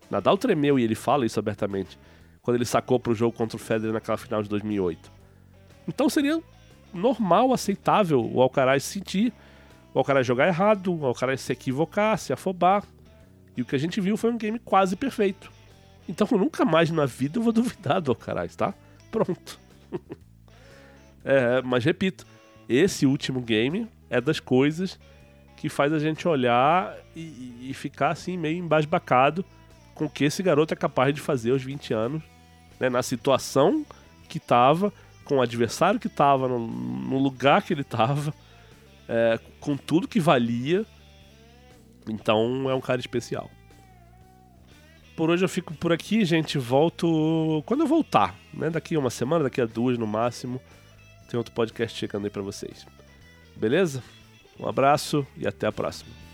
Nadal 0.10 0.38
tremeu 0.38 0.78
e 0.78 0.84
ele 0.84 0.96
fala 0.96 1.26
isso 1.26 1.40
abertamente 1.40 1.98
quando 2.42 2.56
ele 2.58 2.66
sacou 2.66 3.00
para 3.00 3.12
o 3.12 3.16
jogo 3.16 3.36
contra 3.36 3.56
o 3.56 3.60
Federer 3.60 3.92
naquela 3.92 4.18
final 4.18 4.44
de 4.44 4.50
2008. 4.50 5.12
Então 5.88 6.08
seria 6.08 6.40
normal, 6.94 7.52
aceitável 7.52 8.24
o 8.24 8.40
Alcaraz 8.40 8.84
sentir, 8.84 9.34
o 9.94 9.98
Alcaraz 9.98 10.28
jogar 10.28 10.48
errado, 10.48 10.94
o 10.94 11.06
Alcaraz 11.06 11.42
se 11.42 11.52
equivocar, 11.52 12.18
se 12.20 12.32
afobar. 12.32 12.84
E 13.58 13.62
o 13.64 13.66
que 13.66 13.76
a 13.76 13.80
gente 13.80 14.00
viu 14.00 14.16
foi 14.16 14.32
um 14.32 14.38
game 14.38 14.60
quase 14.60 14.96
perfeito. 14.96 15.52
Então 16.08 16.28
nunca 16.32 16.64
mais 16.64 16.90
na 16.92 17.06
vida 17.06 17.40
eu 17.40 17.44
vou 17.44 17.54
duvidar 17.54 18.02
do 18.02 18.12
Alcaraz, 18.12 18.56
tá? 18.56 18.74
Pronto. 19.12 19.60
é, 21.24 21.62
mas 21.62 21.84
repito, 21.84 22.26
esse 22.68 23.06
último 23.06 23.42
game 23.42 23.88
é 24.10 24.22
das 24.22 24.40
coisas 24.40 25.00
que 25.56 25.70
faz 25.70 25.94
a 25.94 26.00
gente 26.00 26.28
olhar 26.28 26.96
e, 27.16 27.70
e 27.70 27.74
ficar 27.74 28.10
assim 28.10 28.38
meio 28.38 28.58
embasbacado 28.58 29.44
com 29.96 30.06
o 30.06 30.10
que 30.10 30.26
esse 30.26 30.44
garoto 30.44 30.74
é 30.74 30.78
capaz 30.78 31.14
de 31.16 31.22
fazer 31.22 31.52
aos 31.52 31.64
20 31.64 31.94
anos, 31.94 32.22
né, 32.80 32.90
na 32.90 33.02
situação 33.02 33.86
que 34.28 34.38
estava, 34.38 34.92
com 35.24 35.38
o 35.38 35.42
adversário 35.42 36.00
que 36.00 36.08
estava, 36.08 36.48
no, 36.48 36.60
no, 36.68 37.18
lugar 37.18 37.64
que 37.64 37.74
ele 37.74 37.82
estava, 37.82 38.34
é, 39.08 39.40
com 39.60 39.78
tudo 39.78 40.08
que 40.08 40.20
valia. 40.20 40.86
Então 42.08 42.70
é 42.70 42.76
um 42.76 42.82
cara 42.82 43.00
especial. 43.00 43.50
Por 45.16 45.30
hoje 45.30 45.46
eu 45.46 45.50
fico 45.50 45.74
por 45.74 45.94
aqui, 45.94 46.26
gente. 46.26 46.58
Volto 46.58 47.64
quando 47.66 47.82
eu 47.82 47.88
voltar, 47.88 48.36
né? 48.54 48.70
Daqui 48.70 48.96
a 48.96 49.00
uma 49.00 49.10
semana, 49.10 49.46
daqui 49.46 49.62
a 49.62 49.66
duas 49.66 49.98
no 49.98 50.06
máximo. 50.06 50.60
Tem 51.30 51.38
outro 51.38 51.54
podcast 51.54 51.98
chegando 51.98 52.26
aí 52.26 52.30
para 52.30 52.42
vocês. 52.42 52.86
Beleza? 53.56 54.04
Um 54.60 54.68
abraço 54.68 55.26
e 55.38 55.48
até 55.48 55.68
a 55.68 55.72
próxima. 55.72 56.25